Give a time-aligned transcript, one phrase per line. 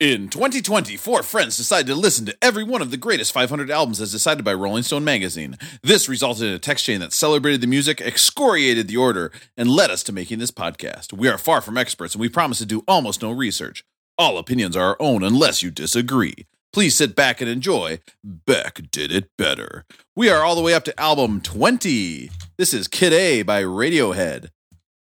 [0.00, 4.00] In 2020, four friends decided to listen to every one of the greatest 500 albums
[4.00, 5.58] as decided by Rolling Stone magazine.
[5.82, 9.90] This resulted in a text chain that celebrated the music, excoriated the order, and led
[9.90, 11.12] us to making this podcast.
[11.12, 13.84] We are far from experts and we promise to do almost no research.
[14.16, 16.46] All opinions are our own unless you disagree.
[16.72, 17.98] Please sit back and enjoy.
[18.22, 19.84] Beck did it better.
[20.14, 22.30] We are all the way up to album 20.
[22.56, 24.50] This is Kid A by Radiohead.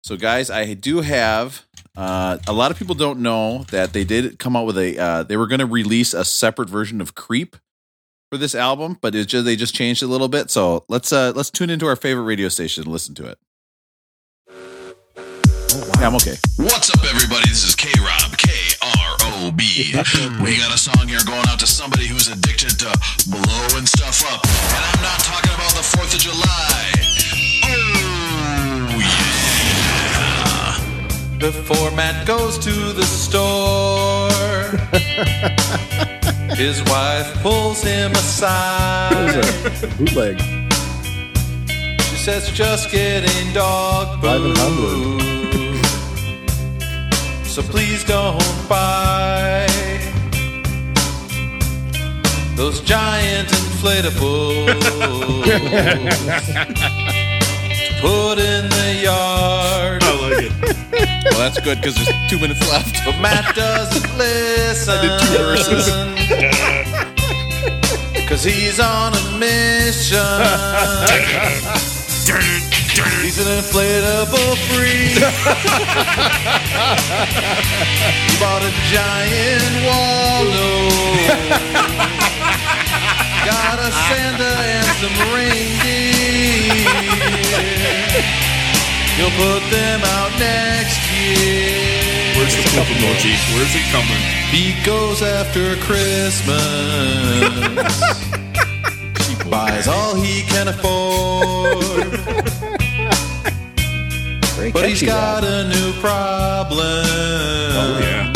[0.02, 1.68] So, guys, I do have
[1.98, 4.98] uh, a lot of people don't know that they did come out with a.
[4.98, 7.56] Uh, they were going to release a separate version of Creep
[8.32, 10.50] for this album, but it's just they just changed it a little bit.
[10.50, 13.40] So let's uh, let's tune into our favorite radio station and listen to it.
[16.00, 16.36] Yeah, I'm okay.
[16.58, 17.50] What's up, everybody?
[17.50, 18.50] This is K Rob, K
[18.82, 19.92] R O B.
[20.42, 22.90] We got a song here going out to somebody who's addicted to
[23.30, 24.42] blowing stuff up.
[24.46, 27.29] And I'm not talking about the 4th of July.
[31.40, 34.30] Before Matt goes to the store,
[36.58, 39.42] his wife pulls him aside.
[39.98, 40.38] Bootleg.
[42.02, 45.22] She says, just getting dog food.
[47.46, 49.66] So please don't buy
[52.58, 54.76] those giant inflatables
[58.02, 60.04] put in the yard.
[60.04, 60.52] I like it.
[61.32, 63.04] Well, that's good because there's two minutes left.
[63.06, 64.94] But Matt doesn't listen.
[64.94, 65.90] I did two verses.
[68.30, 70.20] Cause he's on a mission.
[73.22, 75.18] He's an inflatable freak.
[78.26, 80.70] he bought a giant Waldo.
[83.46, 87.39] Got a Santa and some reindeer.
[89.18, 92.36] He'll put them out next year.
[92.38, 93.36] Where's the poop emoji?
[93.54, 94.22] Where's it coming?
[94.52, 96.56] He goes after Christmas.
[99.30, 102.08] He buys all he can afford.
[104.56, 105.52] Very But he's got Rob.
[105.52, 107.06] a new oh, problem.
[107.78, 108.34] Oh, yeah.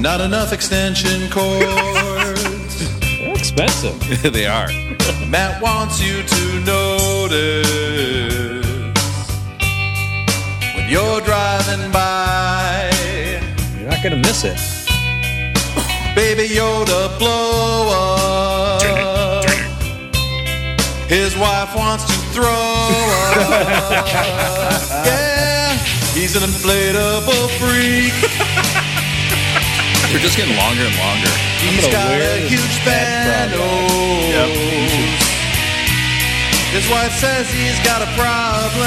[0.00, 2.37] Not enough extension cords.
[3.58, 4.32] They're expensive.
[4.32, 4.68] they are.
[5.26, 7.66] Matt wants you to notice
[10.76, 12.88] when you're driving by.
[13.76, 14.56] You're not gonna miss it.
[16.14, 19.44] Baby Yoda blow up.
[21.08, 24.06] His wife wants to throw up.
[25.04, 25.76] yeah,
[26.14, 28.77] he's an inflatable freak.
[30.08, 31.28] They're just getting longer and longer.
[31.60, 35.28] He's gonna got a this huge bad nose.
[36.72, 38.80] His wife says he's got a problem.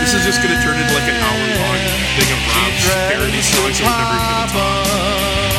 [0.00, 1.80] This is just going to turn into like an hour long
[2.16, 5.52] thing of Rob's parody songs that we're never even going to talk.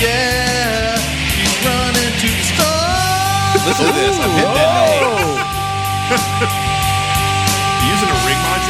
[0.00, 0.96] Yeah,
[1.32, 3.64] he's running to the store.
[3.64, 4.16] Listen to this.
[4.20, 5.00] I'm hitting that
[6.44, 6.52] note.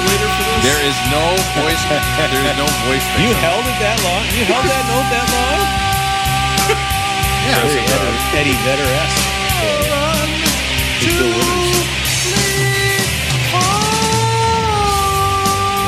[0.07, 0.63] Using a ring modulator for this?
[0.63, 1.25] There is no
[1.59, 1.83] voice.
[1.91, 3.07] There is no voice.
[3.19, 3.43] You thing.
[3.43, 4.25] held it that long?
[4.39, 5.61] You held that note that long?
[7.47, 7.63] Yeah.
[7.63, 9.37] Very Eddie, Eddie Vedder-esque.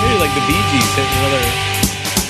[0.03, 1.43] Maybe like the Bee Gees hitting another.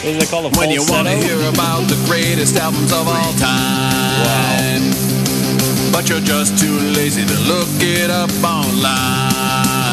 [0.00, 0.56] What do they call it?
[0.56, 4.24] When you want to hear about the greatest albums of all time.
[4.24, 5.92] Wow.
[5.92, 9.87] But you're just too lazy to look it up online.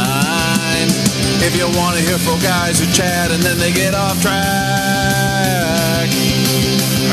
[1.43, 4.35] If you want to hear four guys who chat and then they get off track,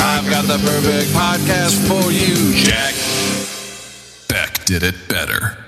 [0.00, 2.94] I've got the perfect podcast for you, Jack.
[4.28, 5.58] Beck did it better.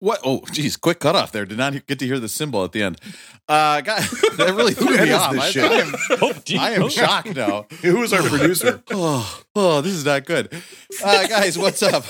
[0.00, 0.20] What?
[0.24, 1.46] Oh, geez, quick cutoff there.
[1.46, 2.98] Did not get to hear the cymbal at the end.
[3.48, 5.32] Uh, guys, that really threw me off.
[5.32, 5.64] this I, shit?
[5.70, 7.66] I am, Oh, I am shocked now.
[7.82, 8.82] Who was our producer?
[8.90, 10.52] Oh, oh, this is not good.
[11.04, 12.04] Uh, guys, what's up?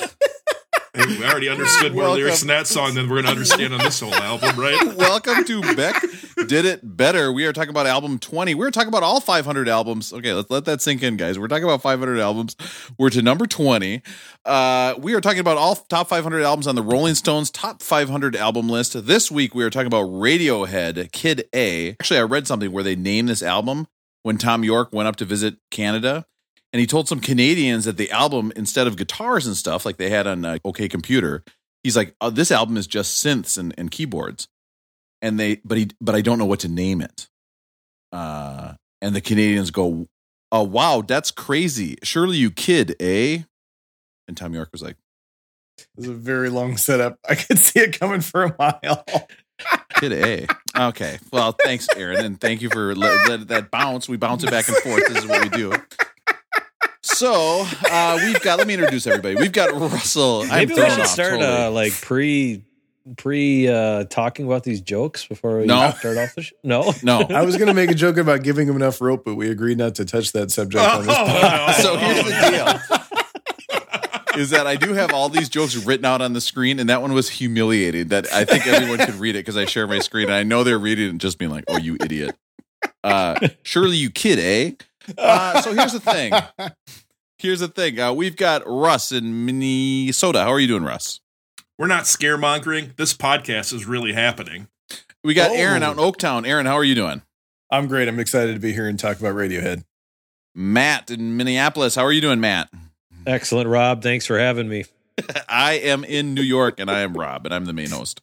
[0.94, 2.20] We already understood more Welcome.
[2.20, 4.94] lyrics in that song than we're going to understand on this whole album, right?
[4.96, 6.04] Welcome to Beck
[6.46, 7.32] Did It Better.
[7.32, 8.54] We are talking about album 20.
[8.54, 10.12] We're talking about all 500 albums.
[10.12, 11.38] Okay, let's let that sink in, guys.
[11.38, 12.56] We're talking about 500 albums.
[12.98, 14.02] We're to number 20.
[14.44, 18.36] Uh, we are talking about all top 500 albums on the Rolling Stones top 500
[18.36, 19.06] album list.
[19.06, 21.92] This week, we are talking about Radiohead, Kid A.
[21.92, 23.86] Actually, I read something where they named this album
[24.24, 26.26] when Thom Yorke went up to visit Canada.
[26.72, 30.08] And he told some Canadians that the album, instead of guitars and stuff like they
[30.08, 31.44] had on uh, OK Computer,
[31.82, 34.48] he's like, oh, "This album is just synths and, and keyboards."
[35.20, 37.28] And they, but he, but I don't know what to name it.
[38.10, 40.06] Uh, and the Canadians go,
[40.50, 41.98] "Oh wow, that's crazy!
[42.02, 43.42] Surely you kid, eh?"
[44.26, 44.96] And Thom Yorke was like,
[45.78, 47.18] It was a very long setup.
[47.28, 49.04] I could see it coming for a mile.
[49.96, 50.46] "Kid A."
[50.88, 54.08] Okay, well, thanks, Aaron, and thank you for let, let that bounce.
[54.08, 55.06] We bounce it back and forth.
[55.06, 55.74] This is what we do.
[57.14, 58.58] So uh, we've got.
[58.58, 59.36] Let me introduce everybody.
[59.36, 60.42] We've got Russell.
[60.42, 61.46] I'm Maybe we should off start totally.
[61.64, 62.64] uh, like pre
[63.16, 65.92] pre uh talking about these jokes before we No.
[65.98, 66.54] start off the show.
[66.62, 66.92] No.
[67.02, 67.20] no.
[67.30, 69.78] I was going to make a joke about giving him enough rope, but we agreed
[69.78, 71.14] not to touch that subject on this.
[71.18, 74.40] Oh, So here's the deal.
[74.40, 77.02] Is that I do have all these jokes written out on the screen, and that
[77.02, 78.08] one was humiliating.
[78.08, 80.64] That I think everyone could read it because I share my screen, and I know
[80.64, 82.34] they're reading it and just being like, "Oh, you idiot!"
[83.04, 84.72] Uh, surely you kid, eh?
[85.18, 86.32] Uh, so here's the thing.
[87.38, 87.98] Here's the thing.
[87.98, 90.42] Uh, we've got Russ in Minnesota.
[90.44, 91.20] How are you doing, Russ?
[91.78, 92.96] We're not scaremongering.
[92.96, 94.68] This podcast is really happening.
[95.24, 95.54] We got Oh.
[95.54, 96.46] Aaron out in Oaktown.
[96.46, 97.22] Aaron, how are you doing?
[97.70, 98.06] I'm great.
[98.08, 99.84] I'm excited to be here and talk about Radiohead.
[100.54, 101.94] Matt in Minneapolis.
[101.94, 102.68] How are you doing, Matt?
[103.26, 104.02] Excellent, Rob.
[104.02, 104.84] Thanks for having me.
[105.48, 108.20] I am in New York and I am Rob and I'm the main host.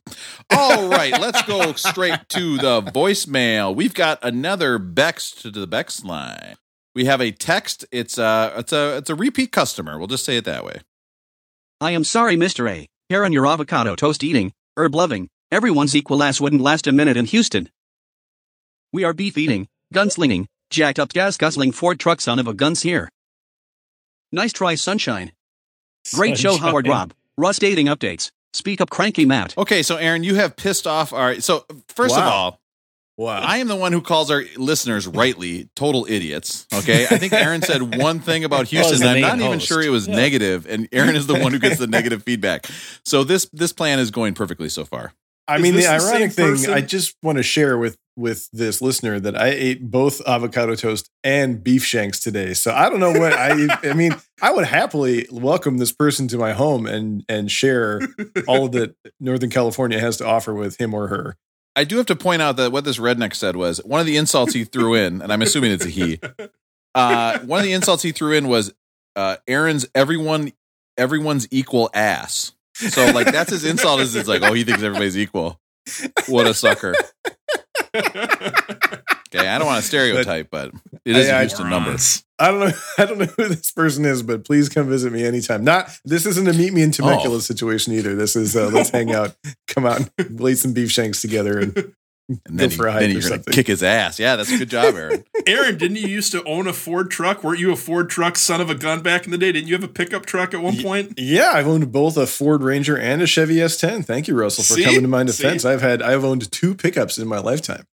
[0.49, 3.73] All right, let's go straight to the voicemail.
[3.75, 6.55] We've got another Bex to the Bex line.
[6.99, 7.85] We have a text.
[7.93, 9.97] It's a it's a it's a repeat customer.
[9.97, 10.81] We'll just say it that way.
[11.79, 12.69] I am sorry, Mr.
[12.69, 12.89] A.
[13.09, 17.15] Hair on your avocado toast eating, herb loving, everyone's equal ass wouldn't last a minute
[17.15, 17.69] in Houston.
[18.91, 22.81] We are beef eating, gunslinging, jacked up gas guzzling Ford truck son of a guns
[22.81, 23.07] here.
[24.33, 25.31] Nice try, sunshine.
[26.13, 27.13] Great show, Howard Rob.
[27.37, 28.29] Russ dating updates.
[28.51, 29.57] Speak up, cranky Matt.
[29.57, 31.39] Okay, so Aaron, you have pissed off our.
[31.39, 32.59] So first of all,
[33.19, 33.41] Wow.
[33.41, 36.65] I am the one who calls our listeners rightly total idiots.
[36.73, 39.05] Okay, I think Aaron said one thing about Houston.
[39.05, 39.67] I'm main not even host.
[39.67, 40.15] sure it was Yeah.
[40.15, 42.65] negative, and Aaron is the one who gets the negative feedback.
[43.03, 45.11] So this this plan is going perfectly so far.
[45.49, 46.73] I Is mean, the this the ironic thing, person?
[46.73, 51.09] I just want to share with with this listener that I ate both avocado toast
[51.21, 52.53] and beef shanks today.
[52.53, 53.67] So I don't know what I.
[53.83, 57.99] I mean, I would happily welcome this person to my home and and share
[58.47, 61.35] all that Northern California has to offer with him or her.
[61.75, 64.17] I do have to point out that what this redneck said was one of the
[64.17, 66.19] insults he threw in, and I'm assuming it's a he.
[66.95, 68.73] Uh, one of the insults he threw in was
[69.15, 70.51] uh, Aaron's everyone
[70.97, 72.51] everyone's equal ass.
[72.73, 75.59] So like that's his insult is it's like oh he thinks everybody's equal.
[76.27, 76.95] What a sucker.
[79.35, 80.71] Okay, I don't want to stereotype, but
[81.05, 81.89] it is I- a I- Houston number.
[81.89, 82.23] Morons.
[82.41, 82.71] I don't know.
[82.97, 85.63] I don't know who this person is, but please come visit me anytime.
[85.63, 87.39] Not this isn't a meet me in Temecula Oh.
[87.39, 88.15] situation either.
[88.15, 89.35] This is uh, let's hang out,
[89.67, 91.93] come out, and blade some beef shanks together, and
[92.29, 93.53] And then, Go for a he, hike then or you're gonna something.
[93.53, 94.19] kick his ass.
[94.19, 95.23] Yeah, that's a good job, Aaron.
[95.47, 97.43] Aaron, didn't you used to own a Ford truck?
[97.43, 99.51] Weren't you a Ford truck son of a gun back in the day?
[99.51, 101.13] Didn't you have a pickup truck at one Ye- point?
[101.17, 104.05] Yeah, I've owned both a Ford Ranger and a Chevy S10.
[104.05, 104.83] Thank you, Russell, for See?
[104.83, 105.41] coming to my See?
[105.43, 105.65] defense.
[105.65, 107.85] I've had I've owned two pickups in my lifetime.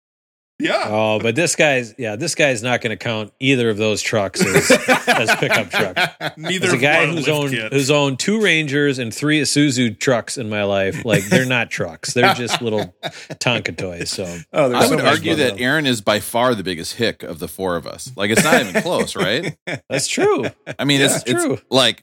[0.59, 0.85] Yeah.
[0.87, 4.41] Oh, but this guy's yeah, this guy's not going to count either of those trucks
[4.45, 4.71] as,
[5.07, 6.37] as pickup trucks.
[6.39, 7.73] Neither As a guy who's lift owned kit.
[7.75, 12.15] who's owned two Rangers and three Isuzu trucks in my life, like they're not trucks;
[12.15, 14.11] they're just little Tonka toys.
[14.11, 15.61] So Oh, I so would argue that.
[15.61, 18.11] Aaron is by far the biggest hick of the four of us.
[18.17, 19.55] Like it's not even close, right?
[19.91, 20.47] that's true.
[20.79, 21.59] I mean, Yeah, it's true.
[21.71, 22.03] like,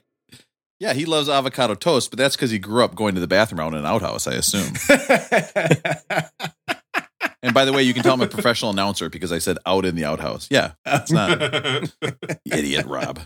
[0.78, 3.58] yeah, he loves avocado toast, but that's because he grew up going to the bathroom
[3.58, 4.74] out in an outhouse, I assume.
[7.42, 9.84] And by the way, you can tell I'm a professional announcer because I said out
[9.84, 10.48] in the outhouse.
[10.50, 11.40] Yeah, it's not
[12.44, 13.20] idiot, Rob.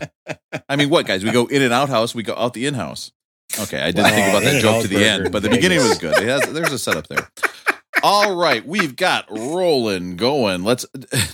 [0.67, 1.23] I mean, what guys?
[1.23, 3.11] We go in an outhouse, we go out the in-house.
[3.59, 6.17] Okay, I didn't think about that joke to the end, but the beginning was good.
[6.17, 7.29] It has, there's a setup there.
[8.03, 10.63] All right, we've got rolling going.
[10.63, 10.85] Let's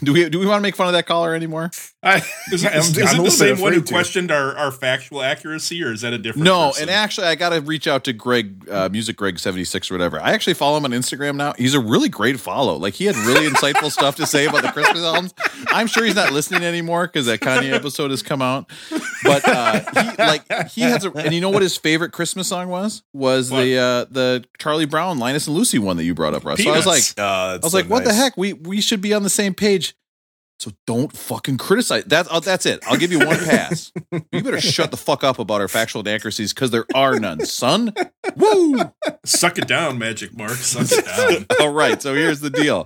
[0.03, 1.71] do we do we want to make fun of that caller anymore?
[2.03, 2.17] I,
[2.51, 3.93] Is, I'm- it- is, I'm is it the same one who to.
[3.93, 6.43] questioned our, our factual accuracy, or is that a different?
[6.45, 6.83] No, person?
[6.83, 9.95] and actually, I got to reach out to Greg, uh, Music Greg seventy six or
[9.95, 10.19] whatever.
[10.21, 11.53] I actually follow him on Instagram now.
[11.57, 12.75] He's a really great follow.
[12.75, 15.33] Like he had really insightful stuff to say about the Christmas albums.
[15.69, 18.69] I'm sure he's not listening anymore because that Kanye episode has come out.
[19.23, 22.69] But uh, he like he has a, and you know what his favorite Christmas song
[22.69, 23.03] was?
[23.13, 26.54] Was the uh, the Charlie Brown, Linus and Lucy one that you brought up, Russ.
[26.57, 27.13] So I was like, Peanuts.
[27.17, 28.37] Oh, I was so like, what the heck?
[28.37, 29.95] We we should be on the same page.
[30.59, 32.05] So don't fucking criticize.
[32.05, 32.79] That's uh, that's it.
[32.87, 33.91] I'll give you one pass.
[34.11, 37.93] you better shut the fuck up about our factual inaccuracies because there are none, son.
[38.37, 38.79] Woo!
[39.25, 40.51] suck it down, Magic Mark.
[40.51, 41.05] Suck it
[41.49, 41.57] down.
[41.59, 42.01] All right.
[42.01, 42.85] So here's the deal.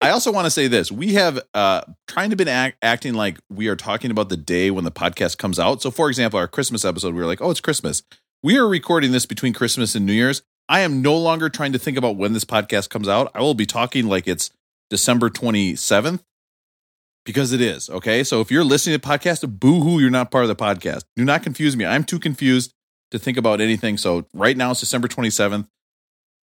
[0.00, 3.38] I also want to say this: we have uh trying to been act, acting like
[3.50, 5.82] we are talking about the day when the podcast comes out.
[5.82, 8.02] So, for example, our Christmas episode, we were like, "Oh, it's Christmas."
[8.42, 10.42] We are recording this between Christmas and New Year's.
[10.72, 13.30] I am no longer trying to think about when this podcast comes out.
[13.34, 14.50] I will be talking like it's
[14.88, 16.20] December 27th
[17.26, 17.90] because it is.
[17.90, 18.24] Okay.
[18.24, 21.02] So if you're listening to the podcast, boo hoo, you're not part of the podcast.
[21.14, 21.84] Do not confuse me.
[21.84, 22.72] I'm too confused
[23.10, 23.98] to think about anything.
[23.98, 25.68] So right now it's December 27th.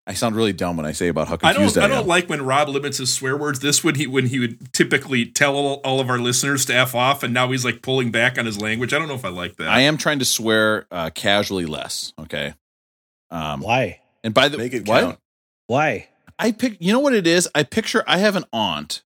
[0.04, 1.84] I sound really dumb when I say about how I confused don't.
[1.84, 2.08] I, I don't am.
[2.08, 3.60] like when Rob limits his swear words.
[3.60, 6.94] This when he when he would typically tell all, all of our listeners to f
[6.96, 8.92] off, and now he's like pulling back on his language.
[8.92, 9.68] I don't know if I like that.
[9.68, 12.14] I am trying to swear uh, casually less.
[12.18, 12.54] Okay.
[13.30, 14.00] Um, Why?
[14.24, 15.00] And by the Make it what?
[15.02, 15.18] count.
[15.66, 16.08] Why?
[16.38, 16.76] I pick.
[16.80, 17.48] You know what it is?
[17.54, 18.04] I picture.
[18.06, 19.02] I have an aunt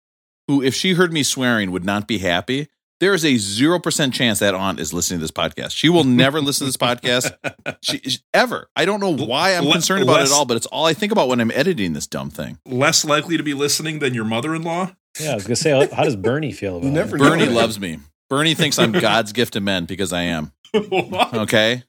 [0.49, 2.69] who, if she heard me swearing, would not be happy.
[2.99, 5.71] there is a 0% chance that aunt is listening to this podcast.
[5.71, 7.33] She will never listen to this podcast
[7.83, 8.03] she,
[8.35, 8.69] ever.
[8.77, 10.93] I don't know why I'm Le- concerned about it at all, but it's all I
[10.93, 12.59] think about when I'm editing this dumb thing.
[12.67, 14.93] Less likely to be listening than your mother-in-law.
[15.21, 17.21] Yeah, I was gonna say, how, how does Bernie feel about never it?
[17.21, 17.31] know.
[17.31, 17.99] Bernie loves me.
[18.29, 20.53] Bernie thinks I'm God's gift to men because I am.
[20.75, 21.83] Okay.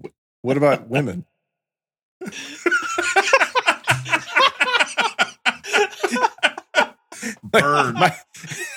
[0.43, 1.25] What about women?
[7.51, 7.95] Burn.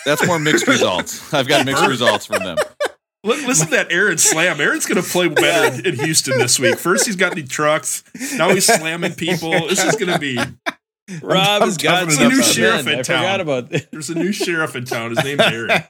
[0.04, 1.33] That's more mixed results.
[1.33, 2.59] I've got mixed results from them.
[3.25, 4.61] Li- Listen to that Aaron slam.
[4.61, 6.78] Aaron's going to play better in, in Houston this week.
[6.78, 8.04] First, he's got the trucks.
[8.37, 9.50] Now he's slamming people.
[9.69, 10.37] This is going to be.
[11.23, 12.95] Rob I'm has got toughening some new sheriff men.
[12.95, 13.19] in I town.
[13.19, 15.14] forgot about There's a new sheriff in town.
[15.14, 15.83] His name's Aaron.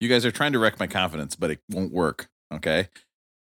[0.00, 2.28] You guys are trying to wreck my confidence, but it won't work.
[2.52, 2.88] Okay.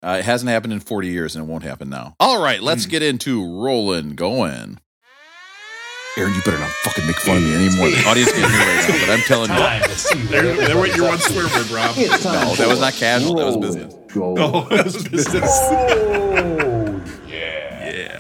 [0.04, 2.16] Uh, it hasn't happened in 40 years and it won't happen now.
[2.20, 4.80] All right, let's get into rolling going.
[6.18, 7.90] Aaron, you better not fucking make fun of me anymore.
[7.90, 10.28] The audience can't hear right now, but I'm telling you.
[10.28, 11.96] There, there went your one swear word, Rob.
[11.96, 13.36] No, that was not casual.
[13.36, 13.94] That was business.
[14.18, 15.52] Oh, that was business.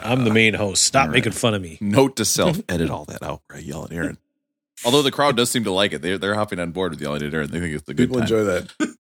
[0.03, 0.83] I'm the main host.
[0.83, 1.77] Stop making fun of me.
[1.81, 3.41] Note to self: edit all that out.
[3.49, 4.17] Right, yell at Aaron.
[4.85, 7.05] Although the crowd does seem to like it, they're they're hopping on board with the
[7.05, 7.51] yelling at Aaron.
[7.51, 8.23] They think it's a good People time.
[8.23, 8.95] enjoy that.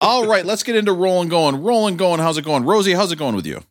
[0.00, 1.62] All right, let's get into rolling going.
[1.62, 2.20] Rolling going.
[2.20, 2.92] How's it going, Rosie?
[2.94, 3.62] How's it going with you?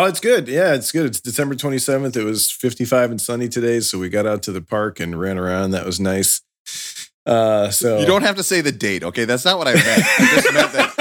[0.00, 0.46] Oh, it's good.
[0.46, 1.06] Yeah, it's good.
[1.06, 2.16] It's December 27th.
[2.16, 5.38] It was 55 and sunny today, so we got out to the park and ran
[5.38, 5.72] around.
[5.72, 6.40] That was nice.
[7.26, 9.24] Uh, so You don't have to say the date, okay?
[9.24, 9.86] That's not what I meant.
[9.88, 10.94] I just meant that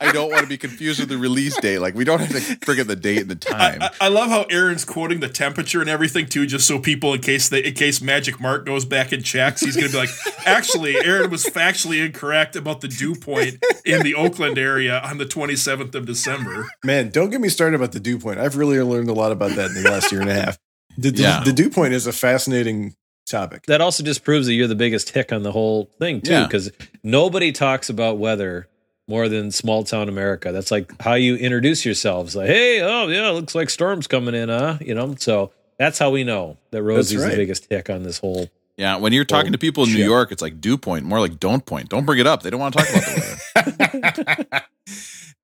[0.00, 1.78] I don't want to be confused with the release date.
[1.80, 3.82] Like we don't have to forget the date and the time.
[3.82, 7.12] I, I- I love how Aaron's quoting the temperature and everything too, just so people,
[7.14, 9.98] in case they, in case Magic Mark goes back and checks, he's going to be
[9.98, 10.08] like,
[10.46, 15.24] actually, Aaron was factually incorrect about the dew point in the Oakland area on the
[15.26, 16.68] 27th of December.
[16.84, 18.38] man, don't get me started about the dew point.
[18.38, 20.58] I've really learned a lot about that in the last year and a half.
[20.96, 21.42] The, the- Yeah.
[21.44, 22.94] the dew point is a fascinating
[23.28, 23.64] topic.
[23.66, 26.44] That also just proves that you're the biggest hick on the whole thing too, Yeah.
[26.44, 26.70] because
[27.02, 28.68] nobody talks about weather
[29.08, 30.52] more than small town America.
[30.52, 32.36] That's like how you introduce yourselves.
[32.36, 34.78] Like, hey, oh yeah, looks like storms coming in, huh?
[34.80, 37.30] You know, so that's how we know that Rosie's right.
[37.30, 38.48] the biggest hick on this whole.
[38.76, 40.04] yeah, when you're talking to people in New.
[40.04, 41.88] York, it's like dew point, more like don't point.
[41.88, 42.42] Don't bring it up.
[42.42, 44.64] They don't want to talk about the weather.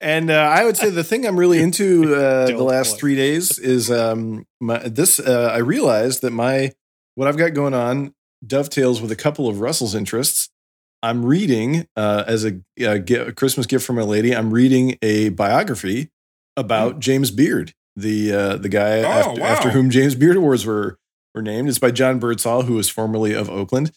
[0.05, 3.01] And uh, I would say the thing I'm really into uh, the last point.
[3.01, 5.19] three days is um, my, this.
[5.19, 6.73] Uh, I realized that my
[7.15, 8.15] what I've got going on
[8.47, 10.51] dovetails with a couple of Russell's interests.
[11.05, 14.35] I'm reading uh, as a, a, gi- a Christmas gift from a lady.
[14.35, 16.11] I'm reading a biography
[16.57, 19.47] about James Beard, the uh, the guy Oh, after, wow.
[19.47, 20.99] after whom James Beard Awards were
[21.35, 21.69] were named.
[21.69, 23.93] It's by John Birdsall, who was formerly of Oakland.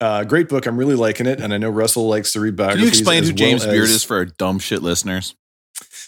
[0.00, 0.66] Uh, great book.
[0.66, 3.28] I'm really liking it, and I know Russell likes to read Can you explain as
[3.30, 5.34] who James well Beard as- is for our dumb shit listeners?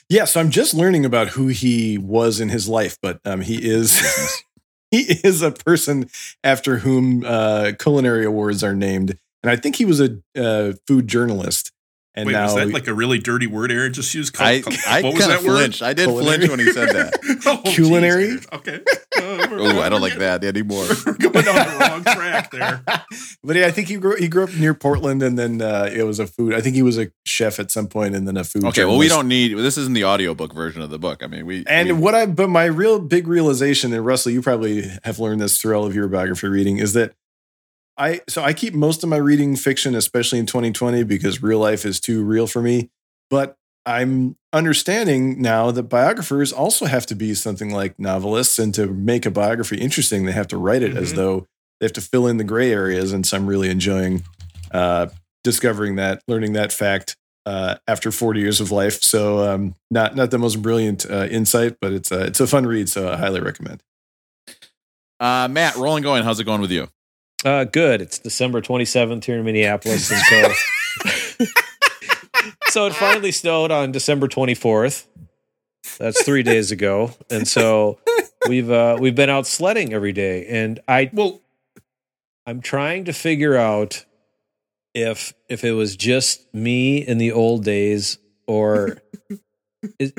[0.09, 3.57] yeah, so I'm just learning about who he was in his life, but um, he
[3.71, 4.01] is
[4.91, 6.09] he is a person
[6.43, 11.09] after whom uh, culinary awards are named, and I think he was a uh, food
[11.09, 11.73] journalist.
[12.15, 14.33] And Wait, now, was that like a really dirty word Aaron just used?
[14.33, 15.57] Cul- I cul- I what was kind of word?
[15.59, 15.83] flinched.
[15.83, 16.37] I did Culinary?
[16.49, 17.15] flinch when he said that.
[17.47, 18.25] Oh, Culinary?
[18.31, 18.41] Aaron.
[18.53, 18.81] Okay.
[19.17, 20.85] Uh, Oh, I don't like that anymore.
[21.07, 22.83] We're going down the wrong track there.
[23.45, 26.03] but yeah, I think he grew he grew up near Portland, and then uh, it
[26.05, 26.55] was a food.
[26.55, 28.65] I think he was a chef at some point, and then a food.
[28.65, 29.77] Okay, well, we don't need this.
[29.79, 31.23] Isn't the audiobook version of the book?
[31.23, 34.43] I mean, we And we- what I, but my real big realization, and Russell, you
[34.43, 37.15] probably have learned this through all of your biography reading, is that
[37.99, 41.85] I, so I keep most of my reading fiction, especially in 2020, because real life
[41.85, 42.91] is too real for me.
[43.29, 48.59] But I'm understanding now that biographers also have to be something like novelists.
[48.59, 51.17] And to make a biography interesting, they have to write it as Mhm.
[51.17, 51.47] though
[51.81, 53.13] they have to fill in the gray areas.
[53.13, 54.23] And so I'm really enjoying
[54.71, 55.07] uh,
[55.45, 59.03] discovering that, learning that fact uh, after 40 years of life.
[59.03, 62.67] So um, not not the most brilliant uh, insight, but it's a, it's a fun
[62.67, 62.91] read.
[62.91, 63.83] So I highly recommend.
[65.21, 66.23] uh, Matt, rolling going.
[66.25, 66.89] How's it going with you?
[67.45, 68.01] Uh, good.
[68.01, 70.21] It's December 27th here in Minneapolis, and
[71.39, 71.45] so
[72.69, 75.07] so it finally snowed on December 24th.
[75.99, 77.99] That's three days ago, and so
[78.49, 81.41] we've uh, we've been out sledding every day, and I Well,
[82.47, 84.05] I'm trying to figure out
[84.95, 88.19] if if it was just me in the old days
[88.49, 88.99] or
[90.01, 90.13] is,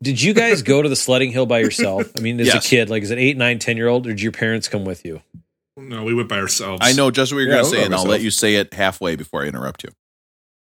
[0.00, 2.10] did you guys go to the sledding hill by yourself?
[2.16, 2.64] I mean, as Yes.
[2.64, 4.84] a kid, like is it eight, nine, ten year old, or did your parents come
[4.84, 5.22] with you?
[5.76, 6.80] No, we went by ourselves.
[6.82, 8.56] I know just what you're Yeah, going to say, go and I'll let you say
[8.56, 9.90] it halfway before I interrupt you.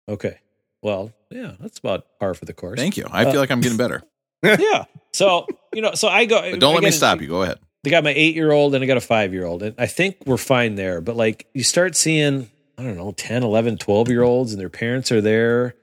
[0.08, 0.38] Okay,
[0.82, 2.78] well, yeah, that's about par for the course.
[2.78, 3.06] Thank you.
[3.10, 4.02] I feel like I'm getting better.
[4.42, 4.84] yeah.
[5.12, 6.40] So you know, so I go.
[6.50, 7.28] But don't I let me stop you.
[7.28, 7.58] Go ahead.
[7.84, 9.62] They got my eight year old and I got a five year old.
[9.62, 11.00] And I think we're fine there.
[11.02, 14.70] But like you start seeing, I don't know, 10, 11, 12 year olds and their
[14.70, 15.74] parents are there.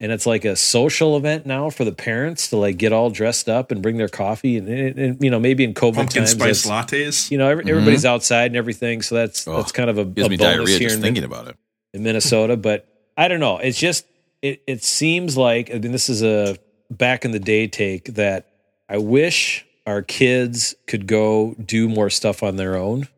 [0.00, 3.48] And it's like a social event now for the parents to like get all dressed
[3.48, 4.56] up and bring their coffee.
[4.56, 7.30] And, and, and, you know, maybe in COVID pumpkin times, spice lattes.
[7.32, 8.14] you know, every, everybody's mm-hmm.
[8.14, 9.02] outside and everything.
[9.02, 11.02] So that's, Oh, that's kind of a, Gives a me bonus diarrhea here just in,
[11.02, 11.56] thinking about it.
[11.92, 12.56] in Minnesota.
[12.56, 12.86] But
[13.16, 13.58] I don't know.
[13.58, 14.06] It's just
[14.40, 14.62] it.
[14.68, 16.56] It seems like I mean, this is a
[16.88, 18.46] back in the day take that
[18.88, 23.08] I wish our kids could go do more stuff on their own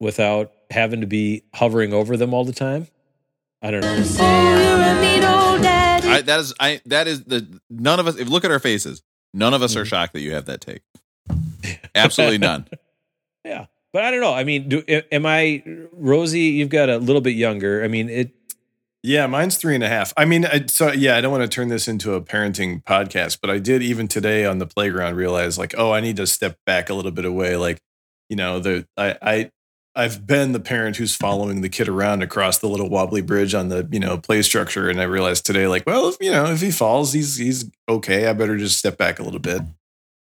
[0.00, 2.88] without having to be hovering over them all the time.
[3.62, 5.15] I don't know.
[6.26, 8.16] I, that is I that is the none of us.
[8.16, 9.02] If look at our faces,
[9.32, 9.88] none of us are mm-hmm.
[9.88, 10.82] shocked that you have that take.
[11.94, 12.66] Absolutely none.
[13.44, 14.34] Yeah, but I don't know.
[14.34, 16.40] I mean, do, am I Rosie?
[16.40, 17.84] You've got a little bit younger.
[17.84, 18.32] I mean, it.
[19.04, 20.12] Yeah, mine's three and a half.
[20.16, 23.38] I mean, I, so yeah, I don't want to turn this into a parenting podcast,
[23.40, 26.58] but I did even today on the playground realize like, oh, I need to step
[26.66, 27.56] back a little bit away.
[27.56, 27.80] Like,
[28.28, 29.50] you know, the I I
[29.96, 33.70] I've been the parent who's following the kid around across the little wobbly bridge on
[33.70, 36.60] the you know play structure, and I realized today, like, well, if, you know, if
[36.60, 38.26] he falls, he's he's okay.
[38.26, 39.62] I better just step back a little bit.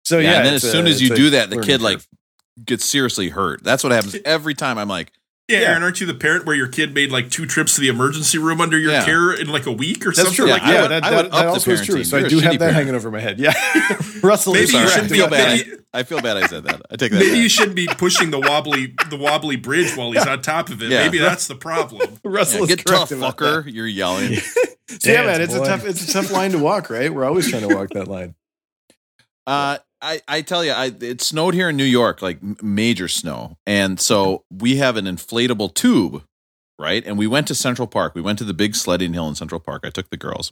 [0.03, 2.01] So yeah, Yeah, and then as soon a- as you do that, the kid like
[2.65, 3.63] gets seriously hurt.
[3.63, 4.77] That's what happens every time.
[4.77, 5.12] I'm like,
[5.51, 5.67] Yeah, Yeah.
[5.70, 8.38] Aaron, aren't you the parent where your kid made like two trips to the emergency
[8.38, 9.05] room under your Yeah.
[9.05, 10.48] care in like a week or That's something true.
[10.48, 11.96] Yeah, I yeah, would- that, I would that up the also is true.
[11.98, 12.05] parenting.
[12.05, 12.75] So I You're a do have that parent.
[12.75, 13.39] hanging over my head.
[13.39, 13.53] Yeah,
[14.24, 14.72] Russell Maybe you correct.
[14.72, 15.58] sorry, I shouldn't feel bad.
[15.67, 16.38] maybe- I, I feel bad.
[16.38, 16.81] I said that.
[16.89, 17.17] I take that.
[17.20, 17.38] Maybe back.
[17.39, 20.89] you shouldn't be pushing the wobbly the wobbly bridge while he's on top of it.
[20.89, 21.03] Yeah.
[21.03, 22.17] Maybe that's the problem.
[22.24, 23.65] Russell Yeah, is get tough, about fucker.
[23.65, 23.74] that.
[23.74, 24.36] You're yelling.
[24.38, 25.63] So yeah, man, it's boy.
[25.63, 27.13] a tough it's a tough line to walk, right?
[27.13, 28.36] We're always trying to walk that line.
[29.48, 33.58] Uh, I, I tell you, I, it snowed here in New York, like major snow.
[33.67, 36.24] And so we have an inflatable tube,
[36.79, 37.05] right?
[37.05, 38.15] And we went to Central Park.
[38.15, 39.84] We went to the big sledding hill in Central Park.
[39.86, 40.51] I took the girls.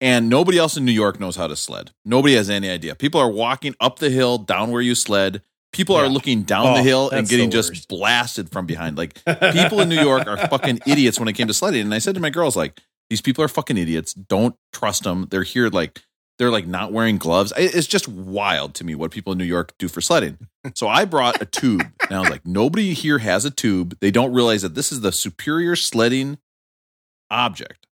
[0.00, 1.90] And nobody else in New York knows how to sled.
[2.04, 2.94] Nobody has any idea.
[2.94, 5.42] People are walking up the hill, down where you sled.
[5.72, 8.96] People are looking down Oh, the hill and getting just blasted from behind.
[8.96, 11.82] Like people in New York are fucking idiots when it came to sledding.
[11.82, 14.14] And I said to my girls, like, these people are fucking idiots.
[14.14, 15.26] Don't trust them.
[15.30, 16.02] They're here like
[16.38, 17.52] they're like not wearing gloves.
[17.56, 20.48] It's just wild to me what people in New York do for sledding.
[20.74, 21.86] So I brought a tube.
[22.02, 23.96] And I was like, nobody here has a tube.
[24.00, 26.38] They don't realize that this is the superior sledding
[27.30, 27.86] object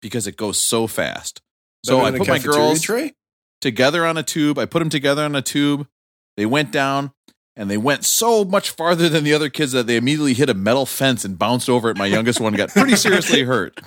[0.00, 1.42] because it goes so fast.
[1.84, 3.14] So I put my girls tray.
[3.60, 4.58] together on a tube.
[4.58, 5.88] I put them together on a tube.
[6.36, 7.12] They went down
[7.58, 10.54] and they went so much farther than the other kids that they immediately hit a
[10.54, 11.96] metal fence and bounced over it.
[11.96, 13.78] My youngest one got pretty seriously hurt.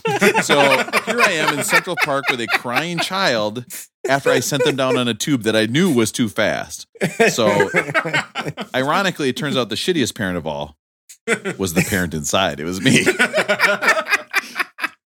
[0.43, 3.65] So here I am in Central Park with a crying child
[4.07, 6.85] after I sent them down on a tube that I knew was too fast.
[7.29, 7.69] So
[8.75, 10.75] ironically, it turns out the shittiest parent of all
[11.57, 12.59] was the parent inside.
[12.59, 13.05] It was me.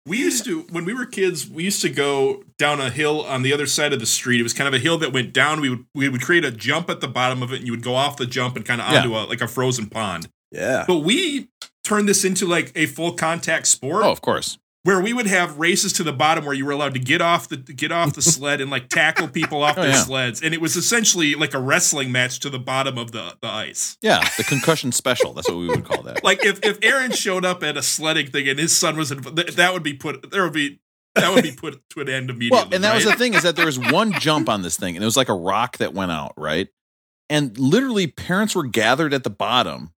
[0.08, 3.42] We used to, when we were kids, we used to go down a hill on
[3.42, 4.40] the other side of the street.
[4.40, 5.60] It was kind of a hill that went down.
[5.62, 7.84] We would we would create a jump at the bottom of it, and you would
[7.84, 9.00] go off the jump and kind of Yeah.
[9.00, 10.30] onto a like a frozen pond.
[10.52, 10.86] Yeah.
[10.88, 11.50] But we
[11.84, 14.58] turned this into like a full contact sport Oh, of course.
[14.88, 17.50] Where we would have races to the bottom where you were allowed to get off
[17.50, 20.04] the get off the sled and like tackle people off Oh, their yeah.
[20.04, 23.50] sleds, and it was essentially like a wrestling match to the bottom of the the
[23.50, 23.98] ice.
[24.02, 25.34] Yeah, the concussion special.
[25.34, 26.24] That's what we would call that.
[26.28, 29.22] Like if if Aaron showed up at a sledding thing and his son was in,
[29.24, 30.80] th- that would be put there would be
[31.16, 32.58] that would be put to an end immediately.
[32.58, 34.96] Well, and that was the thing is that there was one jump on this thing,
[34.96, 36.70] and it was like a rock that went out, right?
[37.30, 39.92] And literally, parents were gathered at the bottom,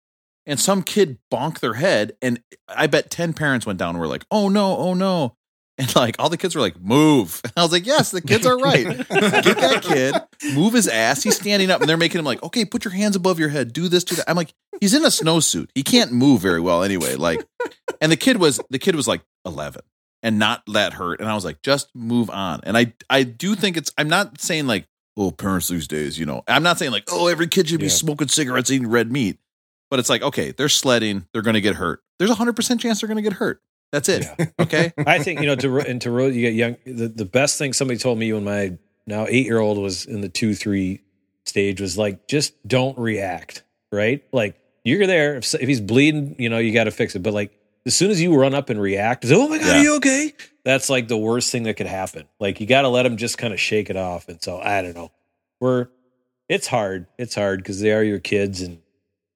[0.47, 4.07] and some kid bonked their head, and I bet ten parents went down and were
[4.07, 5.37] like, "Oh no, oh no!"
[5.79, 8.45] And like all the kids were like, "Move!" And I was like, "Yes, the kids
[8.47, 8.87] are right.
[8.87, 10.15] Get that kid,
[10.55, 11.23] move his ass.
[11.23, 13.73] He's standing up, and they're making him like, okay, put your hands above your head,
[13.73, 15.69] do this, do that." I'm like, he's in a snowsuit.
[15.75, 17.15] He can't move very well anyway.
[17.15, 17.47] Like,
[18.01, 19.81] and the kid was the kid was like 11
[20.23, 21.21] and not that hurt.
[21.21, 22.61] And I was like, just move on.
[22.65, 26.27] And I I do think it's I'm not saying like, oh, parents these days, you
[26.27, 26.43] know.
[26.47, 27.91] I'm not saying like, oh, every kid should be Yeah.
[27.93, 29.39] smoking cigarettes, eating red meat.
[29.91, 32.01] But it's like, okay, they're sledding, they're gonna get hurt.
[32.19, 33.61] There's a hundred percent chance they're gonna get hurt.
[33.93, 34.25] That's it.
[34.61, 34.93] Okay.
[35.05, 36.77] I think you know to ro- and to ro- you get young.
[36.87, 40.21] The, the best thing somebody told me when my now eight year old was in
[40.21, 41.01] the two three
[41.45, 43.65] stage was like just don't react.
[43.93, 45.37] Right, like you're there.
[45.39, 47.23] If, if he's bleeding, you know you got to fix it.
[47.25, 47.51] But like
[47.85, 49.81] as soon as you run up and react, oh my god, Yeah.
[49.81, 50.33] are you okay?
[50.65, 52.29] That's like the worst thing that could happen.
[52.39, 54.29] Like you got to let him just kind of shake it off.
[54.29, 55.11] And so I don't know.
[55.59, 55.89] We're
[56.49, 57.07] it's hard.
[57.19, 58.79] It's hard because they are your kids, and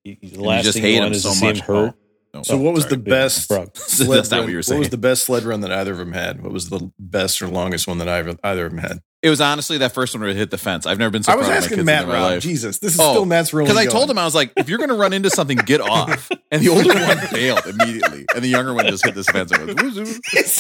[0.05, 1.59] you, the And you just thing hate you them want is so to see much.
[1.61, 1.95] him hurt.
[1.95, 1.99] Oh,
[2.38, 2.43] no.
[2.43, 2.97] So what was Sorry.
[2.97, 5.61] the best sled That's not run- what you were What was the best sled run
[5.61, 6.43] that either of them had?
[6.43, 9.03] What was the best or longest one that either, either of them had?
[9.23, 10.85] It was honestly that first one where it hit the fence.
[10.85, 12.23] I've never been so I was proud of my asking kids Matt in my Rob.
[12.25, 12.43] life.
[12.43, 13.73] Jesus, this is Oh, still Matt's rolling.
[13.73, 15.81] Because I told him, I was like, if you're going to run into something, get
[15.81, 16.29] off.
[16.55, 18.27] And the older one failed immediately.
[18.33, 20.12] And the younger one just hit this fence and goes, "Woo, woo."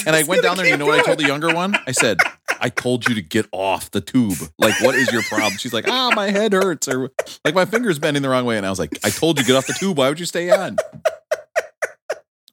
[0.08, 1.76] And I went down there, and you know what I told the younger one?
[1.86, 2.18] I said,
[2.60, 4.36] I told you to get off the tube.
[4.58, 5.56] Like, what is your problem?
[5.58, 6.88] She's like, ah, my head hurts.
[6.88, 7.10] Or
[7.44, 8.56] like, my finger's bending the wrong way.
[8.56, 9.98] And I was like, I told you, get off the tube.
[9.98, 10.76] Why would you stay on?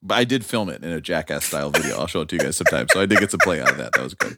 [0.02, 1.96] But I did film it in a jackass style video.
[1.98, 2.86] I'll show it to you guys sometime.
[2.90, 3.92] So I did get some play out of that.
[3.92, 4.36] That was good.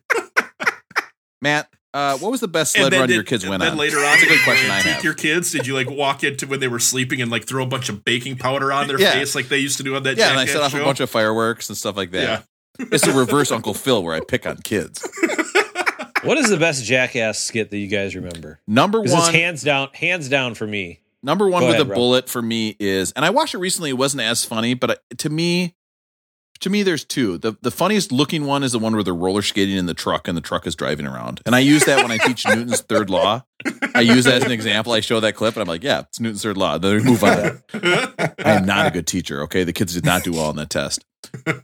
[1.40, 3.78] Matt, uh, what was the best sled run did- your kids and went then on?
[3.78, 5.02] later on, That's a good question I have.
[5.04, 7.66] Your kids, did you like walk into when they were sleeping and like throw a
[7.66, 9.12] bunch of baking powder on their Yeah.
[9.12, 10.16] face like they used to do on that?
[10.18, 10.80] Yeah, and I set off show?
[10.82, 12.22] a bunch of fireworks and stuff like that.
[12.78, 12.86] Yeah.
[12.90, 15.06] It's a reverse Uncle Phil where I pick on kids.
[16.24, 18.60] What is the best Jackass skit that you guys remember?
[18.66, 21.00] Number Because it's one, hands down, hands down for me.
[21.22, 21.96] number one Go with ahead, a Rob.
[21.96, 23.90] bullet for me is, and I watched it recently.
[23.90, 25.74] It wasn't as funny, but uh, to me,
[26.60, 27.38] to me, there's two.
[27.38, 30.28] the The funniest looking one is the one where they're roller skating in the truck
[30.28, 31.40] and the truck is driving around.
[31.46, 33.44] And I use that when I teach Newton's third law.
[33.94, 34.92] I use that as an example.
[34.92, 36.78] I show that clip and I'm like, yeah, it's Newton's third law.
[36.78, 37.62] Then we move on.
[37.74, 39.42] I am not a good teacher.
[39.42, 41.04] Okay, the kids did not do well on that test.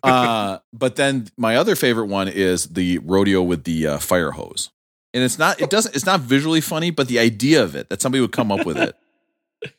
[0.02, 4.70] Uh, but then my other favorite one is the rodeo with the uh, fire hose,
[5.12, 5.60] and it's not.
[5.60, 5.94] It doesn't.
[5.94, 8.78] It's not visually funny, but the idea of it that somebody would come up with
[8.78, 8.96] it.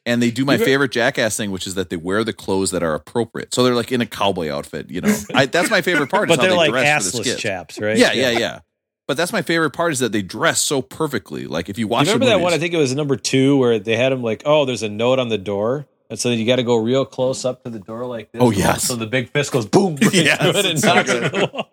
[0.05, 2.83] And they do my favorite jackass thing, which is that they wear the clothes that
[2.83, 3.53] are appropriate.
[3.53, 5.15] So they're like in a cowboy outfit, you know.
[5.33, 6.29] I, that's my favorite part.
[6.29, 7.97] is But how they're they like dress for the assless chaps, right?
[7.97, 8.59] Yeah, yeah, yeah.
[9.07, 11.47] But that's my favorite part is that they dress so perfectly.
[11.47, 12.53] Like if you watch, You remember that one?
[12.53, 15.19] I think it was number two where they had him like, oh, there's a note
[15.19, 15.87] on the door.
[16.11, 18.41] And so you got to go real close up to the door like this.
[18.41, 18.83] Oh, yes.
[18.83, 19.95] So the big fist goes boom.
[20.01, 21.71] right Yes, through it and so knocks it the wall.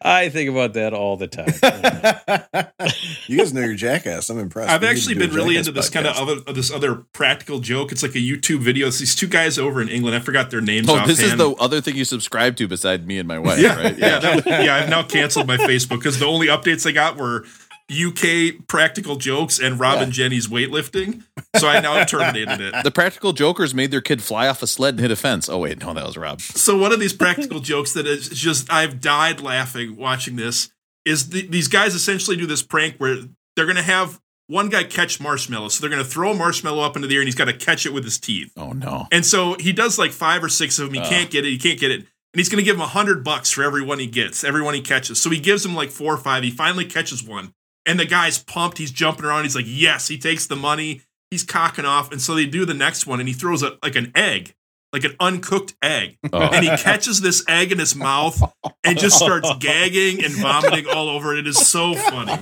[0.00, 1.52] I think about that all the time.
[3.26, 4.30] you guys know your jackass.
[4.30, 4.70] I'm impressed.
[4.70, 6.42] I've We actually been really into this kind of podcast.
[6.46, 7.92] other this other practical joke.
[7.92, 8.86] It's like a YouTube video.
[8.88, 10.16] It's these two guys over in England.
[10.16, 10.88] I forgot their names.
[10.88, 13.76] Oh, this is the other thing you subscribe to beside me and my wife, yeah,
[13.78, 13.98] right?
[13.98, 14.74] yeah, that- yeah.
[14.76, 17.44] I've now canceled my Facebook because the only updates I got were
[17.90, 21.24] UK practical jokes and Rob and Jenny's weightlifting.
[21.56, 22.74] So I now terminated it.
[22.84, 25.48] The practical jokers made their kid fly off a sled and hit a fence.
[25.48, 26.40] Oh wait, no, that was Rob.
[26.40, 30.70] So one of these practical jokes that is just I've died laughing watching this
[31.04, 33.16] is the, these guys essentially do this prank where
[33.56, 35.74] they're going to have one guy catch marshmallows.
[35.74, 37.52] So they're going to throw a marshmallow up into the air and he's got to
[37.52, 38.52] catch it with his teeth.
[38.56, 39.06] Oh no.
[39.12, 41.02] And so he does like five or six of them.
[41.02, 41.50] He can't get it.
[41.50, 42.00] He can't get it.
[42.00, 44.62] And he's going to give him a hundred bucks for every one he gets, every
[44.62, 45.20] one he catches.
[45.20, 46.42] So he gives him like four or five.
[46.42, 47.54] He finally catches one.
[47.86, 48.78] And the guy's pumped.
[48.78, 49.44] He's jumping around.
[49.44, 50.08] He's like, yes.
[50.08, 51.02] He takes the money.
[51.30, 52.12] He's cocking off.
[52.12, 54.54] And so they do the next one and he throws a, like an egg,
[54.92, 56.18] like an uncooked egg.
[56.32, 56.38] Oh.
[56.52, 58.40] And he catches this egg in his mouth
[58.84, 61.40] and just starts gagging and vomiting all over it.
[61.40, 62.36] It is so funny.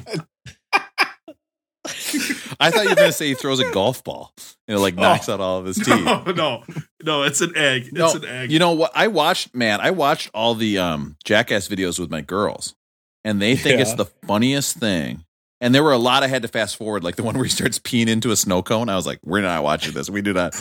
[2.61, 4.33] I thought you were going to say he throws a golf ball
[4.67, 6.05] and it like knocks out all of his teeth.
[6.05, 6.65] No, no,
[7.03, 7.23] no.
[7.23, 7.85] It's an egg.
[7.85, 8.51] It's No, an egg.
[8.51, 8.91] You know what?
[8.95, 12.75] I watched, man, I watched all the um, Jackass videos with my girls,
[13.25, 15.25] and they think it's the funniest thing.
[15.61, 17.51] And there were a lot I had to fast forward, like the one where he
[17.51, 18.89] starts peeing into a snow cone.
[18.89, 20.09] I was like, we're not watching this.
[20.09, 20.55] We do not.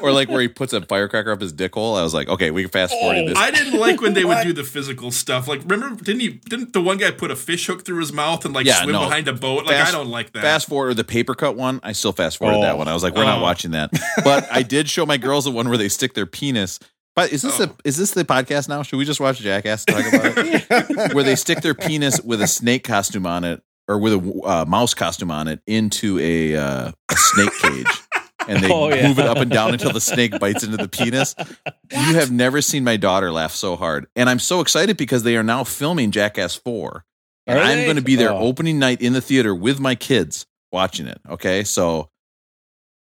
[0.00, 1.96] or like where he puts a firecracker up his dick hole.
[1.96, 3.36] I was like, okay, we can fast forward oh, this.
[3.36, 5.48] Oh, I didn't like when they would do the physical stuff.
[5.48, 6.28] Like, remember, didn't he?
[6.48, 8.92] Didn't the one guy put a fish hook through his mouth and like Yeah, swim
[8.92, 9.00] no.
[9.00, 9.66] behind a boat?
[9.66, 10.42] Like, Fast- I don't like that.
[10.42, 11.80] Fast forward the paper cut one.
[11.82, 12.76] I still fast forward that Oh.
[12.76, 12.86] one.
[12.86, 13.42] I was like, we're not Oh.
[13.42, 13.90] watching that.
[14.22, 16.78] But I did show my girls the one where they stick their penis.
[17.16, 17.64] But is this Oh.
[17.64, 18.82] a is this the podcast now?
[18.84, 21.12] Should we just watch Jackass talk about it?
[21.14, 24.64] where they stick their penis with a snake costume on it or with a uh,
[24.66, 27.86] mouse costume on it into a, uh, a snake cage.
[28.48, 29.08] And they Oh, yeah.
[29.08, 31.34] move it up and down until the snake bites into the penis.
[31.90, 34.06] You have never seen my daughter laugh so hard.
[34.16, 37.04] And I'm so excited because they are now filming Jackass 4.
[37.46, 38.38] And Are I'm going to be there Oh.
[38.38, 41.20] opening night in the theater with my kids watching it.
[41.28, 41.62] Okay.
[41.64, 42.10] So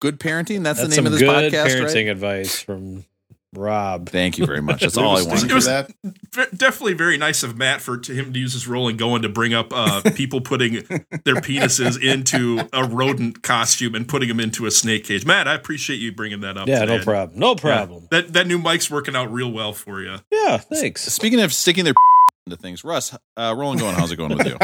[0.01, 0.63] good parenting.
[0.63, 2.07] That's, That's the some name of this good podcast, parenting right?
[2.11, 3.05] advance from
[3.57, 4.09] Rob.
[4.09, 4.81] Thank you very much.
[4.81, 5.27] That's all I wanted.
[5.29, 5.43] want.
[5.43, 5.91] you It was- that.
[6.57, 9.29] Definitely very nice of Matt for to him to use his role and going to
[9.29, 10.73] bring up uh, people putting
[11.23, 15.25] their penises into a rodent costume and putting them into a snake cage.
[15.25, 16.67] Matt, I appreciate you bringing that up.
[16.67, 16.97] Yeah, today.
[16.97, 17.39] no problem.
[17.39, 17.55] No Yeah.
[17.55, 18.07] problem.
[18.11, 20.17] That that new mic's working out real well for you.
[20.31, 21.01] Yeah, thanks.
[21.03, 21.93] Speaking of sticking their
[22.45, 24.57] into things, Russ, uh, Rolling Going, how's it going with you?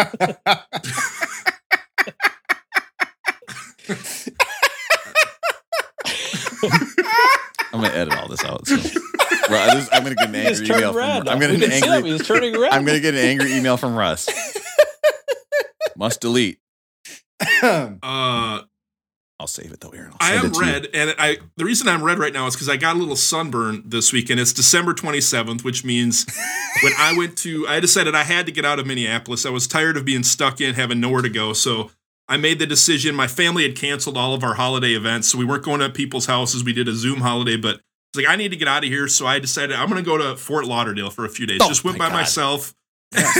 [7.73, 8.67] I'm going to edit all this out.
[8.67, 8.75] So.
[8.75, 12.11] Russ, this- I'm going to get an angry email from I'm gonna get an angry
[12.11, 12.71] He's turning red.
[12.71, 14.29] I'm going to get an angry email from Russ.
[15.95, 16.59] Must delete.
[17.63, 18.61] Uh,
[19.39, 20.11] I'll save it though, Aaron.
[20.11, 20.71] I'll I send am it to you.
[20.71, 23.15] red, and I the reason I'm red right now is because I got a little
[23.15, 24.39] sunburn this weekend.
[24.39, 26.25] It's December 27th, which means
[26.83, 29.45] when I went to, I decided I had to get out of Minneapolis.
[29.45, 31.53] I was tired of being stuck in, having nowhere to go.
[31.53, 31.89] So
[32.31, 33.13] I made the decision.
[33.13, 36.25] My family had canceled all of our holiday events, so we weren't going to people's
[36.27, 36.63] houses.
[36.63, 39.07] We did a Zoom holiday, but it's like I need to get out of here.
[39.07, 41.59] So I decided I'm going to go to Fort Lauderdale for a few days.
[41.61, 42.17] Oh Just went my by God.
[42.19, 42.73] myself.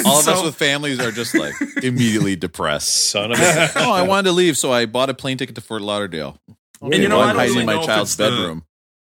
[0.05, 3.09] All of us with families are just like immediately depressed.
[3.11, 3.71] Son of a.
[3.77, 6.37] oh, I wanted to leave, so I bought a plane ticket to Fort Lauderdale.
[6.81, 8.15] And you know, While I I'm don't hiding really in my know if child's it's
[8.17, 8.65] the- bedroom.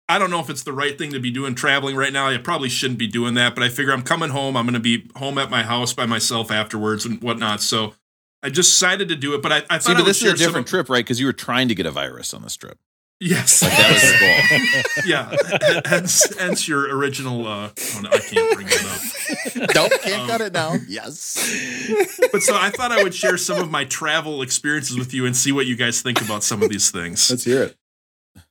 [0.09, 2.27] I don't know if it's the right thing to be doing traveling right now.
[2.27, 4.55] I probably shouldn't be doing that, but I figure I'm coming home.
[4.57, 7.61] I'm going to be home at my house by myself afterwards and whatnot.
[7.61, 7.93] So
[8.43, 9.41] I just decided to do it.
[9.41, 11.03] But I, I thought See, I but would this is share a different trip, right?
[11.03, 12.77] Because you were trying to get a virus on this trip.
[13.19, 15.03] Yes, Like that was the goal.
[15.05, 15.81] yeah.
[15.85, 17.47] hence, hence your original.
[17.47, 19.75] Uh, oh no, I can't bring it up.
[19.75, 20.75] nope, can't cut it now.
[20.89, 21.37] Yes.
[22.33, 25.37] But so I thought I would share some of my travel experiences with you and
[25.37, 27.29] see what you guys think about some of these things.
[27.29, 27.77] Let's hear it.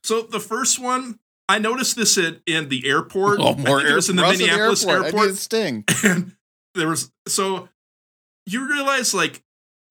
[0.01, 3.41] So the first one, I noticed this at in the airport.
[3.41, 5.13] Oh, I more think it was in the Russ at Minneapolis airport.
[5.13, 5.85] I need a sting.
[6.03, 6.35] And
[6.73, 7.69] there was so
[8.47, 9.43] you realize like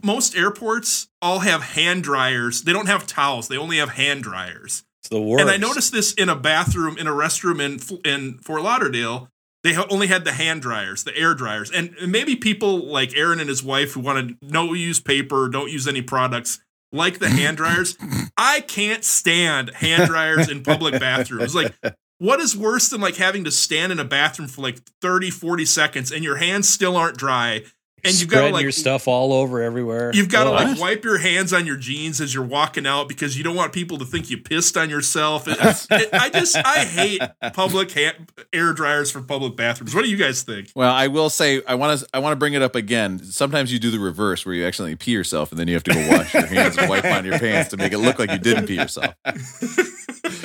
[0.03, 2.63] most airports all have hand dryers.
[2.63, 3.49] They don't have towels.
[3.49, 4.85] They only have hand dryers.
[5.01, 5.43] It's the worst.
[5.43, 9.29] And I noticed this in a bathroom in a restroom in in Fort Lauderdale.
[9.65, 13.41] They only had the hand dryers, the air dryers, and and maybe people like Aaron
[13.41, 16.61] and his wife who want to no use paper, don't use any products,
[16.93, 17.97] like the hand dryers.
[18.37, 21.55] I can't stand hand dryers in public bathrooms.
[21.55, 21.75] Like,
[22.19, 25.65] what is worse than like having to stand in a bathroom for like 30, 40
[25.65, 27.63] seconds and your hands still aren't dry?
[28.05, 30.11] And you've got to like your stuff all over everywhere.
[30.13, 33.07] You've got to Oh, like wipe your hands on your jeans as you're walking out
[33.09, 35.47] because you don't want people to think you pissed on yourself.
[35.47, 35.57] It-
[35.91, 38.17] it- I just I hate public ha-
[38.53, 39.95] air dryers for public bathrooms.
[39.95, 40.71] What do you guys think?
[40.75, 43.21] Well, I will say I want to I want to bring it up again.
[43.23, 45.95] Sometimes you do the reverse where you accidentally pee yourself and then you have to
[45.95, 48.39] go wash your hands and wipe on your pants to make it look like you
[48.39, 49.15] didn't pee yourself.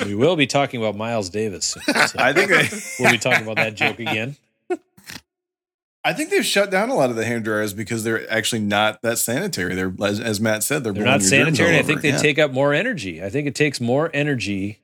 [0.04, 1.66] we will be talking about Miles Davis.
[1.66, 1.80] so
[2.18, 2.68] I think they,
[3.00, 4.36] we'll be talking about that joke again.
[6.08, 9.02] I think they've shut down a lot of the hand dryers because they're actually not
[9.02, 9.74] that sanitary.
[9.74, 11.78] They're as, as Matt said, they're, They're not sanitary.
[11.78, 12.16] I think they Yeah.
[12.16, 13.22] take up more energy.
[13.22, 14.80] I think it takes more energy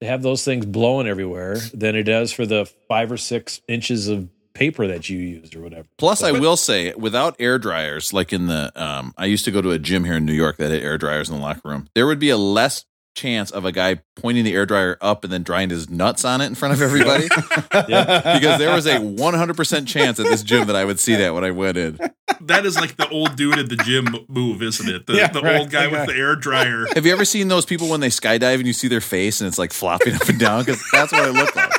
[0.00, 4.06] to have those things blowing everywhere than it does for the five or six inches
[4.06, 5.88] of paper that you used or whatever.
[5.98, 9.60] Plus, I will say, without air dryers, like in the, um, I used to go
[9.60, 11.88] to a gym here in New York that had air dryers in the locker room.
[11.96, 15.32] There would be a less chance of a guy pointing the air dryer up and
[15.32, 17.24] then drying his nuts on it in front of everybody
[17.70, 21.44] because there was a 100% chance at this gym that I would see that when
[21.44, 21.98] I went in.
[22.42, 25.06] That is like the old dude at the gym move, isn't it?
[25.06, 25.60] The, Yeah, the right.
[25.60, 26.86] old guy with the air dryer.
[26.94, 29.48] Have you ever seen those people when they skydive and you see their face and
[29.48, 30.60] it's like flopping up and down?
[30.64, 31.70] Because that's what it looked like.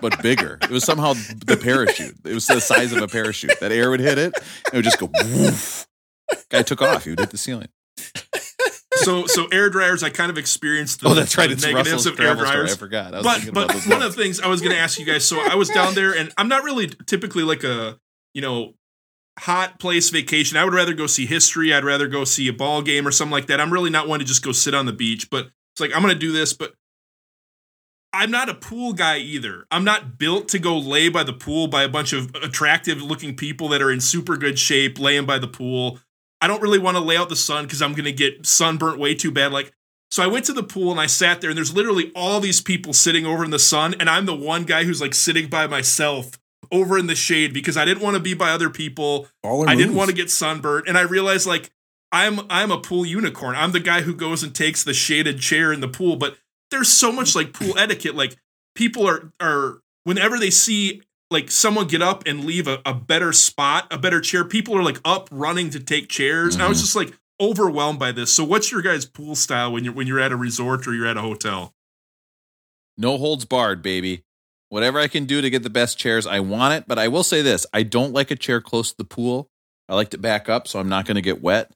[0.00, 0.58] But bigger.
[0.62, 1.12] It was somehow
[1.46, 2.16] the parachute.
[2.24, 3.60] It was the size of a parachute.
[3.60, 4.34] That air would hit it,
[4.66, 5.86] it would just go woof.
[6.48, 7.04] Guy took off.
[7.04, 7.68] He would hit the ceiling.
[9.04, 11.50] So so air dryers, I kind of experienced the, Oh, that's right.
[11.50, 12.56] It's negatives Russell's of air travel story.
[12.56, 12.72] dryers.
[12.72, 13.14] I forgot.
[13.14, 15.24] I was but but one of the things I was going to ask you guys.
[15.24, 17.98] So I was down there, and I'm not really typically like a
[18.34, 18.74] you know
[19.38, 20.56] hot place vacation.
[20.56, 21.72] I would rather go see history.
[21.72, 23.60] I'd rather go see a ball game or something like that.
[23.60, 25.30] I'm really not one to just go sit on the beach.
[25.30, 26.74] But it's like I'm going to do this, but.
[28.14, 29.64] I'm not a pool guy either.
[29.70, 33.34] I'm not built to go lay by the pool by a bunch of attractive looking
[33.34, 35.98] people that are in super good shape laying by the pool.
[36.42, 38.98] I don't really want to lay out the sun because I'm going to get sunburnt
[38.98, 39.52] way too bad.
[39.52, 39.72] Like,
[40.10, 42.60] so I went to the pool and I sat there, and there's literally all these
[42.60, 45.68] people sitting over in the sun, and I'm the one guy who's like sitting by
[45.68, 46.32] myself
[46.72, 49.28] over in the shade because I didn't want to be by other people.
[49.44, 51.70] Baller I didn't want to get sunburnt, and I realized like
[52.10, 53.54] I'm I'm a pool unicorn.
[53.54, 56.36] I'm the guy who goes and takes the shaded chair in the pool, but
[56.72, 58.16] there's so much like pool etiquette.
[58.16, 58.36] Like
[58.74, 63.32] people are are whenever they see like someone get up and leave a, a better
[63.32, 66.54] spot, a better chair, people are like up running to take chairs.
[66.54, 68.30] And I was just like overwhelmed by this.
[68.32, 71.06] So what's your guys' pool style when you're when you're at a resort or you're
[71.06, 71.74] at a hotel?
[72.96, 74.22] No holds barred, baby.
[74.68, 76.84] Whatever I can do to get the best chairs, I want it.
[76.86, 79.50] But I will say this I don't like a chair close to the pool.
[79.88, 81.70] I like to back up so I'm not going to get wet.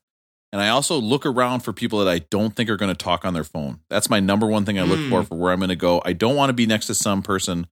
[0.53, 3.25] And I also look around for people that I don't think are going to talk
[3.25, 3.81] on their phone.
[3.89, 5.09] That's my number one thing I look Mm.
[5.09, 6.01] for for where I'm going to go.
[6.05, 7.67] I don't want to be next to some person,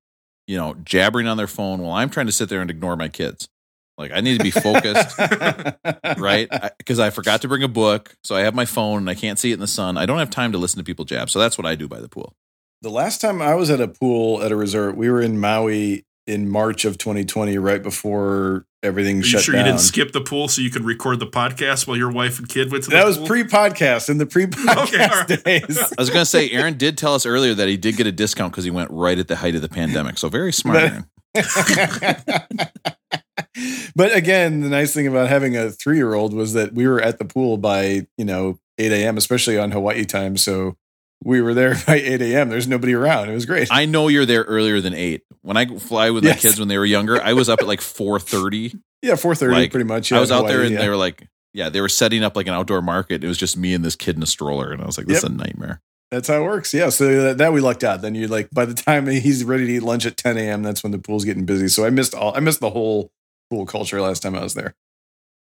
[0.48, 3.10] you know, jabbering on their phone while I'm trying to sit there and ignore my
[3.10, 3.48] kids.
[3.98, 5.18] Like I need to be focused,
[6.18, 6.50] right?
[6.78, 9.40] Because I, forgot to bring a book, so I have my phone and I can't
[9.40, 9.98] see it in the sun.
[9.98, 12.02] I don't have time to listen to people jab, so that's what I do by
[12.02, 12.34] the pool.
[12.82, 16.06] The last time I was at a pool at a resort, we were in Maui
[16.28, 19.66] in March of 2020, right before everything Are you shut sure down.
[19.66, 22.48] you didn't skip the pool so you could record the podcast while your wife and
[22.50, 23.28] kid went to the that was pool?
[23.28, 25.44] pre-podcast in the pre-podcast Okay, all right.
[25.46, 25.80] days.
[25.80, 28.12] I was going to say, Aaron did tell us earlier that he did get a
[28.12, 30.18] discount because he went right at the height of the pandemic.
[30.18, 30.92] So very smart.
[30.92, 31.06] But-
[33.96, 37.26] but again, the nice thing about having a three-year-old was that we were at the
[37.26, 40.38] pool by you know 8 a.m., especially on Hawaii time.
[40.38, 40.78] So
[41.26, 42.48] we were there by 8 a.m.
[42.50, 43.30] There's nobody around.
[43.30, 43.68] It was great.
[43.72, 45.24] I know you're there earlier than eight.
[45.42, 46.36] When I fly with Yes.
[46.38, 48.80] my kids when they were younger, I was up at like 4:30.
[49.02, 50.12] yeah, 4:30, Like, pretty much.
[50.14, 50.80] I was out there and yeah.
[50.82, 53.24] they were like, yeah, they were setting up like an outdoor market.
[53.24, 55.24] It was just me and this kid in a stroller, and I was like, this
[55.24, 55.32] Yep.
[55.32, 55.82] is a nightmare.
[56.12, 56.74] That's how it works.
[56.74, 56.90] Yeah.
[56.90, 58.02] So that, that we lucked out.
[58.02, 60.84] Then you're like by the time he's ready to eat lunch at 10 a.m., that's
[60.84, 61.68] when the pool's getting busy.
[61.68, 62.36] So I missed all.
[62.36, 63.12] I missed the whole
[63.50, 64.76] pool culture last time I was there.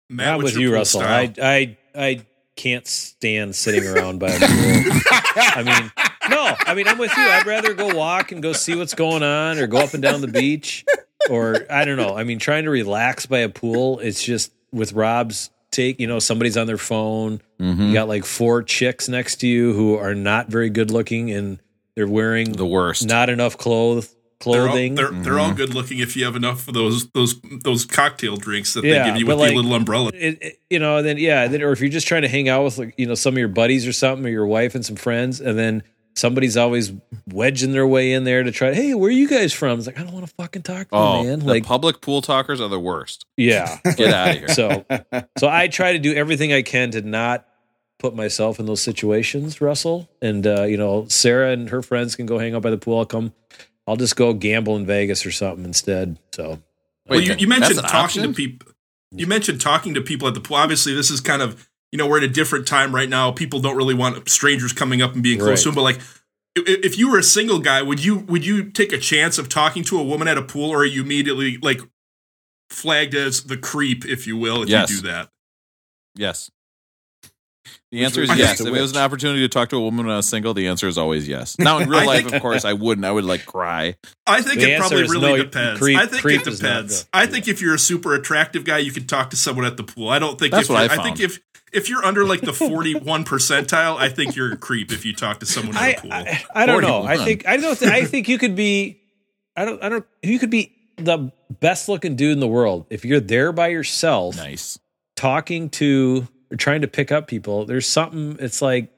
[0.09, 1.01] Matt, I'm with you, Russell.
[1.01, 1.33] style?
[1.41, 5.21] I I I can't stand sitting around by a pool.
[5.35, 5.91] I mean,
[6.29, 7.23] no, I mean I'm with you.
[7.23, 10.21] I'd rather go walk and go see what's going on, or go up and down
[10.21, 10.85] the beach,
[11.29, 12.15] or I don't know.
[12.15, 13.99] I mean, trying to relax by a pool.
[13.99, 15.99] It's just with Rob's take.
[15.99, 17.41] You know, somebody's on their phone.
[17.59, 17.87] Mhm.
[17.87, 21.59] You got like four chicks next to you who are not very good looking, and
[21.95, 23.05] they're wearing The worst.
[23.07, 24.15] not enough clothes
[24.45, 27.85] They're all, they're, they're all good looking if you have enough of those those those
[27.85, 30.11] cocktail drinks that Yeah, they give you with like- the little umbrella.
[30.13, 32.49] it, it- you know, and then yeah, then or if you're just trying to hang
[32.49, 34.85] out with like you know some of your buddies or something, or your wife and
[34.85, 35.83] some friends, and then
[36.15, 36.91] somebody's always
[37.27, 38.71] wedging their way in there to try.
[38.73, 39.77] Hey, where are you guys from?
[39.79, 41.39] It's like I don't want to fucking talk to Oh, you, man.
[41.39, 43.25] the Like, public pool talkers are the worst.
[43.37, 43.79] yeah.
[43.97, 44.47] Get out of here.
[44.49, 44.85] So,
[45.39, 47.47] so I try to do everything I can to not
[47.97, 50.07] put myself in those situations, Russell.
[50.21, 52.99] And uh, you know, Sarah and her friends can go hang out by the pool.
[52.99, 53.33] I'll come.
[53.87, 56.17] I'll just go gamble in Vegas or something instead.
[56.33, 56.61] So,
[57.07, 58.23] well, you, you mentioned talking option?
[58.23, 58.69] to people.
[59.11, 60.57] You mentioned talking to people at the pool.
[60.57, 63.31] Obviously, this is kind of you know we're at a different time right now.
[63.31, 65.57] People don't really want strangers coming up and being close Right.
[65.57, 65.75] to them.
[65.75, 65.99] But like,
[66.55, 69.83] if you were a single guy, would you would you take a chance of talking
[69.85, 71.81] to a woman at a pool, or are you immediately like
[72.69, 74.89] flagged as the creep, if you will, if Yes.
[74.89, 75.29] you do that?
[76.15, 76.49] Yes.
[77.91, 78.59] The answer is yes.
[78.59, 80.67] If it was an opportunity to talk to a woman when I was single, the
[80.67, 81.55] answer is always yes.
[81.59, 83.05] Now in real life, of course, I wouldn't.
[83.05, 83.95] I would like cry.
[84.27, 85.79] I think The it probably really no, depends.
[85.79, 87.07] creep- I think creep it is not depends.
[87.13, 89.83] I think if you're a super attractive guy, you can talk to someone at the
[89.83, 90.09] pool.
[90.09, 91.39] I don't think That's if what you're- I I think if
[91.71, 95.39] if you're under like the 41 percentile, I think you're a creep if you talk
[95.39, 96.13] to someone at the pool.
[96.13, 97.03] I, I don't know.
[97.03, 97.77] I think I don't.
[97.77, 99.01] Th- I think you could be.
[99.55, 99.81] I don't.
[99.83, 100.05] I don't.
[100.21, 104.35] You could be the best looking dude in the world if you're there by yourself,
[104.35, 104.77] Nice.
[105.15, 107.65] talking to or trying to pick up people.
[107.65, 108.37] There's something.
[108.39, 108.93] It's like,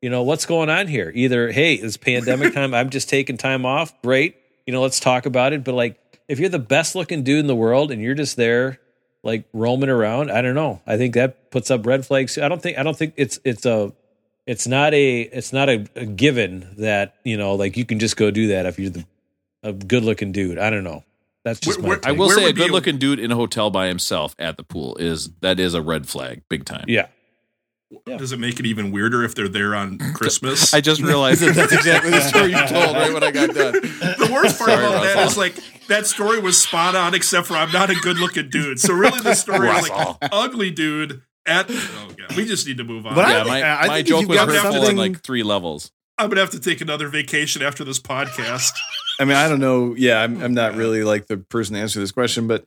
[0.00, 1.10] you know, what's going on here?
[1.14, 2.72] Either hey, it's pandemic time.
[2.72, 4.00] I'm just taking time off.
[4.02, 4.36] Great.
[4.66, 5.64] You know, let's talk about it.
[5.64, 8.80] But like, if you're the best looking dude in the world and you're just there,
[9.22, 10.80] like roaming around, I don't know.
[10.86, 12.38] I think that puts up red flags.
[12.38, 12.78] I don't think.
[12.78, 13.92] I don't think it's it's a
[14.46, 18.16] it's not a it's not a, a given that you know like you can just
[18.16, 19.04] go do that if you're the
[19.62, 20.58] a good looking dude.
[20.58, 21.04] I don't know.
[21.44, 22.98] That's just Where- my where- I will Where say a would be a- good looking
[22.98, 26.42] dude in a hotel by himself at the pool is that is a red flag,
[26.48, 26.84] big time.
[26.88, 27.06] yeah.
[28.08, 28.16] Yeah.
[28.16, 30.74] Does it make it even weirder if they're there on Christmas?
[30.74, 33.72] I just realized that that's exactly the story you told right when I got done.
[33.74, 35.30] the worst part Sorry, about that Russell.
[35.30, 38.80] is like that story was spot on, except for I'm not a good looking dude.
[38.80, 41.66] So really, the story is like ugly dude at.
[41.70, 43.14] Oh god, we just need to move on.
[43.14, 45.92] But Yeah, think- my, I my joke you've was got hurtful on like three levels.
[46.18, 48.72] I'm gonna have to take another vacation after this podcast.
[49.18, 49.94] I mean, I don't know.
[49.96, 52.64] Yeah, I'm, I'm not really like the person to answer this question, but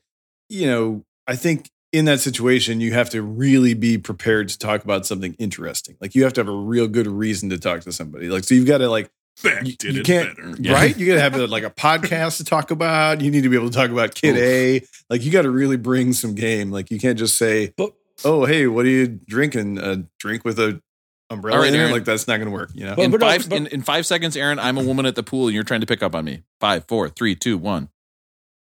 [0.49, 4.83] you know, I think in that situation, you have to really be prepared to talk
[4.83, 5.97] about something interesting.
[5.99, 8.29] Like you have to have a real good reason to talk to somebody.
[8.29, 9.09] Like, so you've got to like,
[9.43, 10.35] Beck you, you can't.
[10.59, 10.73] Yeah.
[10.73, 10.97] right?
[10.97, 13.21] You got to have a, like a podcast to talk about.
[13.21, 14.81] You need to be able to talk about Kid A.
[15.11, 16.71] Like, you got to really bring some game.
[16.71, 17.93] Like, you can't just say, But
[18.25, 19.77] "Oh, hey, what are you drinking?
[19.77, 20.81] A drink with a
[21.29, 21.79] umbrella All right, in?
[21.79, 21.91] Aaron.
[21.91, 22.71] Like, that's not going to work.
[22.73, 22.95] You know.
[22.95, 25.23] But- In but- five but- in, in five seconds, Aaron, I'm a woman at the
[25.23, 26.43] pool and you're trying to pick up on me.
[26.59, 27.89] Five, four, three, two, one.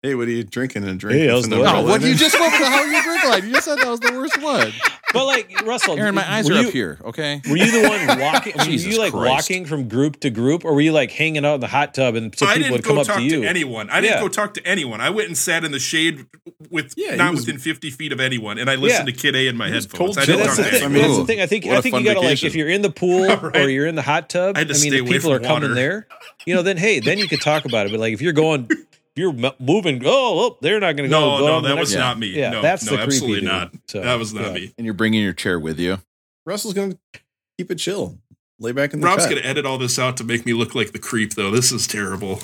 [0.07, 0.83] Hey, what are you drinking?
[0.87, 1.27] and drinking?
[1.27, 3.43] Hey, with the- No, what in you just went with the how you drink like?
[3.43, 4.71] You just said that was the worst one.
[5.13, 6.99] but like Russell, Aaron, my eyes are you, up here.
[7.03, 7.41] Okay.
[7.49, 8.53] Were you the one walking?
[8.57, 9.29] were you like Christ.
[9.49, 12.15] walking from group to group, or were you like hanging out in the hot tub
[12.15, 13.43] and so I people didn't would come go up talk to to, you?
[13.43, 13.89] anyone.
[13.89, 14.21] I didn't Yeah.
[14.21, 14.99] go talk to anyone.
[15.01, 16.25] I went and sat in the shade
[16.69, 19.13] with Yeah, not was- within 50 feet of anyone, and I listened Yeah.
[19.13, 19.97] to Kid A in my was headphones.
[19.97, 20.45] cold I didn't chill.
[20.47, 20.81] talk that's the to thing.
[20.81, 20.93] I anyone.
[20.93, 21.41] mean, That's the thing.
[21.41, 21.65] I think.
[21.65, 23.95] what I a think you gotta like if you're in the pool or you're in
[23.95, 24.55] the hot tub.
[24.55, 26.07] I had to mean, if people are coming there,
[26.45, 27.91] you know, then hey, then you could talk about it.
[27.91, 28.77] But like if you're going, if
[29.17, 31.19] you're moving, oh, well, they're not going to go.
[31.19, 32.27] No, go no, on to the that was not me.
[32.27, 33.49] Yeah, no, that's no, the absolutely dude.
[33.49, 33.73] not.
[33.87, 34.53] So, that was not yeah.
[34.53, 34.73] me.
[34.77, 35.99] And you're bringing your chair with you.
[36.45, 37.19] Russell's going to
[37.57, 38.17] keep it chill,
[38.59, 40.75] lay back in the Rob's going to edit all this out to make me look
[40.75, 41.51] like the creep, though.
[41.51, 42.39] This is terrible.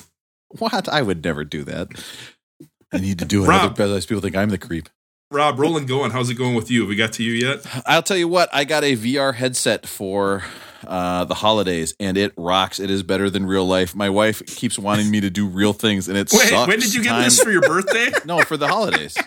[0.59, 0.89] What?
[0.89, 1.88] I would never do that.
[2.91, 3.47] I need to do it.
[3.47, 3.79] Rob.
[3.79, 4.89] Otherwise, people think I'm the creep.
[5.34, 6.12] Rob, rolling going.
[6.12, 6.82] How's it going with you?
[6.82, 7.65] Have we got to you yet?
[7.86, 8.50] I'll tell you what.
[8.54, 10.43] I got a VR headset for
[10.86, 12.80] uh, the holidays, and it rocks.
[12.80, 13.96] It is better than real life.
[13.96, 16.67] My wife keeps wanting me to do real things, and it Wait, sucks.
[16.67, 18.12] when did you get time- this for your birthday?
[18.26, 19.17] No, for the holidays.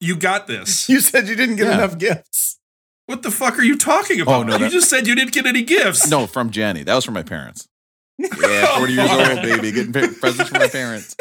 [0.00, 0.88] You got this.
[0.88, 1.74] You said you didn't get Yeah.
[1.78, 2.58] enough gifts.
[3.06, 4.34] What the fuck are you talking about?
[4.40, 6.10] Oh, no, you that- just said you didn't get any gifts.
[6.10, 6.82] No, from Jenny.
[6.82, 7.66] That was from my parents.
[8.18, 9.72] Yeah, 40 years old, baby.
[9.72, 11.14] Getting pa- presents from my parents.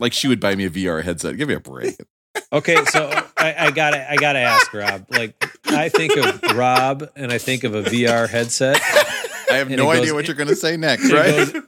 [0.00, 1.36] Like she would buy me a VR headset.
[1.36, 1.94] Give me a break.
[2.52, 5.06] Okay, so I, I gotta I gotta ask Rob.
[5.10, 5.34] Like
[5.66, 8.78] I think of Rob and I think of a VR headset.
[9.50, 11.52] I have no it idea goes- what you're going to say next, right?
[11.52, 11.62] goes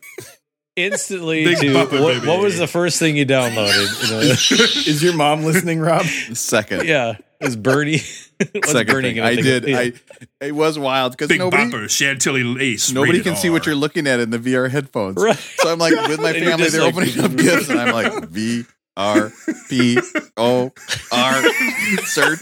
[0.77, 2.27] instantly Big to Bupper, what, baby.
[2.27, 4.03] what was the first thing you downloaded?
[4.05, 6.05] You know, Is your mom listening, Rob?
[6.05, 6.85] Second.
[6.87, 7.99] yeah, is Bernie?
[8.65, 9.21] Second Bernie thing.
[9.21, 9.63] I did.
[9.65, 9.69] of?
[9.71, 9.79] Yeah.
[9.79, 9.93] I
[10.41, 12.91] it was wild because Big nobody Bopper, Chantilly Lace.
[12.93, 15.17] nobody rated can see what you're looking at in the VR headphones.
[15.23, 15.37] Right.
[15.59, 18.65] So I'm like with my family, they're like- opening up gifts, and I'm like V
[18.97, 19.33] R
[19.69, 19.99] P
[20.37, 20.73] O
[21.13, 21.43] R
[22.05, 22.41] search.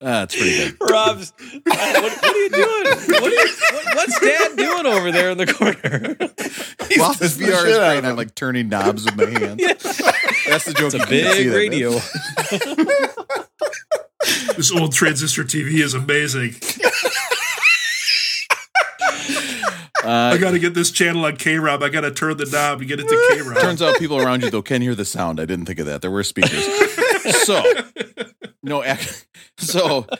[0.00, 0.90] That's pretty good.
[0.90, 1.32] Rob's.
[1.40, 2.84] uh, what, what are you doing?
[3.20, 6.16] What are you, what, what's Dad doing over there in the corner?
[6.96, 9.60] While this the VR shit is out playing, I'm like turning knobs with my hands.
[10.46, 10.94] That's the joke.
[10.94, 11.98] It's a you can't see big radio.
[14.56, 16.56] This old transistor TV is amazing.
[20.04, 21.82] Uh, I got to get this channel on K Rob.
[21.82, 23.58] I got to turn the knob and get it to K Rob.
[23.60, 25.40] Turns out people around you though can hear the sound.
[25.40, 26.02] I didn't think of that.
[26.02, 26.64] There were speakers.
[27.44, 27.62] so
[28.62, 28.84] no,
[29.58, 30.06] so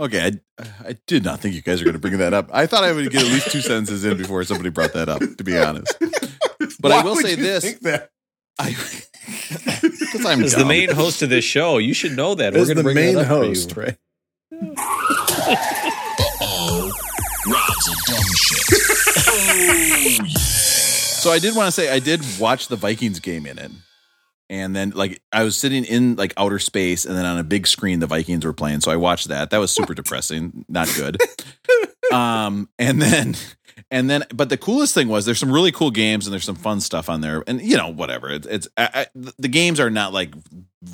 [0.00, 2.48] Okay, I, I did not think you guys were going to bring that up.
[2.52, 5.20] I thought I would get at least two sentences in before somebody brought that up.
[5.38, 5.92] To be honest,
[6.80, 8.10] but I will would say you this: think that?
[8.58, 8.70] I
[9.82, 12.54] because I'm As the main host of this show, you should know that.
[12.54, 13.82] As We're the going to bring main that up for host, you.
[13.82, 13.96] right?
[21.22, 23.70] So I did want to say I did watch the Vikings game in it.
[24.50, 27.68] And then like I was sitting in like outer space and then on a big
[27.68, 28.80] screen the Vikings were playing.
[28.80, 29.50] So I watched that.
[29.50, 31.20] That was super depressing, not good.
[32.12, 33.36] Um and then
[33.90, 36.56] and then but the coolest thing was there's some really cool games and there's some
[36.56, 37.42] fun stuff on there.
[37.46, 38.28] And you know, whatever.
[38.30, 40.34] It's it's I, I, the games are not like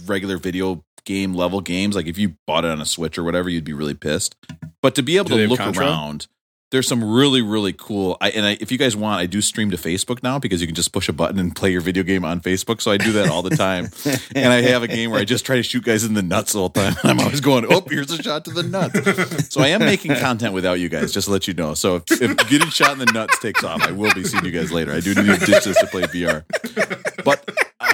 [0.07, 1.97] regular video game level games.
[1.97, 4.37] Like if you bought it on a Switch or whatever, you'd be really pissed.
[4.81, 5.87] But to be able Do to look Contra?
[5.87, 6.29] around
[6.71, 9.71] there's some really really cool I, and I, if you guys want i do stream
[9.71, 12.25] to facebook now because you can just push a button and play your video game
[12.25, 12.81] on facebook.
[12.81, 13.91] So i do that all the time.
[14.35, 16.55] And i have a game where i just try to shoot guys in the nuts
[16.55, 16.95] all the time.
[17.05, 19.53] I'm always going oh here's a shot to the nuts.
[19.53, 21.75] So i am making content without you guys just to let you know.
[21.75, 24.51] So if, if getting shot in the nuts takes off i will be seeing you
[24.51, 24.93] guys later.
[24.93, 26.45] I do need to ditch this to play vr
[27.25, 27.45] but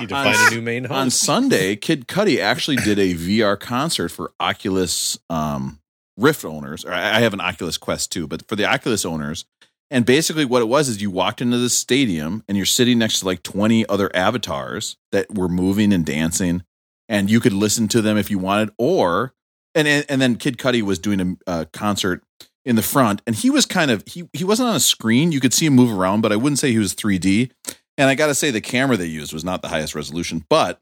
[0.01, 1.11] Need to on find a new main on.
[1.11, 5.79] Sunday, Kid Cudi actually did a VR concert for Oculus um,
[6.17, 6.85] Rift owners.
[6.85, 9.45] Or I have an Oculus Quest too, but for the Oculus owners.
[9.91, 13.21] And basically, what it was is you walked into the stadium and you're sitting next
[13.21, 16.65] to like 20 other avatars that were moving and dancing,
[17.09, 18.71] and you could listen to them if you wanted.
[18.79, 19.35] Or,
[19.75, 22.23] and and, and then Kid Cudi was doing a, a concert
[22.65, 25.33] in the front, and he was kind of he he wasn't on a screen.
[25.33, 27.51] You could see him move around, but I wouldn't say he was 3D.
[27.97, 30.81] And I got to say, the camera they used was not the highest resolution, but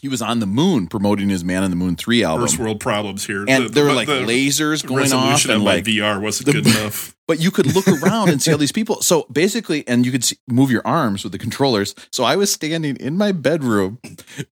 [0.00, 2.46] he was on the moon promoting his Man on the Moon 3 album.
[2.46, 3.44] First world problems here.
[3.46, 6.20] and The- there were like the lasers going off resolution and on my like VR
[6.20, 7.14] wasn't the- good enough.
[7.28, 9.00] but you could look around and see all these people.
[9.02, 11.94] So basically, and you could see, move your arms with the controllers.
[12.10, 14.00] So I was standing in my bedroom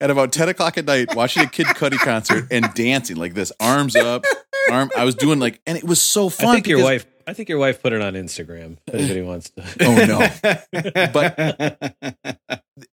[0.02, 3.52] at about 10 o'clock at night watching a Kid Cudi concert and dancing like this,
[3.60, 4.24] arms up,
[4.72, 4.90] arm.
[4.98, 6.48] I was doing like, and it was so fun.
[6.50, 7.06] I think your wife.
[7.28, 8.78] I think your wife put it on Instagram.
[8.88, 9.64] If anybody wants to.
[9.82, 11.10] Oh no.
[11.14, 11.36] but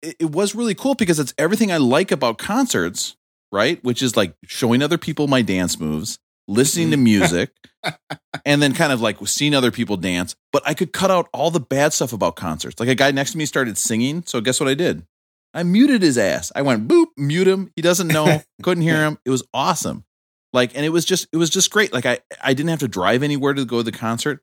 [0.02, 3.16] it, it was really cool because it's everything I like about concerts,
[3.52, 3.82] right?
[3.82, 7.04] Which is like showing other people my dance moves, listening to mm-hmm.
[7.04, 7.52] music,
[8.44, 10.36] and then kind of like seeing other people dance.
[10.52, 12.78] But I could cut out all the bad stuff about concerts.
[12.80, 14.24] Like a guy next to me started singing.
[14.26, 15.06] So guess what I did?
[15.54, 16.52] I muted his ass.
[16.54, 17.72] I went boop, mute him.
[17.74, 19.18] He doesn't know, couldn't hear him.
[19.24, 20.04] It was awesome.
[20.52, 21.92] Like, and it was just, it was just great.
[21.92, 24.42] Like I, I didn't have to drive anywhere to go to the concert.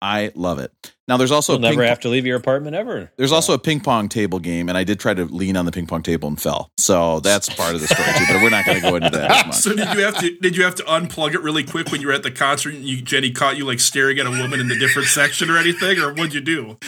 [0.00, 0.70] I love it.
[1.08, 3.10] Now there's also You'll a never pong- have to leave your apartment ever.
[3.16, 5.72] there's also a ping pong table game, and I did try to lean on the
[5.72, 6.70] ping pong table and fell.
[6.78, 8.24] So that's part of the story too.
[8.32, 9.56] But we're not going to go into that much.
[9.58, 12.06] So did you have to did you have to unplug it really quick when you
[12.06, 14.68] were at the concert and you, Jenny caught you like staring at a woman in
[14.68, 16.78] the different section or anything or what'd you do?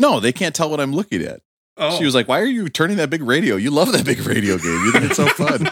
[0.00, 1.42] No, they can't tell what I'm looking at.
[1.76, 3.54] Oh, She was like, "Why are you turning that big radio?
[3.54, 4.84] You love that big radio game.
[4.86, 5.68] You think it's so fun."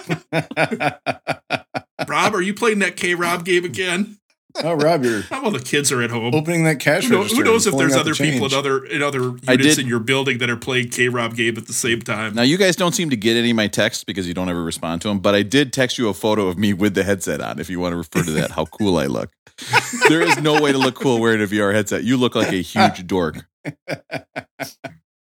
[2.08, 4.18] Rob, are you playing that K Rob game again?
[4.62, 6.32] oh, Rob, you're How well the kids are at home?
[6.34, 7.36] opening that cash Who, know- register.
[7.38, 9.98] who knows if there's other the people in other in other units did- in your
[10.00, 12.34] building that are playing K Rob game at the same time?
[12.34, 14.62] now you guys don't seem to get any of my texts because you don't ever
[14.62, 15.18] respond to them.
[15.18, 17.58] But I did text you a photo of me with the headset on.
[17.58, 19.30] If you want to refer to that, how cool I look.
[20.08, 22.04] There is no way to look cool wearing a VR headset.
[22.04, 23.46] You look like a huge dork.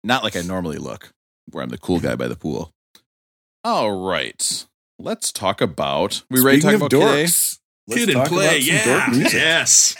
[0.04, 1.12] Not like I normally look,
[1.52, 2.74] where I'm the cool guy by the pool.
[3.64, 4.66] All right.
[5.00, 6.24] Let's talk about.
[6.30, 7.24] We ready to talk about of Kid A?
[7.26, 9.34] dorks, let's Kid and talk play, about some yeah, dork music.
[9.34, 9.96] yes.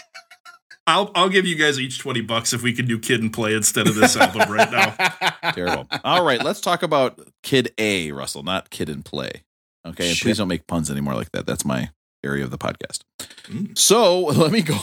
[0.88, 3.54] I'll I'll give you guys each twenty bucks if we can do Kid and Play
[3.54, 5.50] instead of this album right now.
[5.52, 5.88] Terrible.
[6.04, 9.42] All right, let's talk about Kid A, Russell, not Kid and Play.
[9.84, 10.24] Okay, and Shit.
[10.24, 11.44] please don't make puns anymore like that.
[11.44, 11.90] That's my
[12.24, 13.00] area of the podcast.
[13.44, 13.76] Mm.
[13.76, 14.78] So let me go.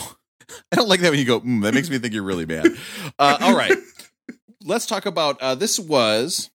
[0.70, 1.40] I don't like that when you go.
[1.40, 2.66] Mm, that makes me think you're really bad.
[3.18, 3.76] Uh, all right,
[4.64, 5.40] let's talk about.
[5.40, 6.50] Uh, this was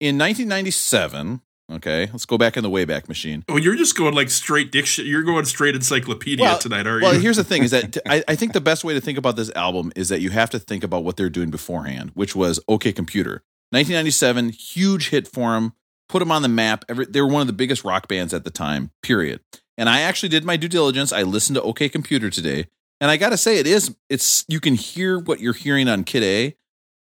[0.00, 1.42] in 1997.
[1.70, 3.44] Okay, let's go back in the Wayback Machine.
[3.48, 5.06] Oh, you're just going like straight diction.
[5.06, 7.20] You're going straight encyclopedia Well- tonight, aren't Well, you?
[7.20, 9.50] here's the thing: is that I, I think the best way to think about this
[9.54, 12.92] album is that you have to think about what they're doing beforehand, which was OK
[12.92, 15.74] Computer, 1997, huge hit for them,
[16.08, 16.84] put them on the map.
[16.88, 18.90] Every, they were one of the biggest rock bands at the time.
[19.02, 19.40] Period.
[19.78, 21.12] And I actually did my due diligence.
[21.12, 22.66] I listened to OK Computer today,
[23.00, 26.02] and I got to say, it is it's you can hear what you're hearing on
[26.04, 26.56] Kid A.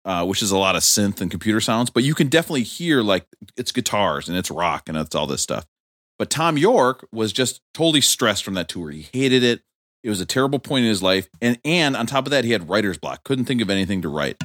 [0.07, 3.03] Uh, which is a lot of synth and computer sounds, but you can definitely hear
[3.03, 3.27] like
[3.57, 5.65] it's guitars and it's rock and it's all this stuff.
[6.19, 8.91] But Thom Yorke was just totally stressed from that tour.
[8.91, 9.63] He hated it.
[10.03, 11.31] It was a terrible point in his life.
[11.41, 13.25] And and on top of that, he had writer's block.
[13.25, 14.37] Couldn't think of anything to write.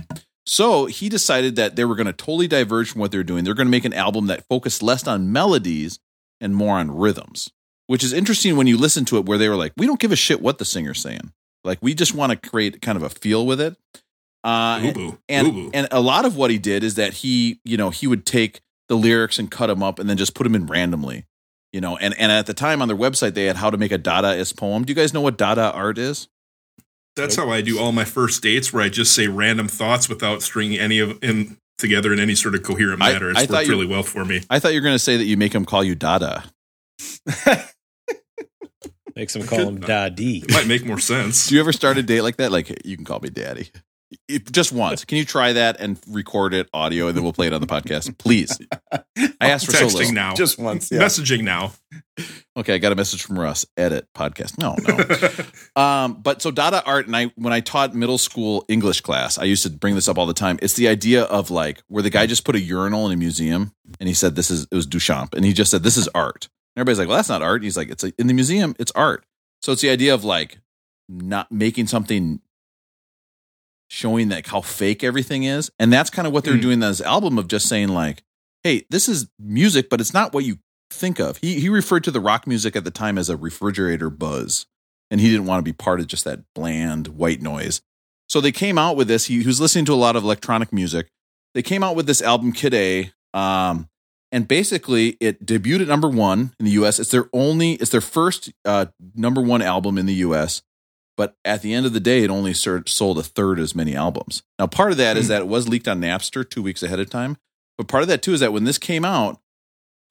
[0.45, 3.43] So he decided that they were going to totally diverge from what they're doing.
[3.43, 5.99] They're going to make an album that focused less on melodies
[6.41, 7.51] and more on rhythms,
[7.87, 10.11] which is interesting when you listen to it, where they were like, we don't give
[10.11, 11.33] a shit what the singer's saying.
[11.63, 13.75] Like, we just want to create kind of a feel with it.
[14.43, 15.17] Uh, Boo boo.
[15.27, 15.71] and Boo boo.
[15.73, 18.61] and a lot of what he did is that he you know he would take
[18.87, 21.25] the lyrics and cut them up and then just put them in randomly
[21.73, 23.91] You know, and and at the time on their website they had how to make
[23.91, 24.83] a Dadaist poem.
[24.85, 26.27] Do you guys know what Dada art is?
[27.15, 30.41] That's how I do all my first dates, where I just say random thoughts without
[30.41, 33.27] stringing any of them together in any sort of coherent I- manner.
[33.35, 34.41] I It's thought worked really well for me.
[34.49, 36.45] I thought you were going to say that you make them call you Dada.
[39.15, 40.37] Makes them call him Daddy.
[40.47, 41.47] It might make more sense.
[41.49, 42.51] Do you ever start a date like that?
[42.53, 43.69] Like you can call me Daddy.
[44.27, 45.05] If- just once.
[45.05, 47.67] Can you try that and record it audio, and then we'll play it on the
[47.67, 48.57] podcast, please?
[48.91, 50.13] I asked for so Texting little.
[50.13, 50.33] now.
[50.33, 50.91] Just once.
[50.91, 50.99] Yeah.
[50.99, 51.73] Messaging now.
[52.57, 53.65] Okay, I got a message from Russ.
[53.77, 54.57] Edit podcast.
[54.57, 55.81] No, no.
[55.81, 59.43] um, but so Dada art, and I when I taught middle school English class, I
[59.45, 60.59] used to bring this up all the time.
[60.61, 63.71] It's the idea of like where the guy just put a urinal in a museum,
[63.99, 66.49] and he said this is it was Duchamp, and he just said this is art.
[66.75, 67.57] And everybody's like, well, that's not art.
[67.57, 69.23] And he's like, it's a, in the museum, it's art.
[69.61, 70.59] So it's the idea of like
[71.07, 72.41] not making something
[73.89, 76.61] showing like how fake everything is, and that's kind of what they're Mm.
[76.61, 78.23] doing in this album of just saying like,
[78.63, 80.59] hey, this is music, but it's not what you
[80.91, 81.37] think of.
[81.37, 84.65] He he referred to the rock music at the time as a refrigerator buzz,
[85.11, 87.81] and he didn't want to be part of just that bland white noise.
[88.29, 89.25] So they came out with this.
[89.25, 91.07] He, he was listening to a lot of electronic music.
[91.55, 93.89] They came out with this album Kid A, um,
[94.31, 96.99] and basically it debuted at number one in the U.S.
[96.99, 98.85] It's their only, it's their first uh,
[99.15, 100.61] number one album in the U.S.
[101.19, 104.41] But at the end of the day, it only sold a third as many albums.
[104.57, 105.33] Now, part of that is hmm.
[105.33, 107.35] that it was leaked on Napster two weeks ahead of time.
[107.77, 109.41] But part of that too is that when this came out,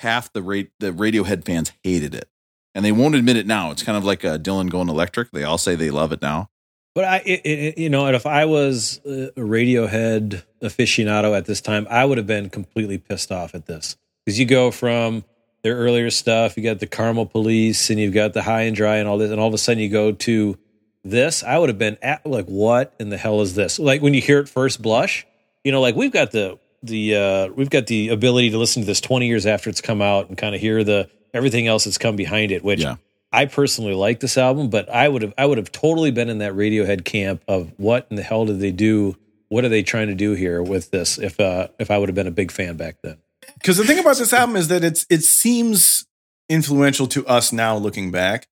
[0.00, 2.28] half the rate the Radiohead fans hated it,
[2.74, 3.70] and they won't admit it now.
[3.70, 5.30] It's kind of like a Dylan going electric.
[5.30, 6.50] They all say they love it now.
[6.94, 11.62] But I, it, it, you know, and if I was a Radiohead aficionado at this
[11.62, 13.96] time, I would have been completely pissed off at this
[14.26, 15.24] because you go from
[15.62, 18.96] their earlier stuff, you got the Karma Police, and you've got the High and Dry,
[18.96, 20.58] and all this, and all of a sudden you go to
[21.04, 21.42] this.
[21.42, 23.78] I would have been at, like, what in the hell is this?
[23.78, 25.26] Like when you hear it first blush,
[25.64, 28.86] you know, like we've got the the uh, we've got the ability to listen to
[28.86, 31.98] this twenty years after it's come out and kind of hear the everything else that's
[31.98, 32.96] come behind it, which Yeah.
[33.32, 36.38] I personally like this album, but I would have I would have totally been in
[36.38, 39.16] that Radiohead camp of what in the hell did they do?
[39.48, 41.18] What are they trying to do here with this?
[41.18, 43.18] If uh if I would have been a big fan back then.
[43.54, 46.06] Because the thing about this album is that it's it seems
[46.48, 48.46] influential to us now looking back,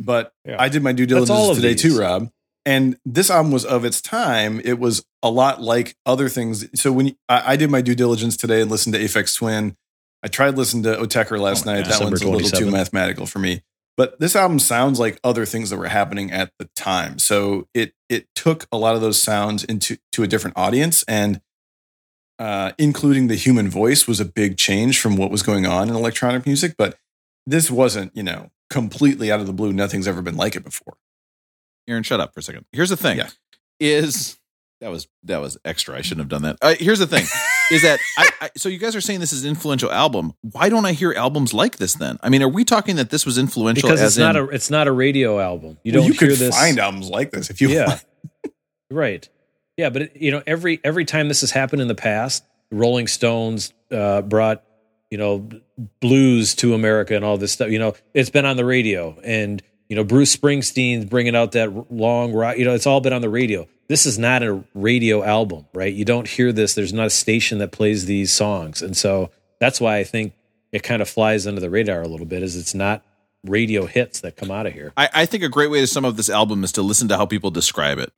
[0.00, 0.56] but Yeah.
[0.58, 1.82] I did my due diligence today these.
[1.82, 2.30] too, Rob.
[2.64, 4.60] And this album was of its time.
[4.64, 6.66] It was a lot like other things.
[6.80, 9.76] So when you- I, I did my due diligence today and listened to Aphex Twin,
[10.22, 11.84] I tried listening to Autechre last Oh night.
[11.84, 11.92] God.
[11.92, 13.62] That one's a little too mathematical for me.
[13.96, 17.18] But this album sounds like other things that were happening at the time.
[17.18, 21.40] So it it took a lot of those sounds into to a different audience and
[22.38, 25.94] uh, including the human voice was a big change from what was going on in
[25.94, 26.74] electronic music.
[26.78, 26.96] But
[27.46, 29.72] this wasn't, you know, completely out of the blue.
[29.72, 30.94] Nothing's ever been like it before.
[31.88, 32.64] Aaron, shut up for a second.
[32.72, 33.28] Here's the thing: Yeah.
[33.80, 34.38] is
[34.80, 35.96] that was that was extra.
[35.96, 36.56] I shouldn't have done that.
[36.62, 37.24] Uh, here's the thing:
[37.70, 40.32] is that I, I so you guys are saying this is an influential album.
[40.42, 41.94] Why don't I hear albums like this?
[41.94, 43.88] Then I mean, are we talking that this was influential?
[43.88, 45.78] Because as it's not a it's not a radio album.
[45.82, 47.86] You Well, don't you hear could this find albums like this if you Yeah.
[47.88, 48.04] want.
[48.90, 49.26] Right.
[49.78, 53.06] Yeah, but it, you know, every every time this has happened in the past, Rolling
[53.06, 54.62] Stones uh, brought
[55.12, 55.46] you know
[56.00, 57.68] blues to America and all this stuff.
[57.68, 61.92] You know, it's been on the radio, and you know Bruce Springsteen's bringing out that
[61.92, 62.56] long rock.
[62.56, 63.68] You know, it's all been on the radio.
[63.88, 65.92] This is not a radio album, right?
[65.92, 66.74] You don't hear this.
[66.74, 70.32] There's not a station that plays these songs, and so that's why I think
[70.72, 72.42] it kind of flies under the radar a little bit.
[72.42, 73.04] Is it's not
[73.44, 74.94] radio hits that come out of here.
[74.96, 77.18] I, I think a great way to sum up this album is to listen to
[77.18, 78.14] how people describe it: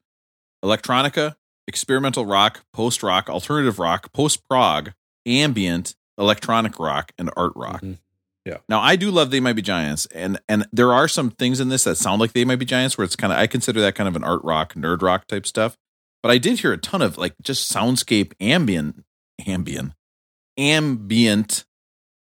[0.64, 1.34] electronica,
[1.66, 4.92] experimental rock, post rock, alternative rock, post prog,
[5.26, 7.82] ambient, electronic rock, and art rock.
[7.82, 7.98] Mhm.
[8.44, 8.58] Yeah.
[8.68, 11.70] Now I do love They Might Be Giants, and and there are some things in
[11.70, 13.94] this that sound like They Might Be Giants, where it's kind of I consider that
[13.94, 15.76] kind of an art rock, nerd rock type stuff.
[16.22, 19.04] But I did hear a ton of like just soundscape ambient,
[19.46, 19.92] ambient,
[20.58, 21.64] ambient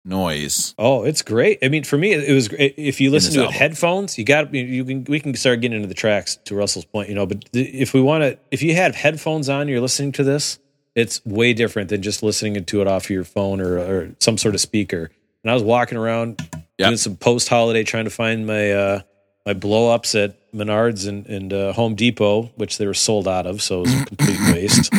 [0.05, 0.74] noise.
[0.79, 1.59] Oh, it's great.
[1.62, 2.74] I mean, for me, it was great.
[2.77, 5.89] If you listen to it headphones, you got you can we can start getting into
[5.89, 7.27] the tracks to Russell's point, you know.
[7.27, 10.59] But if we want to, if you have headphones on, you're listening to this.
[10.97, 14.55] It's way different than just listening to it off your phone or, or some sort
[14.57, 15.11] of speaker.
[15.44, 16.40] And I was walking around
[16.78, 16.86] Yeah.
[16.88, 19.01] doing some post holiday, trying to find my uh,
[19.44, 23.47] my blow ups at Menards and, and uh, Home Depot, which they were sold out
[23.47, 24.92] of, so it was a complete waste.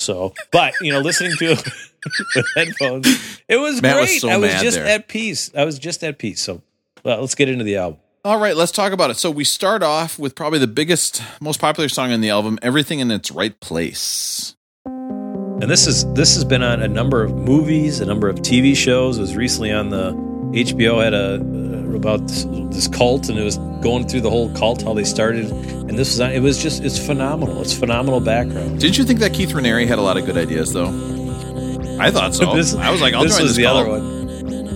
[0.00, 1.64] So, but you know, listening to it
[2.36, 4.02] with headphones, it was Matt great.
[4.02, 4.86] was so I was just there.
[4.86, 5.50] at peace.
[5.56, 6.40] I was just at peace.
[6.40, 6.62] So,
[7.04, 7.98] well, let's get into the album.
[8.24, 9.16] All right, let's talk about it.
[9.16, 13.00] So we start off with probably the biggest, most popular song on the album, "Everything
[13.00, 14.54] in Its Right Place."
[15.60, 18.76] And this is this has been on a number of movies, a number of TV
[18.76, 19.18] shows.
[19.18, 20.12] It was recently on the
[20.52, 24.50] HBO had a uh, about this, this cult, and it was going through the whole
[24.54, 25.50] cult how they started.
[25.50, 26.30] And this was on.
[26.30, 27.60] It was just it's phenomenal.
[27.60, 28.78] It's phenomenal background.
[28.80, 30.86] Didn't you think that Keith Raniere had a lot of good ideas, though?
[32.00, 32.54] I thought so.
[32.56, 33.76] This- I was like, I'll this join was this the cult.
[33.80, 34.18] other one.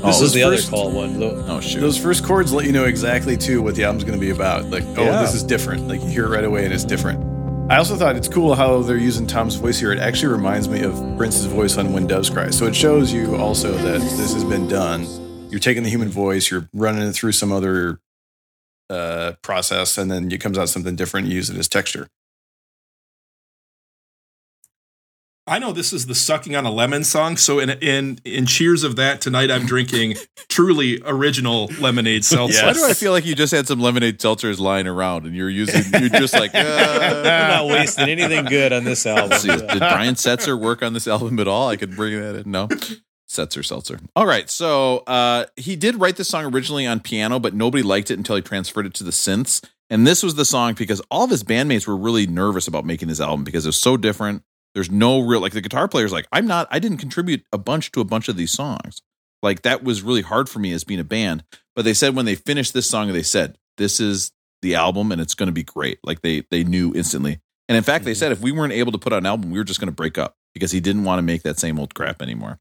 [0.03, 1.21] This Oh, is the those other first- call one.
[1.21, 1.45] Though.
[1.47, 1.79] Oh shoot.
[1.81, 4.65] Those first chords let you know exactly too what the album's going to be about.
[4.69, 5.23] Like, oh, Yeah.
[5.23, 5.87] this is different.
[5.87, 7.21] Like you hear it right away and it's different.
[7.73, 9.93] I also thought it's cool how they're using Tom's voice here.
[9.93, 12.51] It actually reminds me of Prince's voice on When Doves Cry.
[12.51, 15.07] So it shows you also that this has been done.
[15.49, 17.99] You're taking the human voice, you're running it through some other
[18.91, 21.29] uh, process, and then it comes out something different.
[21.29, 22.09] You use it as texture.
[25.47, 28.85] I know this is the sucking on a lemon song, so in in in cheers
[28.85, 30.15] of that tonight, I'm drinking
[30.49, 32.65] truly original lemonade seltzer.
[32.65, 35.51] Why do I feel like you just had some lemonade seltzers lying around and you're
[35.51, 39.37] using you're just like I'm uh, not wasting anything good on this album.
[39.39, 41.69] See, did Brian Setzer work on this album at all?
[41.69, 42.51] I could bring that in.
[42.51, 42.69] No.
[43.29, 43.99] Setzer Seltzer.
[44.15, 44.49] All right.
[44.49, 48.37] So uh, he did write this song originally on piano, but nobody liked it until
[48.37, 49.65] he transferred it to the synths.
[49.91, 53.09] And this was the song because all of his bandmates were really nervous about making
[53.09, 54.43] this album because it was so different.
[54.75, 57.93] There's no real like the guitar player's like, I'm not I didn't contribute a bunch
[57.93, 59.03] to a bunch of these songs.
[59.43, 61.45] Like that was really hard for me as being a band.
[61.75, 65.21] But they said when they finished this song, they said, This is the album and
[65.21, 65.99] it's gonna be great.
[66.05, 67.41] Like they they knew instantly.
[67.69, 68.19] And in fact, they mm-hmm.
[68.19, 70.17] said if we weren't able to put out an album, we were just gonna break
[70.17, 72.59] up because he didn't want to make that same old crap anymore.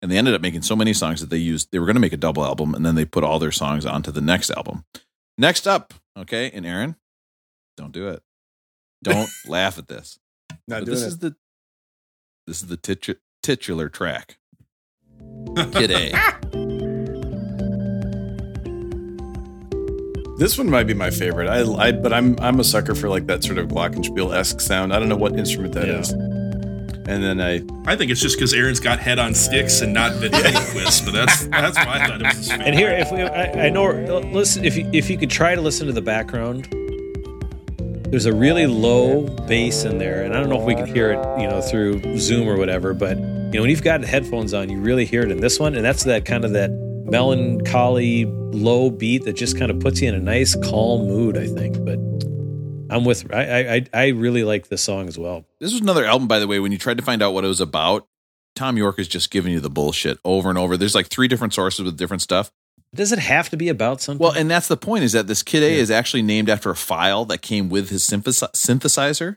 [0.00, 2.12] And they ended up making so many songs that they used they were gonna make
[2.12, 4.84] a double album and then they put all their songs onto the next album.
[5.38, 6.96] Next up, okay, and Aaron,
[7.76, 8.22] don't do it.
[9.02, 10.18] Don't laugh at this.
[10.66, 11.06] Not doing this it.
[11.06, 11.36] is the
[12.48, 14.38] this is the titu- titular track.
[15.72, 16.10] Kid A.
[20.38, 21.48] This one might be my favorite.
[21.48, 24.94] I, I but I'm I'm a sucker for like that sort of glockenspiel esque sound.
[24.94, 25.98] I don't know what instrument that Yeah.
[25.98, 26.10] is.
[26.12, 30.12] And then I I think it's just because Aaron's got head on sticks and not
[30.14, 32.50] ventriloquist, but that's that's why I thought it was.
[32.50, 33.90] And here, if we, I, I know,
[34.32, 36.68] listen, if you, if you could try to listen to the background,
[38.10, 41.12] there's a really low bass in there, and I don't know if we can hear
[41.12, 42.94] it, you know, through Zoom or whatever.
[42.94, 45.74] But you know, when you've got headphones on, you really hear it in this one,
[45.74, 50.08] and that's that kind of that melancholy low beat that just kind of puts you
[50.08, 51.36] in a nice calm mood.
[51.36, 51.98] I think, but
[52.94, 53.32] I'm with.
[53.32, 55.44] I I I really like this song as well.
[55.60, 57.48] This was another album, by the way, when you tried to find out what it
[57.48, 58.06] was about,
[58.56, 60.78] Thom Yorke is just giving you the bullshit over and over.
[60.78, 62.50] There's like three different sources with different stuff.
[62.94, 64.22] Does it have to be about something?
[64.22, 66.76] Well, and that's the point is that this Kid A is actually named after a
[66.76, 69.36] file that came with his synthesizer.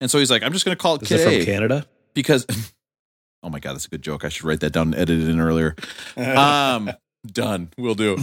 [0.00, 1.44] And so he's like, I'm just going to call it is Kid it from A
[1.44, 1.86] Canada?
[2.14, 2.46] because,
[3.42, 4.24] oh my God, that's a good joke.
[4.24, 5.74] I should write that down and edit it in earlier.
[6.16, 6.90] Um,
[7.26, 7.70] done.
[7.78, 8.18] We'll do.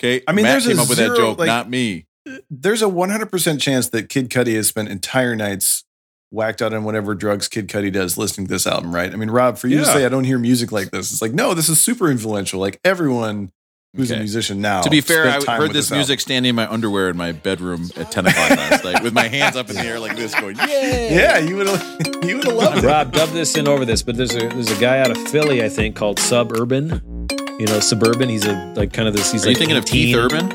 [0.00, 0.22] Okay.
[0.28, 2.06] I mean, Matt there's a came up with that joke, like- not me.
[2.50, 5.84] there's a 100% chance that Kid Cudi has spent entire nights
[6.30, 9.10] whacked out on whatever drugs Kid Cudi does listening to this album, right?
[9.12, 11.32] I mean, Rob, for you to say I don't hear music like this, it's like,
[11.32, 12.60] no, this is super influential.
[12.60, 13.50] Like everyone
[13.98, 14.80] who's a musician now.
[14.80, 15.98] To be fair, I heard with this album.
[15.98, 19.28] music standing in my underwear in my bedroom at 10 o'clock last night with my
[19.28, 21.14] hands up in the air like this going, yay.
[21.14, 22.84] Yeah, you would have you would have loved it.
[22.86, 25.62] Rob, dub this in over this, but there's a there's a guy out of Philly,
[25.62, 27.26] I think, called Suburban.
[27.58, 28.28] You know, Suburban.
[28.28, 29.32] He's a like kind of this.
[29.32, 30.48] He's Are you like thinking of Keith Urban?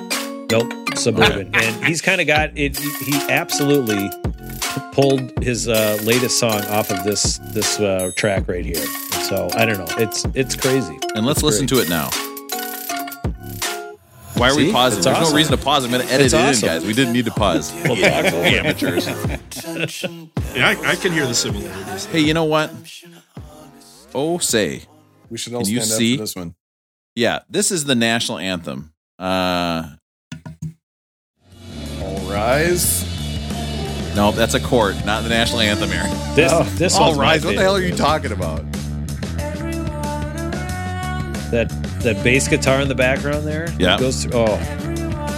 [0.50, 2.78] Nope, Suburban, and he's kind of got it.
[2.78, 4.10] He, he absolutely
[4.92, 8.76] pulled his uh, latest song off of this this uh, track right here.
[9.28, 9.88] So I don't know.
[9.98, 10.98] It's it's crazy.
[11.16, 11.80] And let's It's listen great.
[11.80, 12.10] to it now.
[14.36, 14.98] Why are we pausing?
[15.00, 15.86] It's There's no reason to pause.
[15.86, 16.70] I'm going to edit It's it awesome.
[16.70, 16.86] in, guys.
[16.88, 17.72] We didn't need to pause.
[17.84, 18.34] Well, talk.
[18.34, 19.06] Amateurs.
[20.56, 22.06] yeah, I, I can hear the similarities.
[22.06, 22.72] Hey, you know what?
[24.16, 24.84] Oh, say.
[25.30, 26.16] We should all Can you stand up see?
[26.18, 26.56] for this one.
[27.16, 28.94] Yeah, this is the national anthem.
[29.20, 29.90] Uh,
[32.02, 33.04] All rise.
[34.16, 36.04] no, that's a court, not the national anthem here.
[36.36, 37.46] This Oh, this All rise.
[37.46, 38.64] What the hell are you talking about?
[41.52, 41.70] That
[42.04, 43.74] that bass guitar in the background there.
[43.80, 43.98] Yeah.
[43.98, 44.32] Goes through.
[44.36, 44.58] Oh,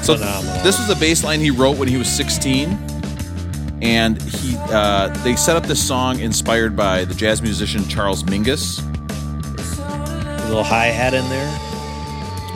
[0.04, 0.64] So phenomenal.
[0.64, 2.70] this was a bass line he wrote when he was 16,
[3.82, 8.80] and he uh, they set up this song inspired by the jazz musician Charles Mingus.
[9.80, 11.48] a little hi hat in there.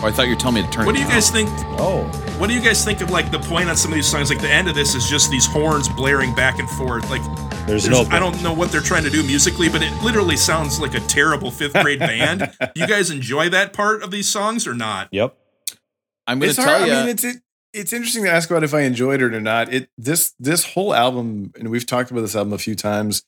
[0.02, 0.86] Oh, I thought you were telling me to turn.
[0.86, 1.18] What it do you down.
[1.18, 1.50] guys think?
[1.80, 2.04] Oh,
[2.40, 4.30] What do you guys think of like the point on some of these songs?
[4.30, 7.10] Like the end of this is just these horns blaring back and forth.
[7.10, 7.22] Like
[7.70, 8.16] there's, there's- no.
[8.16, 11.00] I don't know what they're trying to do musically, but it literally sounds like a
[11.02, 12.52] terrible fifth grade band.
[12.76, 15.10] You guys enjoy that part of these songs or not?
[15.12, 15.36] Yep.
[16.28, 16.94] I'm going to tell you.
[16.94, 17.38] I mean, it's it,
[17.74, 19.74] it's interesting to ask about if I enjoyed it or not.
[19.74, 23.24] It this this whole album, and we've talked about this album a few times.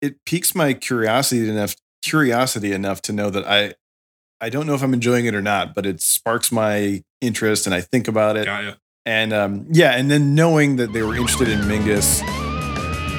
[0.00, 3.74] It piques my curiosity enough curiosity enough to know that I
[4.40, 7.74] I don't know if I'm enjoying it or not, but it sparks my interest, and
[7.74, 8.46] I think about it.
[8.46, 8.74] Yeah, yeah.
[9.06, 12.20] And um, yeah, and then knowing that they were interested in Mingus,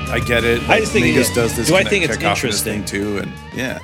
[0.09, 0.61] I get it.
[0.69, 1.67] I just think Mingus it- does this.
[1.67, 2.83] do I think it's cacophonous interesting?
[2.83, 3.17] thing too?
[3.19, 3.79] And yeah,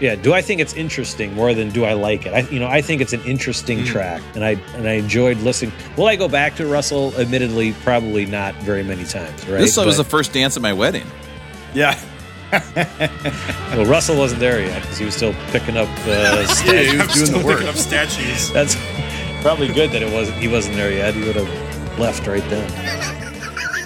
[0.00, 0.14] Yeah.
[0.16, 2.34] Do I think it's interesting more than do I like it?
[2.34, 3.86] I, you know, I think it's an interesting Mm.
[3.86, 5.72] track, and I and I enjoyed listening.
[5.96, 7.14] Will I go back to Russell?
[7.18, 9.46] Admittedly, probably not very many times.
[9.48, 9.58] Right.
[9.60, 11.06] this was the first dance at my wedding.
[11.74, 11.98] yeah.
[13.74, 16.98] well, Russell wasn't there yet because he was still picking up uh, Yeah, he statues.
[17.06, 17.54] was doing Still the work.
[17.56, 18.50] picking up statues.
[18.52, 18.76] That's
[19.42, 20.36] probably good that it wasn't.
[20.38, 21.14] He wasn't there yet.
[21.14, 23.15] He would have left right then.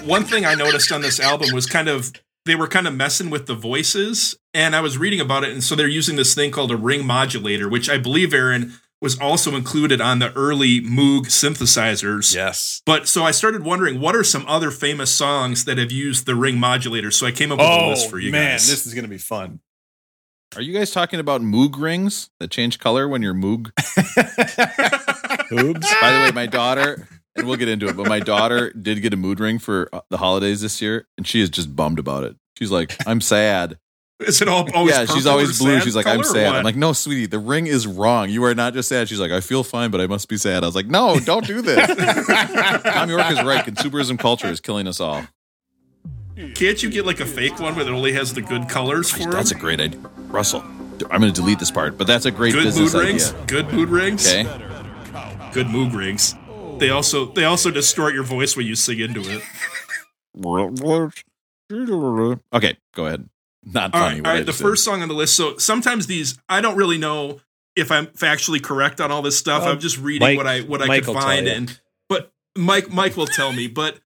[0.03, 2.11] One thing I noticed on this album was kind of
[2.45, 5.63] they were kind of messing with the voices, and I was reading about it, and
[5.63, 9.55] so they're using this thing called a ring modulator, which I believe Aaron was also
[9.55, 12.35] included on the early Moog synthesizers.
[12.35, 12.81] Yes.
[12.85, 16.35] But so I started wondering what are some other famous songs that have used the
[16.35, 17.09] ring modulator.
[17.09, 18.67] So I came up with a oh, list for you Oh, man, guys.
[18.69, 19.59] this is gonna be fun.
[20.55, 23.71] Are you guys talking about Moog rings that change color when you're Moog?
[25.51, 25.93] Oops.
[26.01, 27.07] By the way, my daughter,
[27.41, 30.01] and we'll get into it, but my daughter did get a mood ring for uh,
[30.09, 32.35] the holidays this year, and she is just bummed about it.
[32.57, 33.77] She's like, I'm sad.
[34.19, 35.79] Is it all always yeah, she's always blue.
[35.81, 36.55] She's like, I'm sad.
[36.55, 38.29] I'm like, no, sweetie, the ring is wrong.
[38.29, 39.09] You are not just sad.
[39.09, 40.63] She's like, I feel fine, but I must be sad.
[40.63, 41.87] I was like, no, don't do this.
[42.83, 43.65] Thom Yorke is right.
[43.65, 45.23] Consumerism culture is killing us all.
[46.53, 49.31] Can't you get like a fake one where it only has the good colors for
[49.31, 49.99] That's a great idea.
[50.27, 50.61] Russell,
[51.09, 53.13] I'm going to delete this part, but that's a great Good business mood idea.
[53.13, 53.31] rings.
[53.47, 54.27] Good mood rings.
[54.27, 54.43] Okay.
[55.51, 56.35] Good mood rings.
[56.81, 59.43] They also they also distort your voice when you sing into it.
[62.53, 63.29] Okay, go ahead.
[63.63, 64.15] Not All funny.
[64.15, 64.45] right, what all I right.
[64.45, 64.63] The said.
[64.63, 65.35] first song on the list.
[65.35, 67.39] So sometimes these I don't really know
[67.75, 69.61] if I'm factually correct on all this stuff.
[69.61, 71.53] Well, I'm um, just reading Mike- what I what I Mike could find, you.
[71.53, 71.79] and
[72.09, 73.67] but Mike Mike will tell me.
[73.67, 73.99] But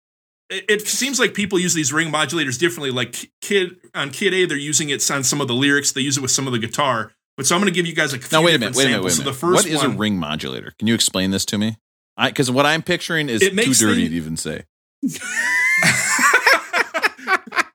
[0.49, 2.91] it, it seems like people use these ring modulators differently.
[2.91, 5.93] Like Kid on Kid A, they're using it on some of the lyrics.
[5.93, 7.13] They use it with some of the guitar.
[7.37, 8.75] But so I'm going to give you guys a few Now wait a minute.
[8.75, 9.03] Wait a minute.
[9.03, 9.15] Wait a minute.
[9.17, 10.73] So the first what is one, a ring modulator?
[10.77, 11.77] Can you explain this to me?
[12.23, 14.63] Because what I'm picturing is It too dirty thing- to even say.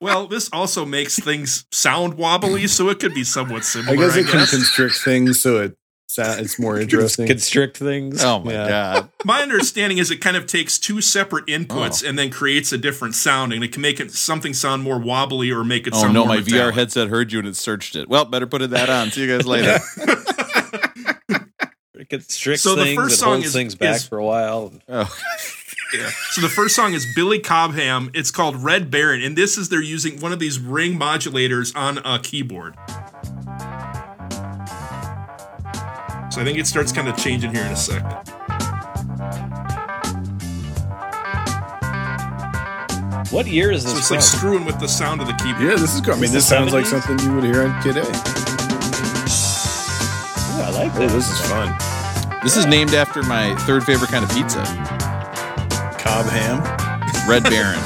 [0.00, 3.90] well, this also makes things sound wobbly, so it could be somewhat similar.
[3.92, 4.08] I similar.
[4.08, 5.76] guess it can constrict things so it
[6.18, 7.28] it's more interesting.
[7.28, 8.24] Constrict things.
[8.24, 8.68] Oh my Yeah.
[8.68, 9.10] god!
[9.24, 12.08] My understanding is it kind of takes two separate inputs Oh.
[12.08, 15.52] and then creates a different sound, and it can make it something sound more wobbly
[15.52, 17.94] or make it Oh sound no, more my VR headset heard you and it searched
[17.94, 18.08] it.
[18.08, 19.12] Well, better put it that on.
[19.12, 19.78] See you guys later.
[22.10, 22.96] It constricts So the things.
[22.96, 24.72] first song holds is- things back is- for a while.
[24.88, 25.16] oh.
[25.92, 26.08] Yeah.
[26.30, 28.12] So the first song is Billy Cobham.
[28.14, 31.98] It's called Red Baron, and this is they're using one of these ring modulators on
[32.04, 32.76] a keyboard.
[36.32, 38.06] So I think it starts kind of changing here in a second.
[43.32, 44.16] What year is So this it's from?
[44.16, 45.62] like screwing with the sound of the keyboard.
[45.64, 46.12] Yeah, this is cool.
[46.14, 48.00] I mean, Is this this sounds like something you would hear on Kid A.
[48.02, 48.04] Ooh,
[50.62, 51.12] I like Oh, this.
[51.14, 51.68] this is fun.
[52.42, 54.62] This is named after my third favorite kind of pizza,
[55.98, 56.62] Cobb ham.
[57.28, 57.78] Red Baron.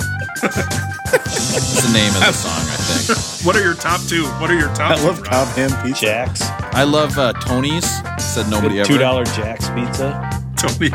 [0.42, 3.44] That's the name of the song, I think.
[3.46, 4.24] What are your top two?
[4.40, 5.06] What are your top I two?
[5.06, 5.26] love Rob?
[5.26, 6.00] Cobb ham pizza.
[6.06, 6.42] Jacks.
[6.72, 7.84] I love uh, Tony's.
[8.22, 8.86] Said nobody ever.
[8.88, 10.30] Two dollar Jacks pizza.
[10.56, 10.92] Tony's.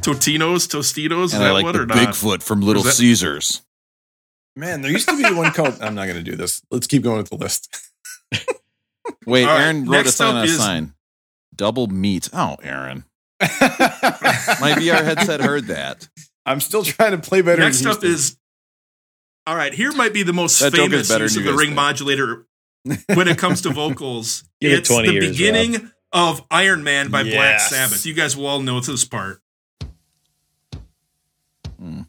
[0.00, 1.96] Totinos, Tostitos, is And that I like what the or not?
[1.96, 3.62] Bigfoot from Little that- Caesars.
[4.56, 5.76] Man, there used to be one called.
[5.80, 6.62] I'm not going to do this.
[6.70, 7.76] Let's keep going with the list.
[9.26, 10.92] Wait, All right, Aaron wrote next us on up a is- sign.
[11.54, 12.28] Double meat.
[12.32, 13.04] Oh, Aaron.
[13.40, 16.08] My VR headset heard that.
[16.46, 17.62] I'm still trying to play better.
[17.62, 18.36] Next up is
[19.46, 19.72] all right.
[19.74, 21.74] Here might be the most That famous use of the ring think.
[21.76, 22.46] modulator
[23.14, 24.44] when it comes to vocals.
[24.60, 28.06] Give it it's 20 the years, beginning of Iron Man by Black Sabbath.
[28.06, 29.40] You guys will all know this part.
[31.78, 32.02] Hmm.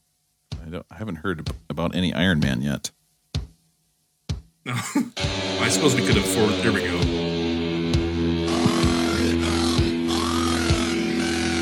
[0.65, 0.85] I don't.
[0.89, 2.91] I haven't heard about any Iron Man yet.
[4.65, 4.73] No.
[4.75, 6.63] I suppose we could have forwarded.
[6.63, 7.14] There we go.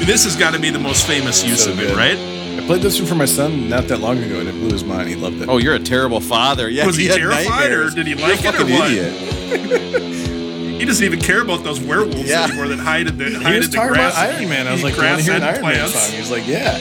[0.05, 2.17] This has got to be the most famous use So of it, right?
[2.61, 4.83] I played this one for my son not that long ago, and it blew his
[4.83, 5.07] mind.
[5.09, 5.49] He loved it.
[5.49, 6.69] Oh, you're a terrible father.
[6.69, 8.91] Yeah, Was he had terrified, or did he You're like a it, or fucking what?
[8.91, 10.19] idiot.
[10.73, 12.43] He doesn't even care about those werewolves Yeah.
[12.43, 14.13] anymore that hide in the he hide was in the grass.
[14.15, 14.67] about Iron Man.
[14.67, 15.93] I was eat like, "You want to hear an Iron and Man plants.
[15.93, 16.77] song?" He was like, "Yeah."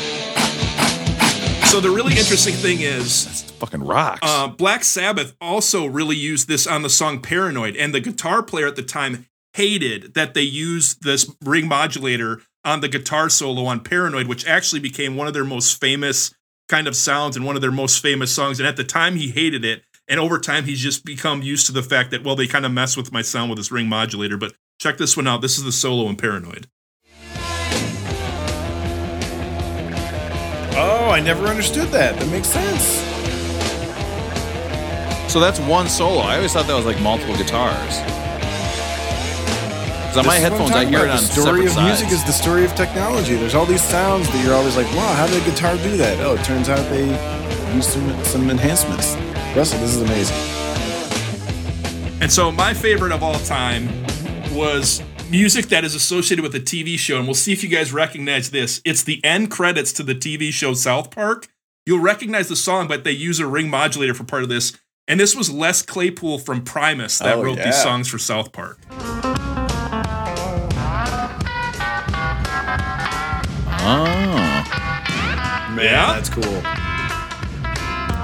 [1.70, 4.20] So the really interesting thing is Fucking rocks.
[4.22, 8.66] Uh, Black Sabbath also really used this on the song Paranoid, and the guitar player
[8.66, 9.26] at the time
[9.60, 14.80] hated that they used this ring modulator on the guitar solo on Paranoid, which actually
[14.80, 16.34] became one of their most famous
[16.70, 18.58] kind of sounds and one of their most famous songs.
[18.58, 19.82] And at the time, he hated it.
[20.08, 22.72] And over time, he's just become used to the fact that, well, they kind of
[22.72, 24.38] mess with my sound with this ring modulator.
[24.38, 25.42] But check this one out.
[25.42, 26.66] This is the solo in Paranoid.
[30.72, 32.18] Oh, I never understood that.
[32.18, 32.82] That makes sense.
[35.30, 36.20] so that's one solo.
[36.20, 38.29] I always thought that was like multiple guitars.
[40.10, 41.18] Because on my This is what I'm headphones, I talking hear it about.
[41.18, 42.00] on The story of sides.
[42.00, 43.36] music is the story of technology.
[43.36, 46.18] There's all these sounds that you're always like, "Wow, how did a guitar do that?"
[46.20, 47.06] Oh, it turns out they
[47.74, 49.16] used some some enhancements.
[49.54, 50.36] Russell, this is amazing.
[52.20, 53.88] And so my favorite of all time
[54.52, 55.00] was
[55.30, 57.16] music that is associated with a TV show.
[57.18, 58.80] And we'll see if you guys recognize this.
[58.84, 61.46] It's the end credits to the TV show South Park.
[61.86, 64.72] you'll recognize the song, but they use a ring modulator for part of this.
[65.08, 67.64] And this was Les Claypool from Primus that Oh, wrote yeah.
[67.66, 68.78] these songs for South Park.
[73.82, 75.74] Oh.
[75.74, 76.12] Man, Yeah?
[76.14, 76.62] that's cool.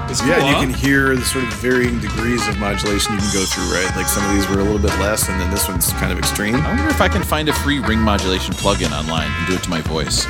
[0.09, 0.61] It's Yeah, cool, you huh?
[0.61, 3.93] can hear the sort of varying degrees of modulation you can go through, right?
[3.95, 6.17] Like some of these were a little bit less, and then this one's kind of
[6.19, 6.55] extreme.
[6.55, 9.63] I wonder if I can find a free ring modulation plugin online and do it
[9.63, 10.23] to my voice.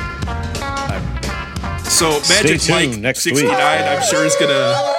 [1.88, 3.56] So Magic tuned Mike next 69, week.
[3.58, 4.94] I'm sure is gonna.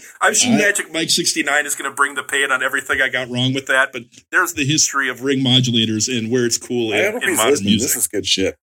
[0.20, 3.54] I'm sure Magic Mike 69 is gonna bring the pain on everything I got wrong
[3.54, 3.90] with that.
[3.92, 7.80] But there's the history of ring modulators and where it's cool in, in modern music.
[7.80, 8.56] This is good shit.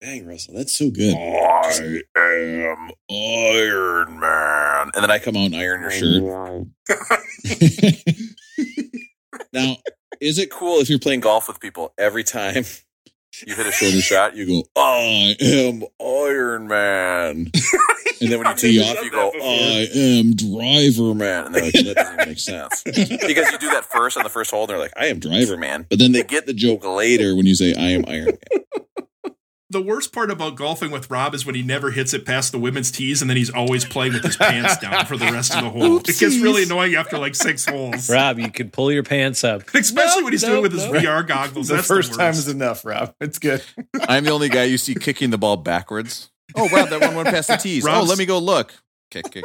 [0.00, 1.14] Dang, Russell, that's so good.
[1.14, 1.80] I
[2.16, 4.90] am Iron Man.
[4.94, 6.22] And then I come out and iron your shirt.
[9.54, 9.76] now,
[10.20, 12.64] is it cool if you're playing golf with people every time
[13.46, 17.50] you hit a shoulder shot, you go, I am Iron Man.
[18.20, 21.46] And then when you tee off, you go, I am Driver Man.
[21.46, 22.82] And they're like, that doesn't make sense.
[22.84, 25.56] Because you do that first on the first hole, and they're like, I am Driver
[25.56, 25.86] Man.
[25.88, 28.38] But then they get the joke later when you say, I am Iron Man.
[29.68, 32.58] The worst part about golfing with Rob is when he never hits it past the
[32.58, 35.64] women's tees, and then he's always playing with his pants down for the rest of
[35.64, 35.98] the hole.
[35.98, 39.62] It gets really annoying after like six holes, Rob, you can pull your pants up.
[39.74, 41.66] especially Nope, when he's doing it with his nope, VR goggles.
[41.66, 43.12] The That's first the time is enough, Rob.
[43.20, 43.60] It's good.
[44.08, 46.30] I'm the only guy you see kicking the ball backwards.
[46.54, 47.84] Oh, Rob, that one went past the tees.
[47.84, 48.72] Oh, let me go look.
[49.10, 49.44] Kick, kick.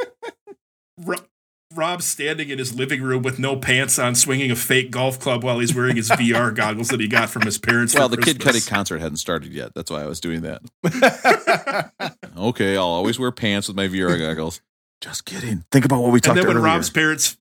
[1.73, 5.19] Ro- Rob's standing in his living room with no pants on, swinging a fake golf
[5.19, 7.93] club while he's wearing his VR goggles that he got from his parents.
[7.95, 9.73] Well, for the Kid Cudi concert hadn't started yet.
[9.73, 10.61] That's why I was doing that.
[12.37, 14.61] Okay, I'll always wear pants with my VR goggles.
[14.99, 15.63] Just kidding.
[15.71, 16.65] Think about what we And talked then when earlier.
[16.73, 17.37] Rob's parents,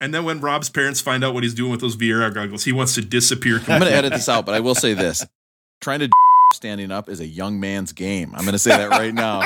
[0.00, 2.72] and then when Rob's parents find out what he's doing with those VR goggles, he
[2.72, 3.58] wants to disappear.
[3.60, 5.24] I'm going to edit this out, but I will say this:
[5.80, 6.10] trying to
[6.52, 8.32] standing up is a young man's game.
[8.34, 9.40] I'm going to say that right now.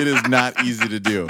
[0.00, 1.28] It is not easy to do.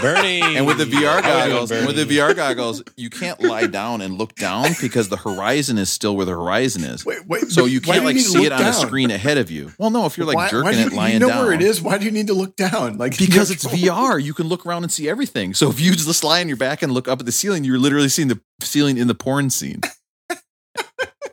[0.00, 0.40] Bernie.
[0.42, 3.40] And with the VR How we doing, goggles, and with the VR goggles, you can't
[3.40, 7.04] lie down and look down because the horizon is still where the horizon is.
[7.04, 7.50] Wait, wait.
[7.50, 9.72] So you can't like need to see look it on a screen ahead of you.
[9.78, 11.44] Well, no, if you're like Why- why jerking do you, it lying you know down.
[11.44, 11.80] where it is.
[11.80, 12.98] Why do you need to look down?
[12.98, 15.54] Like Because it's VR, you can look around and see everything.
[15.54, 17.78] So if you just lie on your back and look up at the ceiling, you're
[17.78, 19.80] literally seeing the ceiling in the porn scene.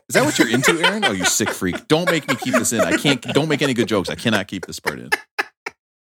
[0.08, 1.04] Is that what you're into, Aaron?
[1.04, 1.86] Oh, you sick freak!
[1.86, 2.80] Don't make me keep this in.
[2.80, 3.22] I can't.
[3.22, 4.08] Don't make any good jokes.
[4.10, 5.10] I cannot keep this part in.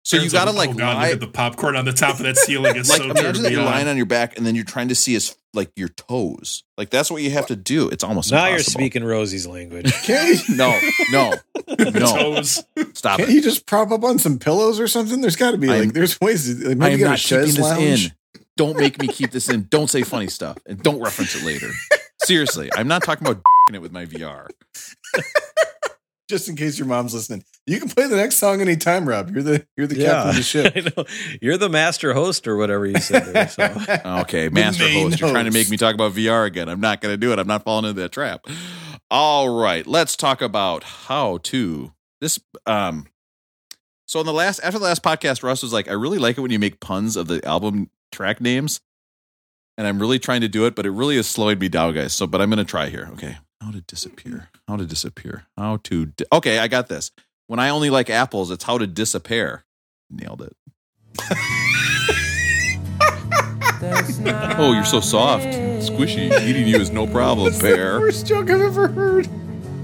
[0.07, 2.18] So you gotta like oh God, lie, look at the popcorn on the top of
[2.20, 2.76] that ceiling.
[2.76, 4.94] It's like so imagine that you're lying on your back and then you're trying to
[4.94, 6.62] see his like your toes.
[6.78, 7.88] Like that's what you have to do.
[7.88, 9.92] It's almost now you're speaking Rosie's language.
[10.04, 10.78] Can't No,
[11.11, 11.32] no,
[11.78, 11.90] no.
[11.90, 12.64] Toes.
[12.94, 13.34] Stop can't it.
[13.34, 15.20] you just prop up on some pillows or something?
[15.22, 16.57] There's got to be I'm- like there's ways.
[16.57, 18.07] To, like, I am get a not keeping chaise this lounge.
[18.07, 18.12] in.
[18.57, 19.64] Don't make me keep this in.
[19.64, 21.70] Don't say funny stuff and don't reference it later.
[22.22, 23.42] Seriously, I'm not talking about
[23.74, 24.46] it with my VR.
[26.29, 29.31] Just in case your mom's listening, you can play the next song anytime, Rob.
[29.31, 30.72] You're the you're the captain of the ship.
[30.77, 31.05] I know.
[31.41, 33.49] You're the master host or whatever you said there.
[33.49, 33.62] So.
[34.22, 36.68] Okay, master main host, you're trying to make me talk about VR again.
[36.68, 37.39] I'm not going to do it.
[37.39, 38.47] I'm not falling into that trap.
[39.09, 42.41] All right, let's talk about how to this.
[42.66, 43.07] Um,
[44.07, 46.41] so in the last after the last podcast, Russ was like, "I really like it
[46.41, 48.81] when you make puns of the album track names,"
[49.79, 52.14] and I'm really trying to do it, but it really is slowing me down, guys.
[52.14, 53.09] So, but I'm going to try here.
[53.12, 53.37] Okay,
[53.67, 54.49] how to disappear?
[54.69, 55.47] How to disappear?
[55.57, 56.07] How to?
[56.07, 57.11] Di- okay, I got this.
[57.49, 59.64] When I only like apples, it's how to disappear.
[60.09, 60.57] Nailed it.
[64.59, 66.33] Oh, you're so soft, squishy.
[66.41, 68.01] Eating you is no problem, bear.
[68.01, 69.27] Worst joke I've ever heard.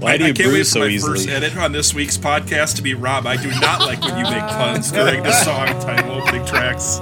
[0.01, 1.17] Why do I you can't wait bruise for so my easily?
[1.19, 3.27] first edit on this week's podcast to be Rob.
[3.27, 6.99] I do not like when you make puns during the song title opening tracks.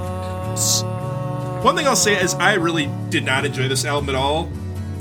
[1.63, 4.51] One thing I'll say is I really did not enjoy this album at all.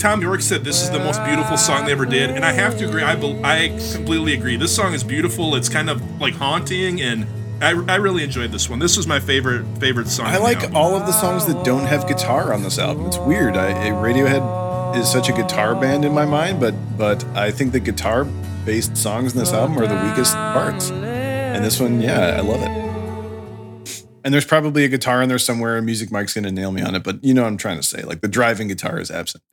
[0.00, 2.78] Thom Yorke said this is the most beautiful song they ever did, and I have
[2.78, 3.02] to agree.
[3.02, 3.12] I
[3.44, 4.56] I completely agree.
[4.56, 5.54] This song is beautiful.
[5.56, 7.26] It's kind of like haunting, and
[7.62, 8.78] I, I really enjoyed this one.
[8.78, 10.24] This was my favorite favorite song.
[10.28, 13.04] I like all of the songs that don't have guitar on this album.
[13.04, 13.58] It's weird.
[13.58, 17.72] I, I- Radiohead is such a guitar band in my mind, but but I think
[17.72, 18.24] the guitar
[18.64, 20.90] based songs in this album are the weakest parts.
[20.90, 24.04] And this one, yeah, I love it.
[24.24, 26.94] And there's probably a guitar in there somewhere, and Music Mike's gonna nail me on
[26.94, 27.02] it.
[27.04, 28.02] But you know what I'm trying to say.
[28.02, 29.44] Like the driving guitar is absent.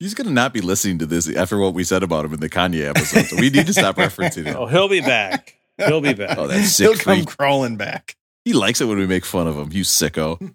[0.00, 2.48] He's gonna not be listening to this after what we said about him in the
[2.48, 3.26] Kanye episode.
[3.26, 4.56] So we need to stop referencing him.
[4.56, 5.56] Oh, he'll be back.
[5.76, 6.36] He'll be back.
[6.38, 7.36] Oh, that He'll sick come freak.
[7.36, 8.16] crawling back.
[8.44, 9.68] He likes it when we make fun of him.
[9.72, 10.54] You sicko.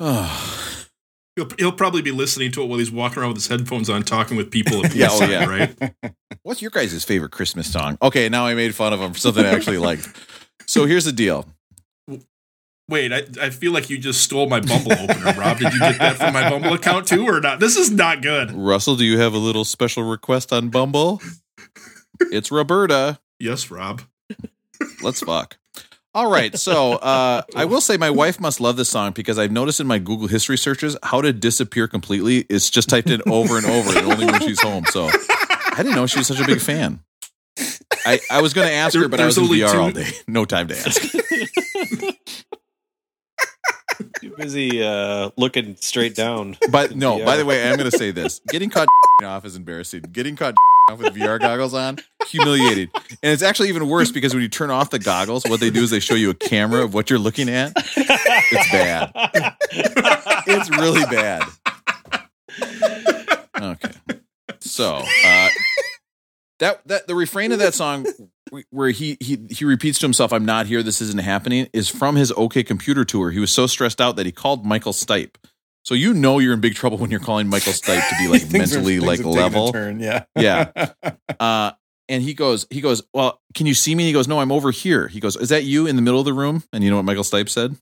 [0.00, 0.58] Oh.
[1.36, 4.02] He'll, he'll probably be listening to it while he's walking around with his headphones on,
[4.02, 4.84] talking with people.
[4.84, 5.46] At Yeah, oh, yeah.
[5.46, 5.94] right.
[6.42, 7.96] What's your guys' favorite Christmas song?
[8.02, 10.06] Okay, now I made fun of him for something I actually liked.
[10.66, 11.46] So here's the deal.
[12.92, 15.58] Wait, I, I feel like you just stole my Bumble opener, Rob.
[15.58, 17.58] Did you get that from my Bumble account too, or not?
[17.58, 18.52] This is not good.
[18.52, 21.22] Russell, do you have a little special request on Bumble?
[22.20, 23.18] It's Roberta.
[23.40, 24.02] Yes, Rob.
[25.02, 25.56] Let's fuck.
[26.14, 26.54] All right.
[26.58, 29.86] So uh, I will say my wife must love this song because I've noticed in
[29.86, 33.96] my Google history searches how to disappear completely is just typed in over and over
[33.98, 34.84] and only when she's home.
[34.90, 37.00] So I didn't know she was such a big fan.
[38.04, 39.78] I, I was going to ask There- her, but I was there's in VR two-
[39.80, 40.10] all day.
[40.28, 41.02] No time to ask.
[44.32, 46.56] Too busy uh, looking straight down.
[46.70, 47.24] But no, VR.
[47.26, 48.40] by the way, I'm going to say this.
[48.48, 48.88] Getting caught
[49.24, 50.02] off is embarrassing.
[50.12, 50.54] Getting caught
[50.90, 52.90] off with VR goggles on, humiliated.
[53.22, 55.82] And it's actually even worse because when you turn off the goggles, what they do
[55.82, 57.72] is they show you a camera of what you're looking at.
[57.76, 59.12] It's bad.
[60.46, 61.42] It's really bad.
[63.60, 63.92] Okay.
[64.60, 65.48] So, uh,
[66.58, 68.06] that that the refrain of that song
[68.70, 70.82] where he he he repeats to himself i'm not here.
[70.82, 73.30] This isn't happening is from his ok computer tour.
[73.30, 75.36] He was so stressed out that he called michael stipe.
[75.84, 78.42] So you know you're in big trouble when you're calling michael stipe to be like
[78.48, 79.72] Things are- mentally like have taken a level.
[79.72, 80.24] turn, Yeah.
[80.36, 80.90] Yeah.
[81.40, 81.72] uh
[82.08, 84.04] and he goes he goes well can you see me?
[84.04, 85.08] He goes no i'm over here.
[85.08, 86.62] He goes is that you in the middle of the room?
[86.72, 87.76] And you know what michael stipe said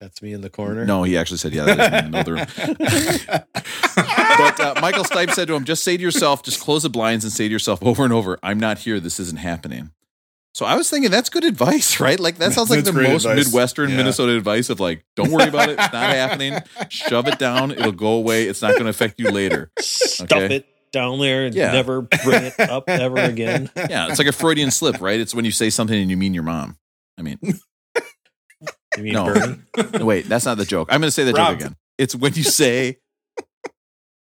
[0.00, 0.84] That's me in the corner.
[0.84, 3.44] no he actually said yeah that is me in the middle of the room
[4.38, 7.24] but uh, Michael Stipe said to him, just say to yourself, just close the blinds
[7.24, 8.98] and say to yourself over and over, I'm not here.
[9.00, 9.90] This isn't happening.
[10.52, 12.18] So I was thinking that's good advice, right?
[12.18, 13.46] Like that sounds like That's the most advice.
[13.46, 13.96] Midwestern Yeah.
[13.98, 15.78] Minnesota advice of like, don't worry about it.
[15.78, 16.58] It's not happening.
[16.90, 17.70] Shove it down.
[17.70, 18.44] It'll go away.
[18.44, 19.70] It's not going to affect you later.
[19.80, 20.56] Stuff Okay.
[20.56, 21.72] it down there and Yeah.
[21.72, 23.70] never bring it up ever again.
[23.76, 24.08] Yeah.
[24.08, 25.18] It's like a Freudian slip, right?
[25.20, 26.76] It's when you say something and you mean your mom.
[27.18, 27.38] I mean,
[28.96, 29.24] You mean No.
[29.26, 29.58] Bernie?
[29.98, 30.88] no, wait, that's not the joke.
[30.90, 31.52] I'm going to say the Rob.
[31.52, 31.76] joke again.
[31.98, 32.98] It's when you say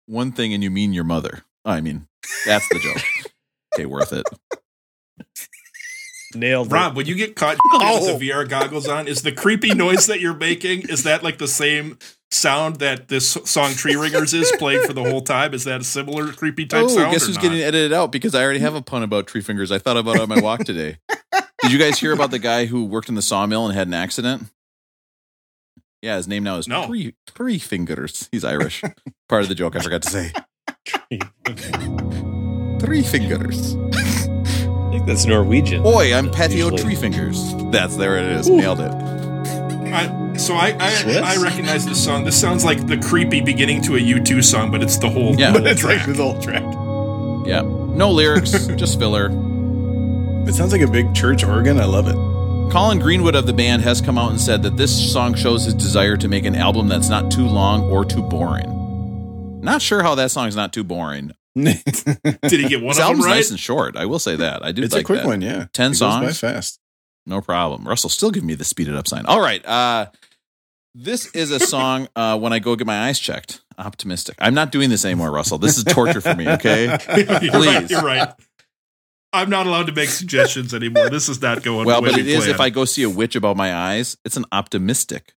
[0.08, 1.44] one thing and you mean your mother.
[1.66, 2.08] I mean,
[2.46, 3.04] that's the joke.
[3.74, 4.26] Okay, worth it.
[6.36, 6.74] Nailed it.
[6.74, 8.06] Rob, when you get caught Oh.
[8.12, 11.38] with the VR goggles on, is the creepy noise that you're making, is that like
[11.38, 11.98] the same
[12.32, 15.54] sound that this song Tree Fingers is playing for the whole time?
[15.54, 17.12] Is that a similar creepy type Oh, sound?
[17.14, 17.42] guess or who's not?
[17.44, 19.72] getting edited out because I already have a pun about tree fingers.
[19.72, 20.98] I thought about it on my walk today.
[21.62, 23.94] Did you guys hear about the guy who worked in the sawmill and had an
[23.94, 24.44] accident?
[26.02, 26.88] Yeah, his name now is No.
[26.88, 28.28] Tree, tree Fingers.
[28.32, 28.82] He's Irish.
[29.30, 30.32] Part of the joke I forgot to say.
[32.80, 33.76] Three Fingers.
[33.76, 35.84] I think that's Norwegian.
[35.84, 36.82] Boy, I'm Patio Usually.
[36.82, 37.54] Tree Fingers.
[37.72, 38.50] That's there it is.
[38.50, 38.92] Nailed it.
[39.94, 42.24] I, so I, I I recognize this song.
[42.24, 45.54] This sounds like the creepy beginning to a U2 song, but it's the whole Yeah.
[45.54, 46.08] But it's like track.
[46.08, 46.64] this whole track.
[47.46, 47.62] Yeah.
[47.62, 49.30] No lyrics, just filler.
[50.42, 51.80] It sounds like a big church organ.
[51.80, 52.16] I love it.
[52.72, 55.74] Colin Greenwood of the band has come out and said that this song shows his
[55.74, 59.60] desire to make an album that's not too long or too boring.
[59.62, 61.32] Not sure how that song's not too boring.
[61.56, 61.76] Did
[62.50, 63.36] he get one This of them album's right?
[63.36, 63.98] nice and short.
[63.98, 64.64] I will say that.
[64.64, 65.28] I do it's like a quick that.
[65.28, 65.66] one, yeah.
[65.74, 66.26] 10 It goes songs.
[66.42, 66.80] by fast.
[67.26, 67.86] No problem.
[67.86, 69.26] Russell still give me the speed it up sign.
[69.26, 69.64] All right.
[69.66, 70.06] Uh
[70.96, 73.62] this is a song uh when I go get my eyes checked.
[73.78, 74.38] Optimistic.
[74.40, 75.58] I'm not doing this anymore, Russell.
[75.58, 76.86] This is torture for me, okay?
[77.18, 77.52] you're right.
[77.52, 77.92] Please.
[77.92, 78.30] You're right.
[79.34, 81.10] I'm not allowed to make suggestions anymore.
[81.10, 83.10] This is not going Well, the but it we is if I go see a
[83.10, 85.34] witch about my eyes, it's an optimistic.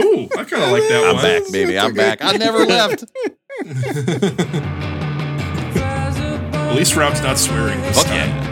[0.00, 1.08] Ooh, I kind of like that one.
[1.10, 1.22] I'm one.
[1.22, 1.78] back, baby.
[1.78, 2.18] I'm back.
[2.24, 3.04] I never left.
[6.54, 8.28] At least Rob's not swearing this Fuck time.
[8.28, 8.44] yeah.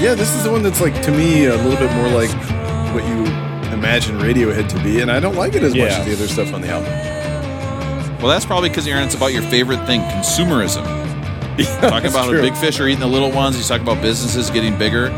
[0.00, 2.30] Yeah, this is the one that's like to me a little bit more like
[2.94, 3.24] what you
[3.72, 6.52] imagine Radiohead to be, and I don't like it as much as the other stuff
[6.54, 7.19] on the album.
[8.20, 10.84] Well, that's probably because Aaron, it's about your favorite thing, consumerism.
[11.60, 12.36] Talking That's about how true.
[12.36, 13.56] the big fish are eating the little ones.
[13.56, 15.10] He's talking about businesses getting bigger.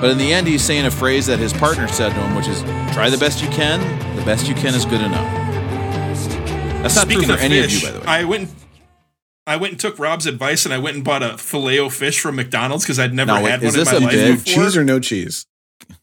[0.00, 2.48] But in the end, he's saying a phrase that his partner said to him, which
[2.48, 2.62] is
[2.94, 3.80] try the best you can.
[4.16, 5.30] The best you can is good enough.
[6.82, 8.06] That's not Speaking true for of any fish, of you, by the way.
[8.06, 8.48] I went.
[8.48, 8.56] And,
[9.46, 12.20] I went and took Rob's advice, and I went and bought a filet o fish
[12.20, 14.12] from McDonald's because I'd never Now, wait, had is one in this my a life
[14.12, 14.64] big before.
[14.64, 15.46] Cheese or no cheese?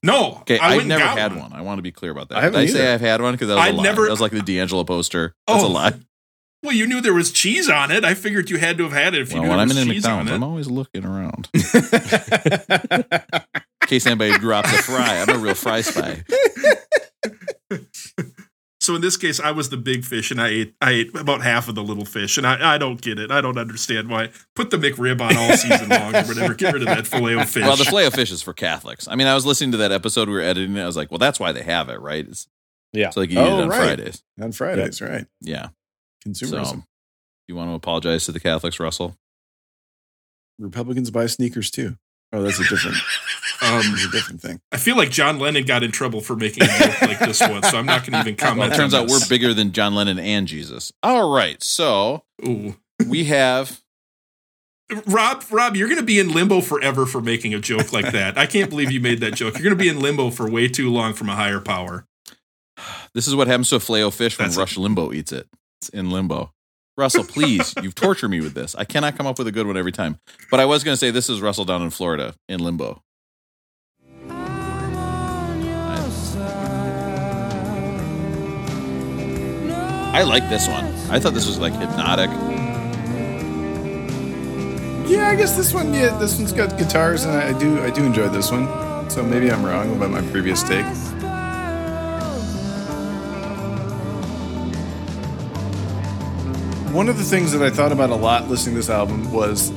[0.03, 1.53] no, okay, I I've never had one.
[1.53, 2.37] I want to be clear about that.
[2.39, 2.93] I haven't Did I say.
[2.93, 3.33] I've had one?
[3.33, 3.83] Because that was a I'd lie.
[3.83, 5.33] never- that was like the D'Angelo poster.
[5.47, 5.69] That's a Oh.
[5.69, 5.93] lie.
[6.63, 8.03] Well, you knew there was cheese on it.
[8.03, 9.67] I figured you had to have had it if you Well, knew when there I'm
[9.69, 10.35] was in cheese on McDonald's, it.
[10.35, 11.49] I'm always looking around.
[13.81, 15.21] in case anybody drops a fry.
[15.21, 16.23] I'm a real fry spy.
[18.79, 21.41] So in this case, I was the big fish, and I ate I ate about
[21.41, 23.31] half of the little fish, and I, I don't get it.
[23.31, 24.29] I don't understand why.
[24.55, 26.53] Put the McRib on all season long or whatever.
[26.53, 27.63] Get rid of that filet o fish.
[27.63, 29.05] Well, the filet of fish is for Catholics.
[29.09, 30.77] I mean, I was listening to that episode we were editing.
[30.77, 30.81] it.
[30.81, 32.25] I was like, well, that's why they have it, right?
[32.25, 32.47] It's,
[32.93, 33.09] Yeah.
[33.09, 33.77] So like you eat Oh, it on oh, right.
[33.77, 34.23] Fridays.
[34.41, 35.25] on Fridays, right?
[35.41, 35.67] Yeah.
[36.27, 36.65] Consumerism.
[36.65, 36.83] So
[37.47, 39.17] you want to apologize to the Catholics, Russell?
[40.59, 41.97] Republicans buy sneakers too.
[42.33, 42.97] Oh, that's a different,
[43.61, 44.59] um, that's a different thing.
[44.71, 47.63] I feel like John Lennon got in trouble for making a joke like this one,
[47.63, 48.59] so I'm not going to even comment.
[48.59, 50.91] Well, it turns on out we're bigger than John Lennon and Jesus.
[51.03, 51.61] All right.
[51.63, 52.75] So Ooh.
[53.07, 53.81] we have
[55.05, 58.37] Rob, Rob, you're going to be in limbo forever for making a joke like that.
[58.37, 59.55] I can't believe you made that joke.
[59.55, 62.05] You're going to be in limbo for way too long from a higher power.
[63.13, 64.59] this is what happens to a filet of fish when That's it.
[64.59, 65.47] Rush Limbaugh eats it.
[65.93, 66.51] In limbo.
[66.97, 68.73] Russell, please, you've tortured me with this.
[68.75, 70.19] I cannot come up with a good one every time.
[70.49, 73.03] But I was going to say this is Russell down in Florida in limbo.
[80.13, 80.85] I like this one.
[81.11, 82.31] I thought this was like hypnotic.
[85.07, 85.93] Yeah, I guess this one.
[85.93, 88.67] Yeah, this one's got guitars, and I do I do enjoy this one.
[89.11, 90.85] So maybe I'm wrong about my previous take.
[96.93, 99.71] One of the things that I thought about a lot listening to this album was,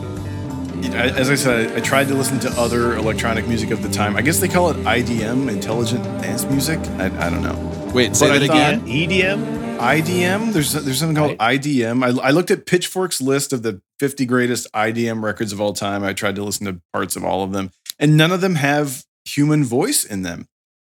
[0.94, 4.16] as I said, I tried to listen to other electronic music of the time.
[4.16, 6.78] I guess they call it IDM, intelligent dance music.
[6.98, 7.90] I, I don't know.
[7.94, 8.86] Wait, say But I that thought- again.
[8.86, 9.60] EDM.
[9.80, 10.52] IDM.
[10.52, 12.04] There's there's something called IDM.
[12.04, 16.04] I, I looked at Pitchfork's list of the 50 greatest IDM records of all time.
[16.04, 19.04] I tried to listen to parts of all of them, and none of them have
[19.24, 20.46] human voice in them.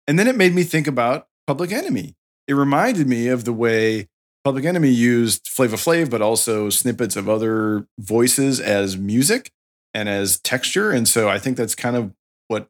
[0.07, 2.15] And then it made me think about Public Enemy.
[2.47, 4.09] It reminded me of the way
[4.45, 9.51] Public Enemy used Flava Flav, but also snippets of other voices as music
[9.93, 10.91] and as texture.
[10.91, 12.13] And so I think that's kind of
[12.47, 12.69] what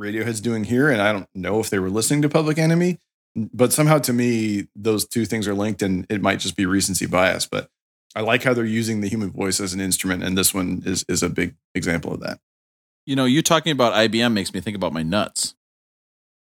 [0.00, 0.90] Radiohead's doing here.
[0.90, 2.98] And I don't know if they were listening to Public Enemy,
[3.34, 7.06] but somehow to me, those two things are linked and it might just be recency
[7.06, 7.46] bias.
[7.46, 7.68] But
[8.14, 10.22] I like how they're using the human voice as an instrument.
[10.22, 12.38] And this one is, is a big example of that.
[13.06, 15.54] You know, you talking about IBM makes me think about my nuts.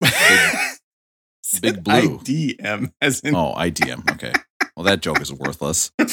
[0.02, 0.12] Big
[1.84, 2.18] Blue.
[2.20, 4.10] IDM as in Oh, IDM.
[4.14, 4.34] Okay.
[4.76, 5.92] Well, that joke is worthless.
[5.98, 6.06] By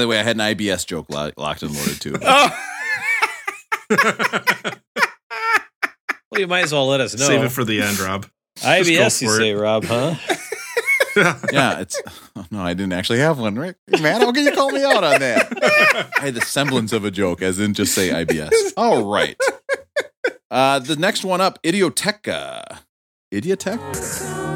[0.00, 2.16] the way, I had an IBS joke lo- locked and loaded too.
[6.28, 7.24] Well, you might as well let us know.
[7.24, 8.26] Save it for the end, Rob.
[8.58, 9.38] IBS, you for it.
[9.38, 9.84] say, Rob?
[9.84, 10.14] Huh?
[11.50, 11.98] Yeah, it's
[12.36, 13.76] oh, no, I didn't actually have one, Rick.
[14.02, 16.10] Man, how can you call me out on that?
[16.18, 18.50] I had the semblance of a joke, as in just say IBS.
[18.76, 19.34] All right.
[20.50, 22.80] Uh, the next one up, Idioteque.
[23.32, 24.55] Idiotech?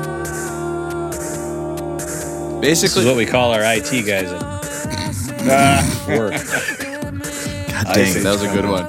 [2.60, 4.42] This is Basically, what we call our IT guys at
[5.50, 6.04] ah.
[6.08, 6.32] work.
[6.32, 8.86] God dang, that was a good one.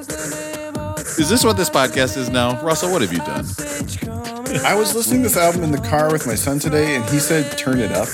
[1.18, 2.62] Is this what this podcast is now?
[2.62, 3.46] Russell, what have you done?
[4.66, 7.20] I was listening to this album in the car with my son today, and he
[7.20, 8.08] said, "Turn it up."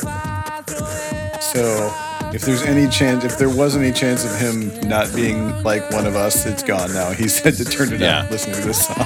[1.42, 1.92] So,
[2.34, 6.06] if there's any chance, if there was any chance of him not being like one
[6.06, 7.12] of us, it's gone now.
[7.12, 8.20] He said to turn it Yeah.
[8.20, 9.06] up, listening to this song.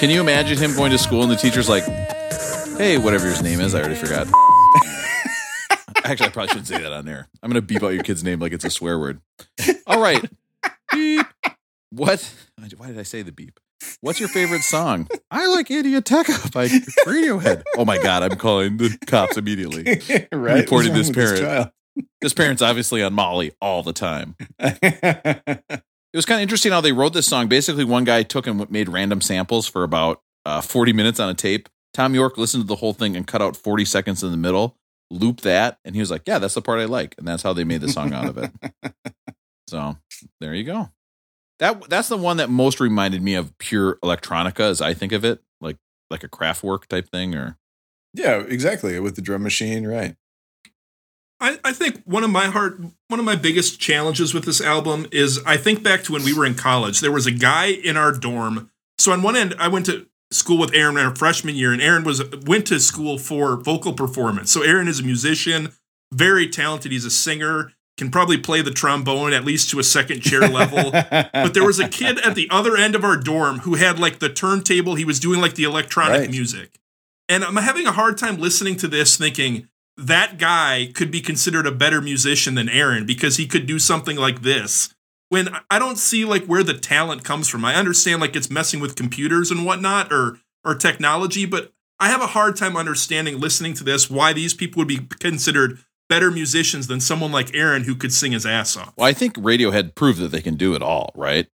[0.00, 1.84] Can you imagine him going to school and the teacher's like,
[2.76, 4.26] hey, whatever his name is, I already forgot.
[6.10, 7.28] Actually, I probably shouldn't say that on there.
[7.42, 9.20] I'm going to beep out your kid's name like it's a swear word.
[9.86, 10.24] All right.
[10.92, 11.26] Beep.
[11.90, 12.32] What?
[12.76, 13.60] Why did I say the beep?
[14.00, 15.08] What's your favorite song?
[15.30, 17.62] I like Idioteque by Radiohead.
[17.76, 19.84] Oh my God, I'm calling the cops immediately.
[20.32, 20.60] right?
[20.60, 21.72] Reported this parent.
[22.20, 24.36] This parent's obviously on Molly all the time.
[26.12, 27.46] It was kind of interesting how they wrote this song.
[27.46, 31.34] Basically, one guy took and made random samples for about uh, 40 minutes on a
[31.34, 31.68] tape.
[31.92, 34.78] Thom Yorke listened to the whole thing and cut out 40 seconds in the middle,
[35.10, 37.14] looped that, and he was like, Yeah, that's the part I like.
[37.18, 38.50] And that's how they made the song out of it.
[39.68, 39.96] So
[40.40, 40.90] there you go.
[41.58, 45.24] That that's the one that most reminded me of pure electronica as I think of
[45.24, 45.76] it, like
[46.10, 47.58] like a Kraftwerk type thing or
[48.14, 48.98] yeah, exactly.
[49.00, 50.16] With the drum machine, right?
[51.38, 55.06] I, I think one of my heart one of my biggest challenges with this album
[55.12, 57.00] is I think back to when we were in college.
[57.00, 58.70] There was a guy in our dorm.
[58.98, 61.80] So on one end, I went to school with Aaron in our freshman year, and
[61.80, 64.50] Aaron was went to school for vocal performance.
[64.50, 65.72] So Aaron is a musician,
[66.12, 66.92] very talented.
[66.92, 70.90] He's a singer, can probably play the trombone at least to a second chair level.
[71.32, 74.18] but there was a kid at the other end of our dorm who had like
[74.18, 74.94] the turntable.
[74.96, 76.30] He was doing like the electronic Right.
[76.30, 76.78] music.
[77.28, 81.66] And I'm having a hard time listening to this thinking that guy could be considered
[81.66, 84.94] a better musician than Aaron because he could do something like this.
[85.28, 87.64] When I don't see like where the talent comes from.
[87.64, 92.20] I understand like it's messing with computers and whatnot or or technology, but I have
[92.20, 95.78] a hard time understanding listening to this why these people would be considered
[96.08, 98.92] better musicians than someone like Aaron who could sing his ass off.
[98.96, 101.48] Well, I think Radiohead proved that they can do it all, right?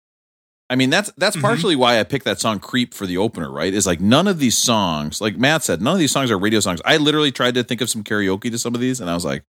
[0.72, 1.42] I mean, that's that's Mhm.
[1.42, 3.74] partially why I picked that song "Creep" for the opener, right?
[3.74, 6.60] Is like none of these songs, like Matt said, none of these songs are radio
[6.60, 6.82] songs.
[6.86, 9.26] I literally tried to think of some karaoke to some of these, and I was
[9.26, 9.44] like,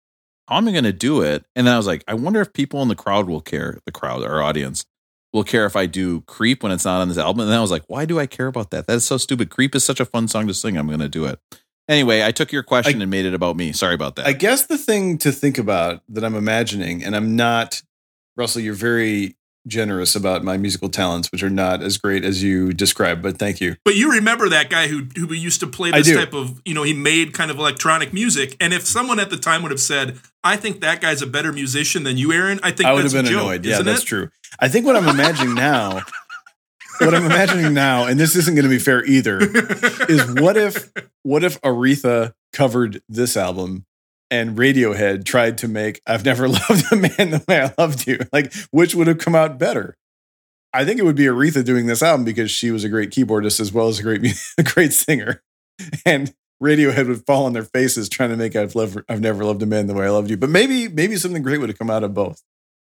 [0.48, 2.52] "How am I going to do it?" And then I was like, "I wonder if
[2.52, 3.78] people in the crowd will care.
[3.86, 4.84] The crowd, our audience,
[5.32, 7.62] will care if I do "Creep" when it's not on this album." And then I
[7.62, 8.86] was like, "Why do I care about that?
[8.86, 9.50] That is so stupid.
[9.50, 10.76] Creep is such a fun song to sing.
[10.76, 11.38] I'm going to do it."
[11.88, 13.72] Anyway, I took your question I- and made it about me.
[13.72, 14.26] Sorry about that.
[14.26, 17.82] I guess the thing to think about that I'm imagining, and I'm not,
[18.36, 19.35] Russell, you're very
[19.66, 23.60] generous about my musical talents, which are not as great as you described, but thank
[23.60, 23.76] you.
[23.84, 26.82] But you remember that guy who who used to play this type of, you know,
[26.82, 28.56] he made kind of electronic music.
[28.60, 31.52] And if someone at the time would have said, "I think that guy's a better
[31.52, 33.64] musician than you, Aaron," I think I would that's have been joke, annoyed.
[33.64, 34.06] Yeah, that's it?
[34.06, 34.30] true.
[34.58, 36.02] I think what I'm imagining now,
[36.98, 39.38] what I'm imagining now, and this isn't going to be fair either,
[40.08, 40.90] is what if
[41.22, 43.84] what if Aretha covered this album
[44.30, 48.18] and Radiohead tried to make "I've Never Loved a Man the Way I Loved You,"
[48.32, 49.96] like which would have come out better?
[50.72, 53.60] I think it would be Aretha doing this album because she was a great keyboardist
[53.60, 54.26] as well as a great
[54.58, 55.42] a great singer,
[56.04, 59.62] and Radiohead would fall on their faces trying to make "I've loved, I've never loved
[59.62, 61.90] a man the way I loved you." But maybe maybe something great would have come
[61.90, 62.42] out of both.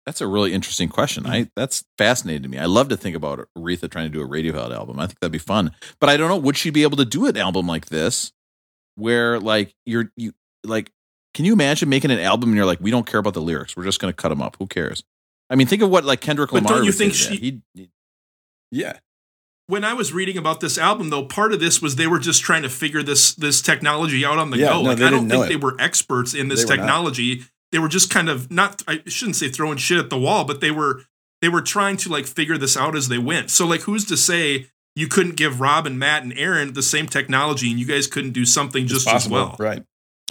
[0.06, 1.26] That's a really interesting question.
[1.26, 2.58] I that's fascinating to me.
[2.58, 5.00] I love to think about Aretha trying to do a Radiohead album.
[5.00, 5.72] I think that'd be fun.
[6.00, 8.34] But I don't know, would she be able to do an album like this
[8.96, 10.34] where like you're you
[10.66, 10.92] like
[11.34, 13.76] can you imagine making an album and you're like we don't care about the lyrics.
[13.76, 14.56] We're just going to cut them up.
[14.60, 15.04] Who cares?
[15.50, 17.90] I mean, think of what like Kendrick But Lamar don't you think she- He'd-
[18.72, 18.98] Yeah,
[19.68, 22.42] when I was reading about this album, though, part of this was they were just
[22.42, 24.82] trying to figure this this technology out on the Yeah, go.
[24.82, 26.76] no, like I don't think they were experts in this They not.
[26.84, 27.44] technology.
[27.72, 28.82] They were just kind of not.
[28.88, 31.04] I shouldn't say throwing shit at the wall, but they were
[31.42, 33.50] they were trying to like figure this out as they went.
[33.52, 37.08] So like, who's to say you couldn't give Rob and Matt and Aaron the same
[37.08, 39.56] technology and you guys couldn't do something just as well?
[39.60, 39.84] right?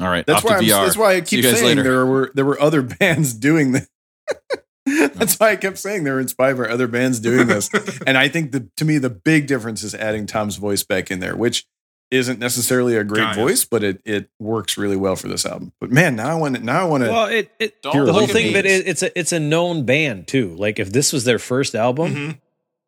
[0.02, 0.84] All right, That's off why to I'm, VR.
[0.84, 1.82] that's why I keep saying later.
[1.82, 3.88] there were there were other bands doing this.
[5.14, 7.70] that's why I kept saying they were inspired by other bands doing this.
[8.06, 11.20] and I think the to me the big difference is adding Tom's voice back in
[11.20, 11.66] there, which
[12.10, 13.42] isn't necessarily a great Got ya.
[13.44, 15.72] voice, but it it works really well for this album.
[15.80, 18.04] But man, now I want to now I want to Well, it, it the whole
[18.04, 20.54] look thing of it, it's a it's a known band too.
[20.56, 22.38] Like if this was their first album, Mhm.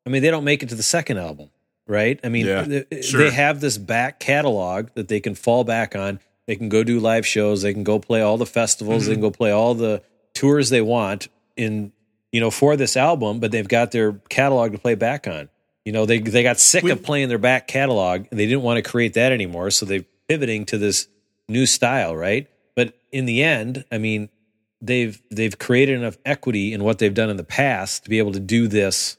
[0.06, 1.48] I mean, they don't make it to the second album,
[1.86, 2.20] right?
[2.22, 2.62] I mean, Yeah.
[2.90, 3.22] they, Sure.
[3.22, 6.20] they have this back catalog that they can fall back on.
[6.46, 7.62] They can go do live shows.
[7.62, 9.06] They can go play all the festivals.
[9.06, 9.22] They Mm-hmm.
[9.22, 10.02] can go play all the
[10.34, 11.92] tours they want in,
[12.32, 13.40] you know, for this album.
[13.40, 15.48] But they've got their catalog to play back on.
[15.84, 18.62] You know, they they got sick We- of playing their back catalog and they didn't
[18.62, 19.70] want to create that anymore.
[19.70, 21.08] So they're pivoting to this
[21.48, 22.48] new style, right?
[22.74, 24.28] But in the end, I mean,
[24.80, 28.32] they've they've created enough equity in what they've done in the past to be able
[28.32, 29.16] to do this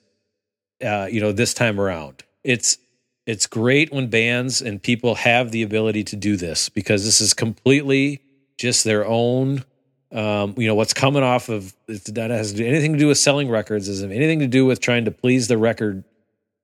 [0.84, 2.23] uh, you know, this time around.
[2.43, 2.77] It's
[3.26, 7.34] it's great when bands and people have the ability to do this because this is
[7.34, 8.22] completely
[8.57, 9.64] just their own.
[10.11, 13.89] Um, you know what's coming off of that has anything to do with selling records,
[13.89, 16.03] isn't anything to do with trying to please the record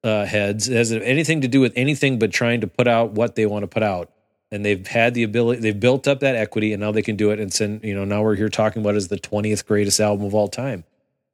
[0.03, 0.69] uh, heads.
[0.69, 3.63] It has anything to do with anything but trying to put out what they want
[3.63, 4.11] to put out.
[4.53, 7.31] And they've had the ability, they've built up that equity, and now they can do
[7.31, 7.39] it.
[7.39, 10.35] And send, you know, now we're here talking about is the twentieth greatest album of
[10.35, 10.83] all time.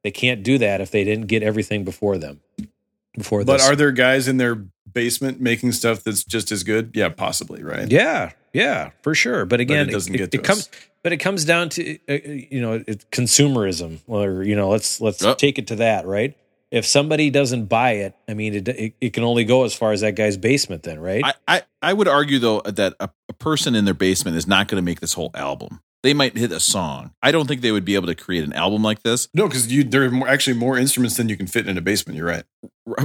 [0.04, 2.40] They can't do that if they didn't get everything before them.
[3.16, 6.62] Before this But this, are there guys in their basement making stuff that's just as
[6.64, 6.92] good?
[6.94, 7.90] Yeah, possibly, right?
[7.90, 9.44] Yeah, yeah, for sure.
[9.44, 10.68] But again, it doesn't it, get to it comes,
[11.02, 15.22] but it comes down to uh, you know it, consumerism, or you know, let's let's
[15.22, 15.38] Yep.
[15.38, 16.36] take it to that, right?
[16.70, 19.92] If somebody doesn't buy it, I mean, it, it it can only go as far
[19.92, 21.24] as that guy's basement, then, right?
[21.24, 24.68] I, I, I would argue though that a, a person in their basement is not
[24.68, 25.80] going to make this whole album.
[26.02, 27.12] They might hit a song.
[27.22, 29.28] I don't think they would be able to create an album like this.
[29.34, 31.80] No, because you there are more, actually more instruments than you can fit in a
[31.80, 32.16] basement.
[32.18, 32.44] You're right.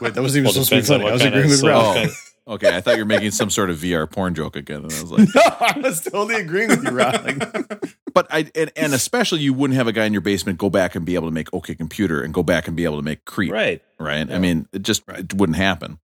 [0.00, 1.08] Wait, that wasn't even Well, supposed to be funny.
[1.08, 1.62] I was agreeing with.
[1.62, 2.32] Ralph.
[2.46, 2.76] Oh, okay.
[2.76, 5.10] I thought you were making some sort of VR porn joke again, and I was
[5.10, 7.24] like, no, I was totally agreeing with you, Ralph.
[7.24, 10.68] Like, but I and, and especially you wouldn't have a guy in your basement go
[10.70, 13.02] back and be able to make OK Computer and go back and be able to
[13.02, 13.82] make Creep, right.
[13.98, 14.30] right?
[14.30, 15.98] I mean, it just it wouldn't happen.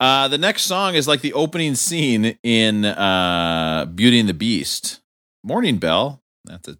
[0.00, 5.00] Uh, the next song is like the opening scene in uh, Beauty and the Beast.
[5.42, 6.22] Morning Bell.
[6.44, 6.78] That's a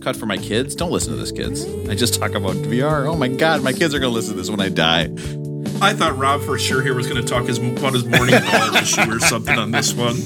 [0.00, 0.74] cut for my kids.
[0.74, 1.64] Don't listen to this, kids.
[1.88, 3.06] I just talk about VR.
[3.06, 5.08] Oh my god, my kids are gonna listen to this when I die.
[5.82, 8.76] I thought Rob for sure here was going to talk his, about his morning ball
[8.76, 10.16] issue or something on this one.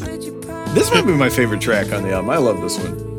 [0.74, 2.31] this might be my favorite track on the album.
[2.31, 3.15] I love this one.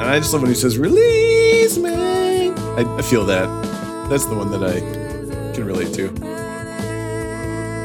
[0.00, 2.50] And I just love when he says, Release me.
[2.50, 3.46] I, I feel that.
[4.08, 4.80] That's the one that I
[5.54, 6.08] can relate to.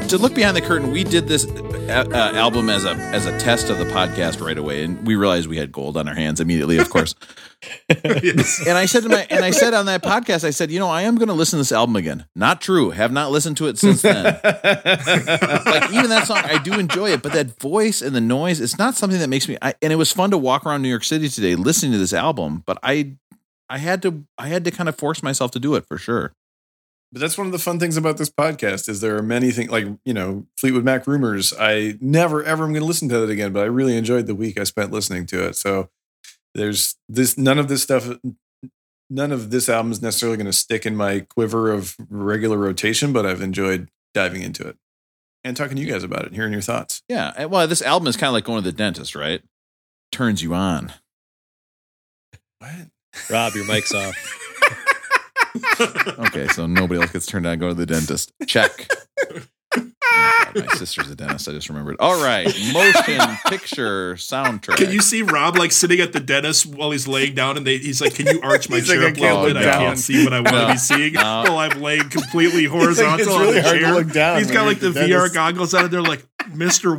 [0.08, 3.38] To look behind the curtain, we did this uh, uh, album as a as a
[3.38, 6.40] test of the podcast right away, and we realized we had gold on our hands
[6.40, 6.78] immediately.
[6.78, 7.14] Of course,
[8.04, 8.64] Yes.
[8.66, 10.88] and I said to my and I said on that podcast, I said, you know,
[10.88, 12.26] I am going to listen to this album again.
[12.34, 12.90] Not true.
[12.90, 14.24] Have not listened to it since then.
[14.44, 18.78] like even that song, I do enjoy it, but that voice and the noise, it's
[18.78, 19.56] not something that makes me.
[19.62, 22.12] I, and it was fun to walk around New York City today listening to this
[22.12, 23.16] album, but I
[23.68, 26.32] I had to I had to kind of force myself to do it for sure.
[27.12, 29.70] But that's one of the fun things about this podcast is there are many things
[29.70, 31.54] like, you know, Fleetwood Mac rumors.
[31.58, 34.34] I never ever am going to listen to that again, but I really enjoyed the
[34.34, 35.56] week I spent listening to it.
[35.56, 35.88] So
[36.54, 38.08] there's this none of this stuff
[39.08, 43.12] none of this album is necessarily going to stick in my quiver of regular rotation,
[43.12, 44.76] but I've enjoyed diving into it
[45.44, 47.02] and talking to you guys about it, and hearing your thoughts.
[47.08, 47.32] Yeah.
[47.36, 49.42] Eh, well, this album is kind of like going to the dentist, right?
[50.10, 50.92] Turns you on.
[52.58, 52.70] What?
[53.30, 54.14] Rob, your mic's off.
[56.26, 57.58] Okay, so nobody else gets turned on.
[57.58, 58.32] Go to the dentist.
[58.46, 58.88] Check.
[59.78, 59.82] Oh
[60.54, 61.48] my, God, my sister's a dentist.
[61.48, 61.96] I just remembered.
[62.00, 64.76] All right, motion picture soundtrack.
[64.76, 67.76] Can you see Rob like sitting at the dentist while he's laying down and they,
[67.76, 69.68] he's like, Can you arch my He's like, chair "I up a can't little bit?
[69.68, 70.66] I can't see what I want No.
[70.68, 71.20] to be seeing No.
[71.48, 73.94] while I'm laying completely horizontal it's on really the hard to chair.
[73.94, 76.24] look down he's when got like the the VR goggles on and they're like,
[76.54, 76.98] Mister.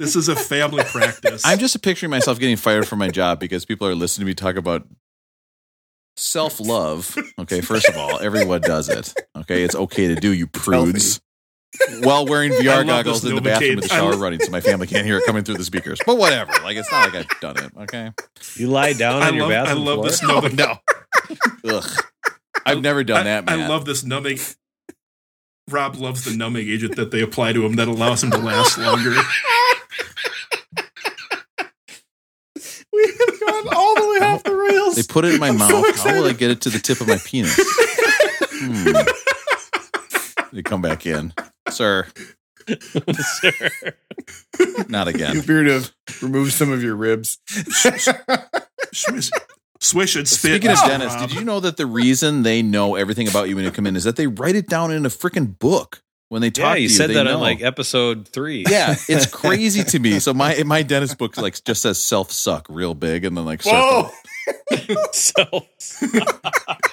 [0.00, 1.42] This is a family practice.
[1.46, 4.34] I'm just picturing myself getting fired from my job because people are listening to me
[4.34, 4.84] talk about
[6.16, 7.16] self love.
[7.38, 9.14] Okay, first of all, everyone does it.
[9.36, 11.20] Okay, it's okay to do, you prudes.
[12.02, 15.06] While wearing VR goggles in the bathroom with the shower running so my family can't
[15.06, 15.98] hear it coming through the speakers.
[16.06, 16.52] But whatever.
[16.62, 17.72] Like, it's not like I've done it.
[17.82, 18.12] Okay.
[18.56, 20.04] You lie down I on your love, I love floor.
[20.04, 20.60] this numbing.
[20.60, 20.78] Oh,
[21.64, 21.76] no.
[21.78, 22.04] Ugh.
[22.66, 24.38] I've never done I, that, I love this numbing.
[25.68, 28.78] Rob loves the numbing agent that they apply to him that allows him to last
[28.78, 29.14] longer.
[32.92, 34.96] We have gone all the way off the rails.
[34.96, 35.98] They put it in my I'm so mouth.
[36.00, 37.58] How will I get it to the tip of my penis?
[38.54, 38.92] Hmm.
[40.52, 41.32] They come back in.
[41.70, 42.06] Sir,
[42.68, 43.70] sir.
[44.88, 45.34] not again.
[45.34, 45.44] You again.
[45.44, 45.92] appear to have
[46.22, 47.38] removed some of your ribs.
[48.92, 49.30] Swish,
[49.80, 50.50] swish and spit.
[50.50, 50.88] Speaking of Mr.
[50.88, 51.28] dentists, Rob.
[51.30, 53.96] did you know that the reason they know everything about you when you come in
[53.96, 56.02] is that they write it down in a freaking book
[56.32, 56.88] when they talk Yeah, to you you?
[56.88, 57.34] said They that know.
[57.34, 58.64] on like episode three.
[58.70, 60.18] Yeah, it's crazy to me.
[60.18, 63.62] So my my dentist book like just says self suck real big and then like
[63.62, 64.10] circle.
[65.12, 65.44] so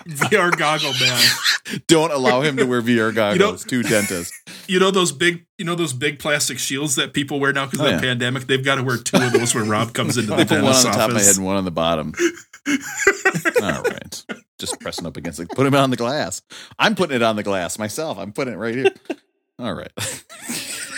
[0.07, 1.79] VR goggle man?
[1.87, 4.33] Don't allow him to wear VR goggles to dentist.
[4.67, 7.79] You know those big, you know those big plastic shields that people wear now because
[7.79, 8.01] Oh, of the yeah.
[8.01, 8.45] pandemic.
[8.47, 10.73] They've got to wear two of those when Rob comes into the I put one
[10.75, 12.13] on the top of my head and one on the bottom.
[13.63, 14.25] All right.
[14.59, 15.49] Just pressing up against it.
[15.49, 16.41] Put him on the glass.
[16.77, 18.17] I'm putting it on the glass myself.
[18.17, 18.91] I'm putting it right here.
[19.59, 19.91] All right.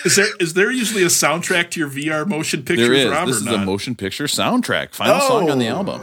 [0.06, 2.84] Is there is there usually a soundtrack to your VR motion picture?
[2.86, 3.10] There is.
[3.12, 3.56] Rob, This or is not?
[3.56, 4.94] a motion picture soundtrack.
[4.94, 5.78] Final song on the Oh.
[5.78, 6.02] album.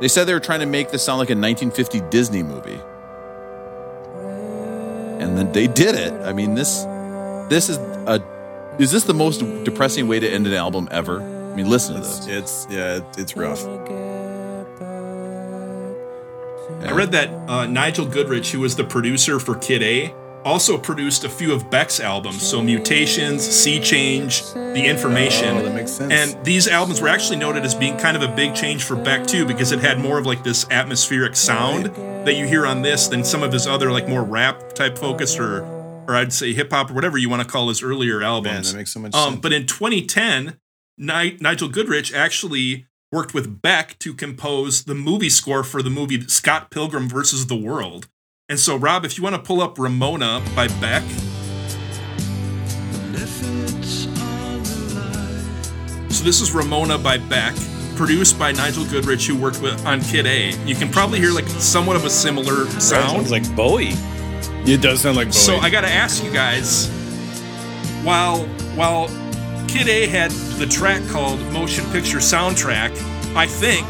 [0.00, 2.80] They said they were trying to make this sound like a 1950 Disney movie.
[5.22, 6.12] And then they did it.
[6.24, 6.84] I mean, this
[7.50, 7.76] this is
[8.06, 8.22] a
[8.78, 11.20] is this the most depressing way to end an album ever?
[11.20, 12.26] I mean, listen to this.
[12.26, 13.62] it's yeah, it's rough.
[16.82, 21.24] I read that uh, Nigel Godrich, who was the producer for Kid A, also produced
[21.24, 22.42] a few of Beck's albums.
[22.42, 25.56] So Mutations, Sea Change, The Information.
[25.58, 26.12] Oh, that makes sense.
[26.12, 29.26] And these albums were actually noted as being kind of a big change for Beck
[29.26, 31.86] too, because it had more of like this atmospheric sound
[32.26, 35.38] that you hear on this than some of his other like more rap type focused
[35.38, 35.62] or
[36.08, 38.72] or I'd say hip hop or whatever you want to call his earlier Man, albums.
[38.72, 39.42] that makes so much Um, sense.
[39.42, 40.58] but in 2010,
[40.98, 46.20] Ni- Nigel Godrich actually worked with Beck to compose the movie score for the movie
[46.26, 48.08] Scott Pilgrim versus the World.
[48.50, 51.04] And so, Rob, if you want to pull up Ramona by Beck.
[56.10, 57.54] So this is Ramona by Beck,
[57.94, 60.50] produced by Nigel Godrich, who worked with on Kid A.
[60.66, 62.80] You can probably hear like somewhat of a similar sound.
[62.80, 63.92] sounds like Bowie.
[64.66, 65.32] it does sound like Bowie.
[65.32, 66.88] So I got to ask you guys,
[68.02, 69.06] while while
[69.68, 72.90] Kid A had the track called Motion Picture Soundtrack,
[73.36, 73.86] I think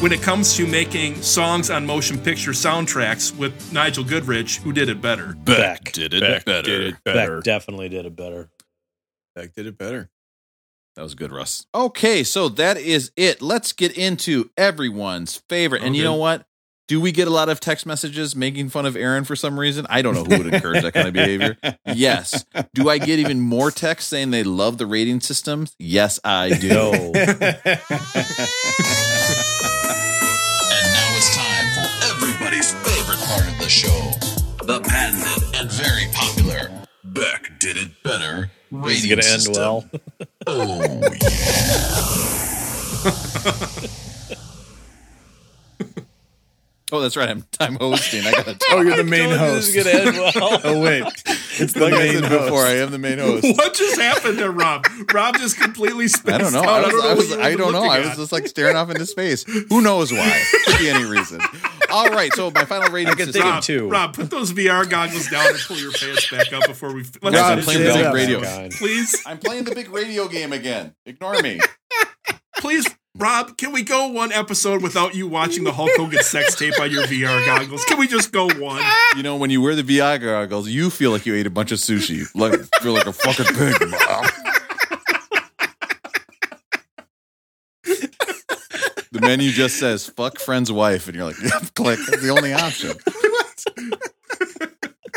[0.00, 4.88] when it comes to making songs on motion picture soundtracks with Nigel Godrich, who did
[4.88, 5.34] it better?
[5.44, 5.92] Beck.
[5.92, 6.62] did it Beck better.
[6.62, 7.36] did it better.
[7.38, 8.48] Beck definitely did it better.
[9.34, 10.08] Beck did it better.
[10.94, 11.66] That was good, Russ.
[11.74, 13.42] Okay, so that is it.
[13.42, 15.82] Let's get into everyone's favorite.
[15.82, 16.44] And you know what?
[16.88, 19.86] Do we get a lot of text messages making fun of Aaron for some reason?
[19.90, 21.56] I don't know who would encourage that kind of behavior.
[21.86, 22.44] Yes.
[22.74, 25.74] Do I get even more texts saying they love the rating systems?
[25.78, 27.12] Yes, I do.
[33.68, 34.10] show.
[34.64, 36.70] The patented and very popular
[37.04, 39.84] Beck Did It Better It's rating gonna end well.
[40.46, 41.00] Oh,
[46.90, 47.28] Oh, that's right.
[47.28, 48.26] I'm I'm hosting.
[48.26, 49.74] I gotta Oh, you're the main Told host.
[49.74, 50.60] This is gonna end well.
[50.64, 52.44] oh wait, it's the Like I main said host.
[52.44, 53.44] before, I am the main host.
[53.44, 54.86] What just happened to Rob?
[55.12, 56.60] Rob just completely spaced I don't know.
[56.62, 56.84] out.
[56.84, 57.84] I, was, I, what was, you were I don't know.
[57.84, 59.44] I was just like staring off into space.
[59.68, 60.42] Who knows why?
[60.64, 61.40] Could be any reason.
[61.90, 62.32] All right.
[62.32, 63.88] So my final rating I can think Rob, of two.
[63.90, 67.02] Rob, put those VR goggles down and pull your pants back up before we.
[67.02, 68.38] Let's Guys, I'm finish playing the big radio.
[68.38, 68.70] Oh God.
[68.72, 70.94] Please, I'm playing the big radio game again.
[71.04, 71.60] Ignore me.
[72.58, 72.86] please,
[73.18, 76.88] Rob, can we go one episode without you watching the Hulk Hogan sex tape on
[76.88, 77.84] your VR goggles?
[77.84, 78.80] Can we just go one?
[79.16, 81.72] You know, when you wear the VR goggles, you feel like you ate a bunch
[81.72, 82.26] of sushi.
[82.36, 83.74] Like feel like a fucking pig.
[89.10, 92.52] the menu just says "fuck friend's wife," and you're like, yep, "Click." That's the only
[92.52, 92.96] option.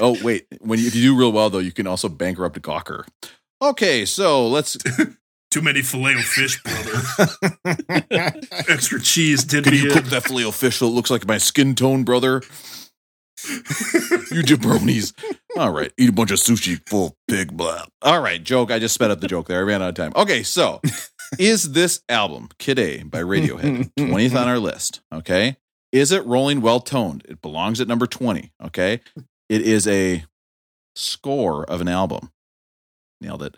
[0.01, 3.05] oh wait, when you, if you do real well though, you can also bankrupt Gawker.
[3.61, 4.75] Okay, so let's.
[5.51, 8.01] Too many filet o fish, brother.
[8.69, 11.37] Extra cheese did Can you cook that filet o fish so it looks like my
[11.37, 12.41] skin tone, brother?
[13.45, 15.13] you jabronis.
[15.57, 17.85] All right, eat a bunch of sushi full pig blah.
[18.01, 18.71] All right, joke.
[18.71, 19.59] I just sped up the joke there.
[19.59, 20.13] I ran out of time.
[20.15, 20.79] Okay, so
[21.37, 25.01] is this album Kid A by Radiohead 20th on our list?
[25.13, 25.57] Okay,
[25.91, 27.25] is it rolling well toned?
[27.27, 28.53] It belongs at number 20.
[28.63, 29.01] Okay,
[29.49, 30.23] it is a
[30.95, 32.31] score of an album.
[33.19, 33.57] Nailed it.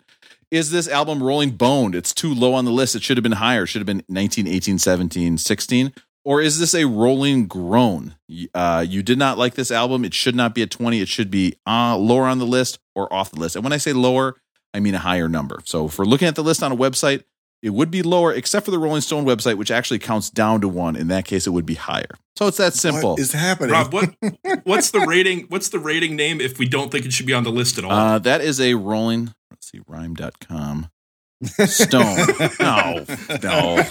[0.54, 1.96] Is this album Rolling Boned?
[1.96, 2.94] It's too low on the list.
[2.94, 3.64] It should have been higher.
[3.64, 5.92] It Should have been 19, 18, 17, 16.
[6.24, 8.14] Or is this a Rolling Groan?
[8.54, 10.04] Uh, you did not like this album.
[10.04, 11.00] It should not be a 20.
[11.00, 13.56] It should be uh, lower on the list or off the list.
[13.56, 14.36] And when I say lower,
[14.72, 15.58] I mean a higher number.
[15.64, 17.24] So if we're looking at the list on a website,
[17.60, 20.68] it would be lower, except for the Rolling Stone website, which actually counts down to
[20.68, 20.94] one.
[20.94, 22.14] In that case, it would be higher.
[22.36, 23.10] So it's that simple.
[23.12, 23.70] What is happening?
[23.70, 24.12] Rob, what
[24.64, 25.42] what's the rating?
[25.48, 27.84] What's the rating name if we don't think it should be on the list at
[27.84, 27.92] all?
[27.92, 29.32] Uh, that is a Rolling.
[29.50, 30.88] Let's see, rhyme.com.
[31.44, 32.16] Stone.
[32.60, 33.04] no,
[33.42, 33.82] no.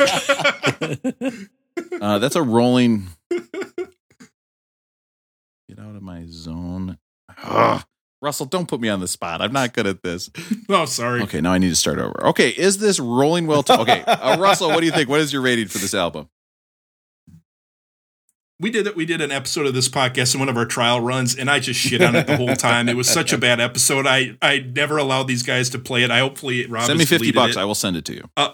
[1.99, 3.07] Uh, that's a rolling.
[3.31, 3.41] Get
[5.79, 6.99] out of my zone.
[7.43, 7.83] Ugh.
[8.21, 9.41] Russell, don't put me on the spot.
[9.41, 10.29] I'm not good at this.
[10.69, 11.23] oh, sorry.
[11.23, 12.27] Okay, now I need to start over.
[12.27, 13.63] Okay, is this rolling well?
[13.63, 15.09] T- okay, uh, Russell, what do you think?
[15.09, 16.29] What is your rating for this album?
[18.63, 18.95] We did it.
[18.95, 21.59] We did an episode of this podcast in one of our trial runs, and I
[21.59, 22.89] just shit on it the whole time.
[22.89, 24.07] It was such a bad episode.
[24.07, 26.09] I I never allowed these guys to play it.
[26.09, 27.57] I hopefully Rob send me fifty bucks.
[27.57, 27.59] it.
[27.59, 28.29] I will send it to you.
[28.37, 28.53] Uh,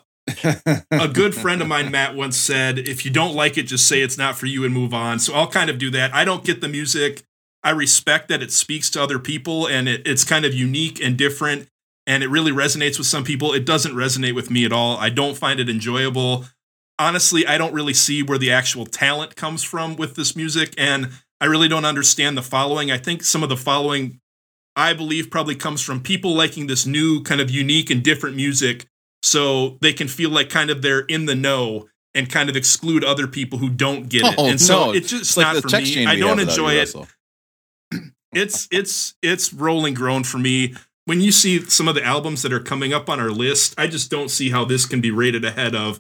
[0.92, 4.02] a good friend of mine, Matt, once said, "If you don't like it, just say
[4.02, 6.14] it's not for you and move on." So I'll kind of do that.
[6.14, 7.24] I don't get the music.
[7.64, 11.18] I respect that it speaks to other people and it, it's kind of unique and
[11.18, 11.68] different,
[12.08, 13.54] and it really resonates with some people.
[13.54, 14.98] It doesn't resonate with me at all.
[14.98, 16.46] I don't find it enjoyable.
[17.00, 21.10] Honestly, I don't really see where the actual talent comes from with this music, and
[21.42, 22.92] I really don't understand the following.
[22.92, 24.20] I think some of the following,
[24.76, 28.86] I believe, probably comes from people liking this new kind of unique and different music
[29.24, 33.04] so they can feel like kind of they're in the know and kind of exclude
[33.04, 34.36] other people who don't get it.
[34.38, 34.92] Oh, and so no.
[34.92, 36.06] it's just It's like not the for me.
[36.06, 36.94] I don't enjoy it.
[38.32, 40.76] It's it's it's rolling grown for me.
[41.06, 43.88] When you see some of the albums that are coming up on our list, I
[43.88, 46.00] just don't see how this can be rated ahead of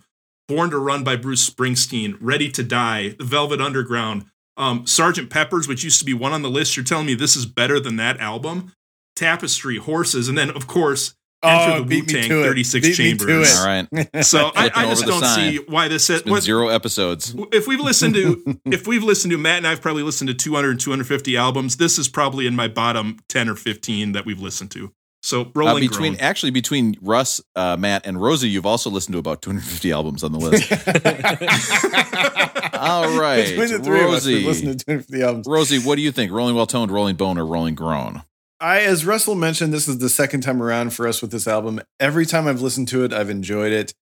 [0.49, 4.26] Born to Run by Bruce Springsteen, Ready to Die, The Velvet Underground,
[4.57, 6.76] um, Sergeant Pepper's, which used to be one on the list.
[6.76, 8.73] You're telling me this is better than that album?
[9.15, 12.47] Tapestry, Horses, and then of course Enter Oh, the beat Wu me Tang, to it.
[12.47, 13.51] 36 Beat me to Chambers.
[13.53, 13.57] it.
[13.59, 14.26] All right.
[14.26, 15.51] So I, I just don't sign.
[15.53, 17.34] see why this It's what, zero episodes.
[17.53, 20.71] if we've listened to if we've listened to Matt and I've probably listened to 200
[20.71, 24.71] and 250 albums, this is probably in my bottom 10 or 15 that we've listened
[24.71, 24.91] to.
[25.30, 26.22] So Uh, between grown.
[26.22, 30.31] actually between Russ, uh, Matt, and Rosie, you've also listened to about 250 albums on
[30.31, 30.72] the list.
[32.73, 34.35] All right, Between the three of us, Rosie.
[34.35, 35.47] we've listened to 250 albums.
[35.47, 36.31] Rosie, what do you think?
[36.31, 38.23] Rolling well toned, rolling bone, or rolling groan?
[38.60, 41.81] I, as Russell mentioned, this is the second time around for us with this album.
[41.99, 43.93] Every time I've listened to it, I've enjoyed it.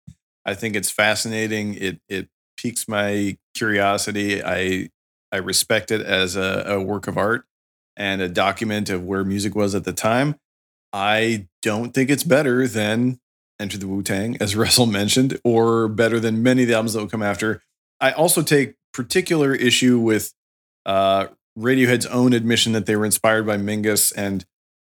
[0.45, 1.74] I think it's fascinating.
[1.76, 4.44] It it piques my curiosity.
[4.44, 4.90] I
[5.32, 7.45] I respect it as a, a work of art
[7.98, 10.36] and a document of where music was at the time.
[10.93, 13.19] I don't think it's better than
[13.59, 16.99] Enter the Wu Tang, as Russell mentioned, or better than many of the albums that
[16.99, 17.61] will come after.
[17.99, 20.34] I also take particular issue with
[20.85, 21.27] uh,
[21.57, 24.45] Radiohead's own admission that they were inspired by Mingus, and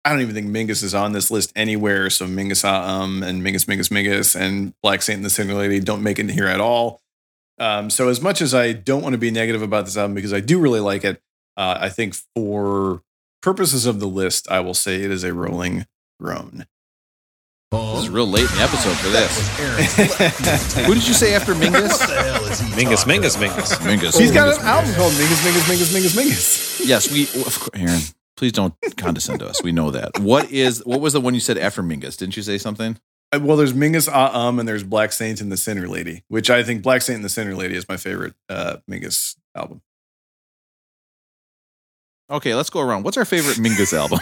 [0.04, 2.10] I don't even think Mingus is on this list anywhere.
[2.10, 6.02] So Mingus um and Mingus Mingus Mingus and Black Saint and the Sinner Lady don't
[6.02, 7.00] make it here at all.
[7.58, 10.32] Um, so as much as I don't want to be negative about this album because
[10.32, 11.22] I do really like it,
[11.56, 13.02] uh, I think for
[13.44, 15.84] purposes of the list, I will say it is a rolling
[16.18, 16.64] groan.
[17.70, 20.76] This is real late in the episode for this.
[20.86, 21.90] Who did you say after Mingus?
[22.74, 23.76] Mingus, Mingus, Mingus.
[23.80, 24.18] Mingus.
[24.18, 26.86] He's got an album called Mingus Mingus Mingus Mingus Mingus.
[26.86, 27.24] Yes, we.
[27.24, 28.00] Of course, Aaron,
[28.36, 29.62] please don't condescend to us.
[29.62, 30.18] We know that.
[30.20, 30.82] What is?
[30.86, 32.16] What was the one you said after Mingus?
[32.16, 32.98] Didn't you say something?
[33.32, 36.48] Uh, Well, there's Mingus Ah Um and there's Black Saint and the Sinner Lady, which
[36.48, 39.82] I think Black Saint and the Sinner Lady is my favorite uh, Mingus album.
[42.30, 43.02] Okay, let's go around.
[43.02, 44.18] What's our favorite Mingus album?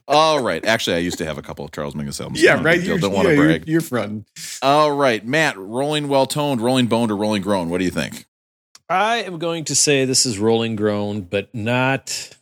[0.08, 0.64] All right.
[0.64, 2.40] Actually, I used to have a couple of Charles Mingus albums.
[2.40, 2.78] Yeah, right.
[2.78, 2.86] big.
[2.86, 3.68] You're, Don't want yeah, to you're, brag.
[3.68, 4.24] you're fronting.
[4.62, 5.56] All right, Matt.
[5.58, 7.68] Rolling well toned, rolling boned, or rolling grown.
[7.68, 8.26] What do you think?
[8.88, 12.36] I am going to say this is rolling grown, but not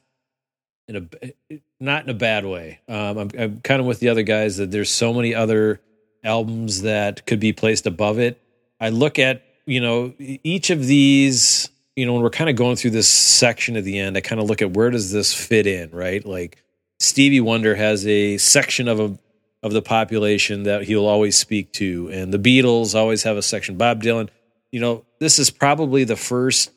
[0.88, 1.08] in
[1.50, 2.80] a not in a bad way.
[2.86, 5.80] Um, I'm, I'm kind of with the other guys that there's so many other
[6.22, 8.40] albums that could be placed above it.
[8.78, 11.70] I look at you know each of these.
[11.96, 14.40] You know, when we're kind of going through this section at the end, I kind
[14.40, 16.24] of look at where does this fit in, right?
[16.24, 16.58] Like
[16.98, 19.18] Stevie Wonder has a section of a
[19.62, 23.78] of the population that he'll always speak to, and the Beatles always have a section.
[23.78, 24.28] Bob Dylan,
[24.70, 26.70] you know, this is probably the first,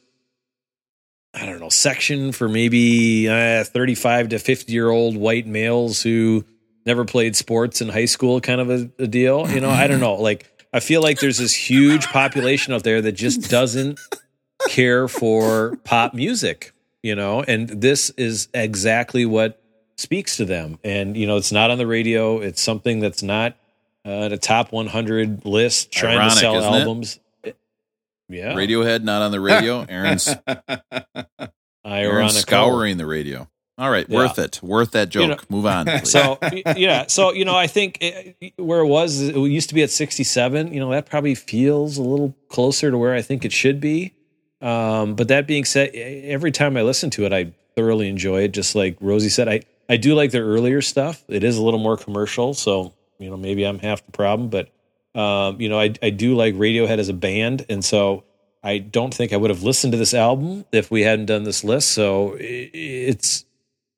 [1.34, 6.46] I don't know, section for maybe uh, 35 to 50 year old white males who
[6.86, 9.50] never played sports in high school, kind of a, a deal.
[9.50, 10.16] You know, I don't know.
[10.16, 14.00] Like, I feel like there's this huge population out there that just doesn't
[14.68, 16.74] care for pop music,
[17.04, 19.62] you know, and this is exactly what
[19.98, 20.78] speaks to them.
[20.84, 23.56] And, you know, it's not on the radio, it's something that's not
[24.06, 26.78] uh, at a top 100 list trying Ironic, to sell isn't it?
[26.80, 27.20] albums.
[28.30, 28.54] Yeah.
[28.54, 29.86] Radiohead not on the radio.
[29.88, 31.50] Aaron's, Aaron's
[31.86, 32.32] Ironic.
[32.34, 33.50] scouring the radio.
[33.80, 34.18] All right, Yeah.
[34.18, 34.60] worth it.
[34.64, 35.22] Worth that joke.
[35.22, 35.86] You know- Move on.
[35.88, 36.12] please.
[36.12, 36.40] So
[36.76, 39.92] yeah, so you know, I think eh, where it was, it used to be at
[39.92, 40.74] 67.
[40.74, 44.14] You know, that probably feels a little closer to where I think it should be.
[44.62, 48.54] Um, but that being said, every time I listen to it, I thoroughly enjoy it.
[48.54, 51.24] Just like Rosie said, I I do like their earlier stuff.
[51.28, 54.50] It is a little more commercial, so you know maybe I'm half the problem.
[54.50, 54.70] But
[55.20, 58.24] um, you know, I I do like Radiohead as a band, and so.
[58.64, 61.64] I don't think I would have listened to this album if we hadn't done this
[61.64, 61.90] list.
[61.90, 63.46] So it's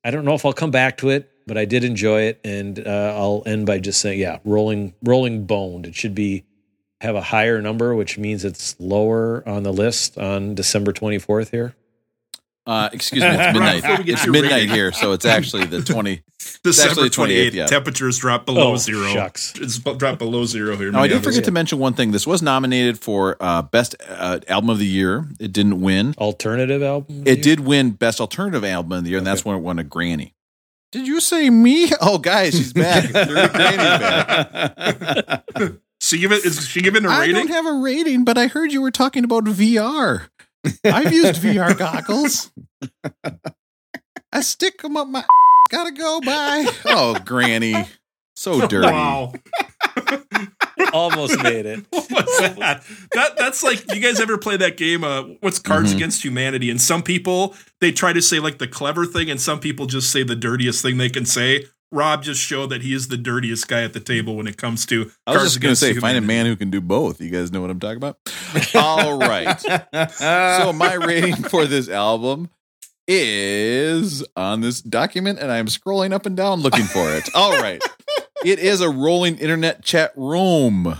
[0.03, 2.79] I don't know if I'll come back to it, but I did enjoy it, and
[2.85, 5.87] uh, I'll end by just saying, yeah, rolling, rolling boned.
[5.87, 6.45] It should be
[7.01, 11.51] have a higher number, which means it's lower on the list on December twenty fourth
[11.51, 11.75] here.
[12.67, 13.81] Uh, excuse me, it's midnight.
[13.81, 14.69] Before It's midnight rating.
[14.69, 16.21] here, so it's actually the 20.
[16.63, 17.65] December actually 28th, 28th, yeah.
[17.65, 19.07] temperatures drop below Oh, zero.
[19.07, 19.53] shucks.
[19.59, 20.89] It's dropped below zero here.
[20.89, 21.35] in Now, I did Minneapolis.
[21.37, 22.11] forget to mention one thing.
[22.11, 25.25] This was nominated for uh, Best uh, Album of the Year.
[25.39, 26.13] It didn't win.
[26.19, 27.23] Alternative album.
[27.25, 29.83] It did win Best Alternative Album of the Year, and that's when it won a
[29.83, 30.35] Granny.
[30.91, 31.89] Did you say me?
[32.01, 33.09] Oh, guys, she's back.
[33.11, 33.77] Dirty Granny's
[35.17, 35.73] back.
[36.09, 36.43] She give it.
[36.43, 37.35] Is she giving a I rating?
[37.35, 40.29] I don't have a rating, but I heard you were talking about VR.
[40.83, 42.51] I've used VR goggles.
[44.31, 45.23] I stick them up my.
[45.69, 46.19] Gotta go.
[46.21, 46.65] Bye.
[46.85, 47.85] Oh, Granny,
[48.35, 48.87] so dirty.
[48.87, 49.33] Wow.
[50.93, 51.85] almost made it.
[51.91, 52.83] What was that?
[53.13, 55.97] that that's like you guys ever play that game uh what's Cards Mhm.
[55.97, 59.59] Against Humanity and some people they try to say like the clever thing and some
[59.59, 61.65] people just say the dirtiest thing they can say.
[61.91, 64.85] Rob just showed that he is the dirtiest guy at the table when it comes
[64.87, 67.19] to I was just going to Against say, find a man who can do both.
[67.19, 68.17] You guys know what I'm talking about?
[68.75, 69.59] All right.
[70.11, 72.49] So, my rating for this album
[73.07, 77.27] is on this document, and I'm scrolling up and down looking for it.
[77.35, 77.81] All right.
[78.45, 80.95] It is a rolling internet chat room.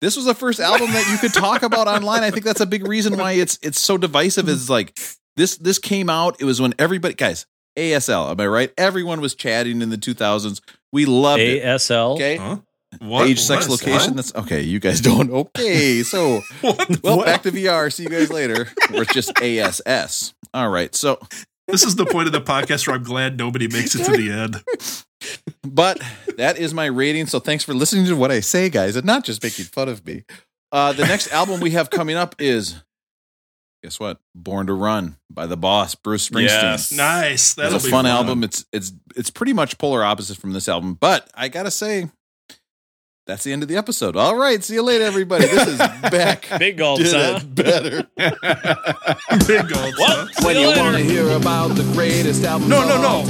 [0.00, 2.22] This was the first album that you could talk about online.
[2.22, 4.48] I think that's a big reason why it's it's so divisive.
[4.48, 4.96] Is like
[5.36, 6.36] this this came out.
[6.38, 7.46] It was when everybody guys
[7.78, 8.30] ASL.
[8.30, 8.72] Am I right?
[8.76, 10.60] Everyone was chatting in the 2000s.
[10.92, 11.62] We loved it.
[11.64, 12.14] ASL.
[12.14, 12.36] Okay.
[12.36, 12.58] Huh?
[13.00, 13.28] What?
[13.28, 13.80] Age, sex, What?
[13.86, 14.16] location.
[14.16, 14.62] That's okay.
[14.62, 15.30] You guys don't.
[15.30, 16.02] Okay.
[16.02, 17.02] So, What?
[17.02, 17.26] well, What?
[17.26, 17.92] back to VR.
[17.92, 18.68] See you guys later.
[18.90, 20.34] We're just ASS.
[20.54, 20.94] All right.
[20.94, 21.18] So,
[21.66, 24.30] This is the point of the podcast where I'm glad nobody makes it to the
[24.30, 24.62] end.
[25.62, 26.00] but
[26.38, 27.26] that is my rating.
[27.26, 30.06] So, thanks for listening to what I say, guys, and not just making fun of
[30.06, 30.24] me.
[30.72, 32.82] Uh, the next album we have coming up is,
[33.82, 34.18] guess what?
[34.34, 36.46] Born to Run by the boss, Bruce Springsteen.
[36.46, 36.92] Yes.
[36.92, 37.54] Nice.
[37.54, 38.42] That'll a be fun, album.
[38.44, 42.08] It's it's it's pretty much polar opposite from this album, but I gotta say,
[43.26, 44.16] that's the end of the episode.
[44.16, 45.46] All right, see you later, everybody.
[45.46, 46.48] This is back.
[46.58, 47.38] Big gulps, Did huh?
[47.42, 48.02] it better.
[49.46, 50.26] Big gulps, huh?
[50.26, 50.34] What?
[50.34, 53.24] See you want to hear about the greatest album, No, no, no.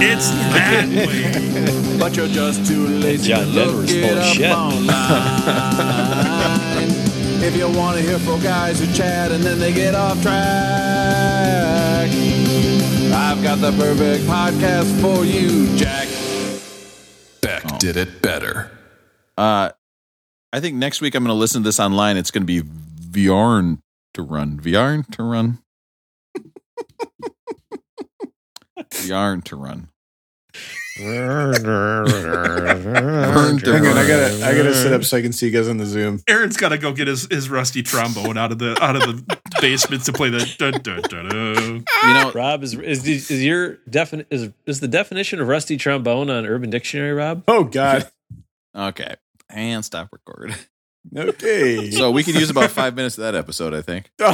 [0.00, 1.96] It's that way.
[1.98, 4.52] but you're just too lazy John to Denver's look full it up shit.
[7.42, 10.38] If you want to hear four guys who chat and then they get off track,
[13.12, 16.08] I've got the perfect podcast for you, Jack.
[17.40, 18.70] Beck did it better.
[19.36, 19.70] Uh,
[20.52, 22.16] I think next week I'm going to listen to this online.
[22.16, 23.80] It's going to be VRn
[24.14, 24.58] to run.
[24.60, 25.58] VRn to run.
[28.90, 29.88] VRn to run.
[30.98, 31.54] Burn
[33.58, 35.68] to Hang on, I gotta I gotta sit up so I can see you guys
[35.68, 36.20] on the Zoom.
[36.28, 39.38] Aaron's got to go get his, his rusty trombone out of the out of the
[39.60, 41.84] basement to play the dun, dun, dun, dun.
[42.02, 46.30] You know, Rob is is, is your defin is is the definition of rusty trombone
[46.30, 47.44] on Urban Dictionary, Rob?
[47.46, 48.10] Oh God.
[48.74, 49.14] okay.
[49.50, 50.56] And stop record.
[51.16, 51.90] Okay.
[51.92, 54.10] So we could use about five minutes of that episode, I think.
[54.20, 54.32] Oh,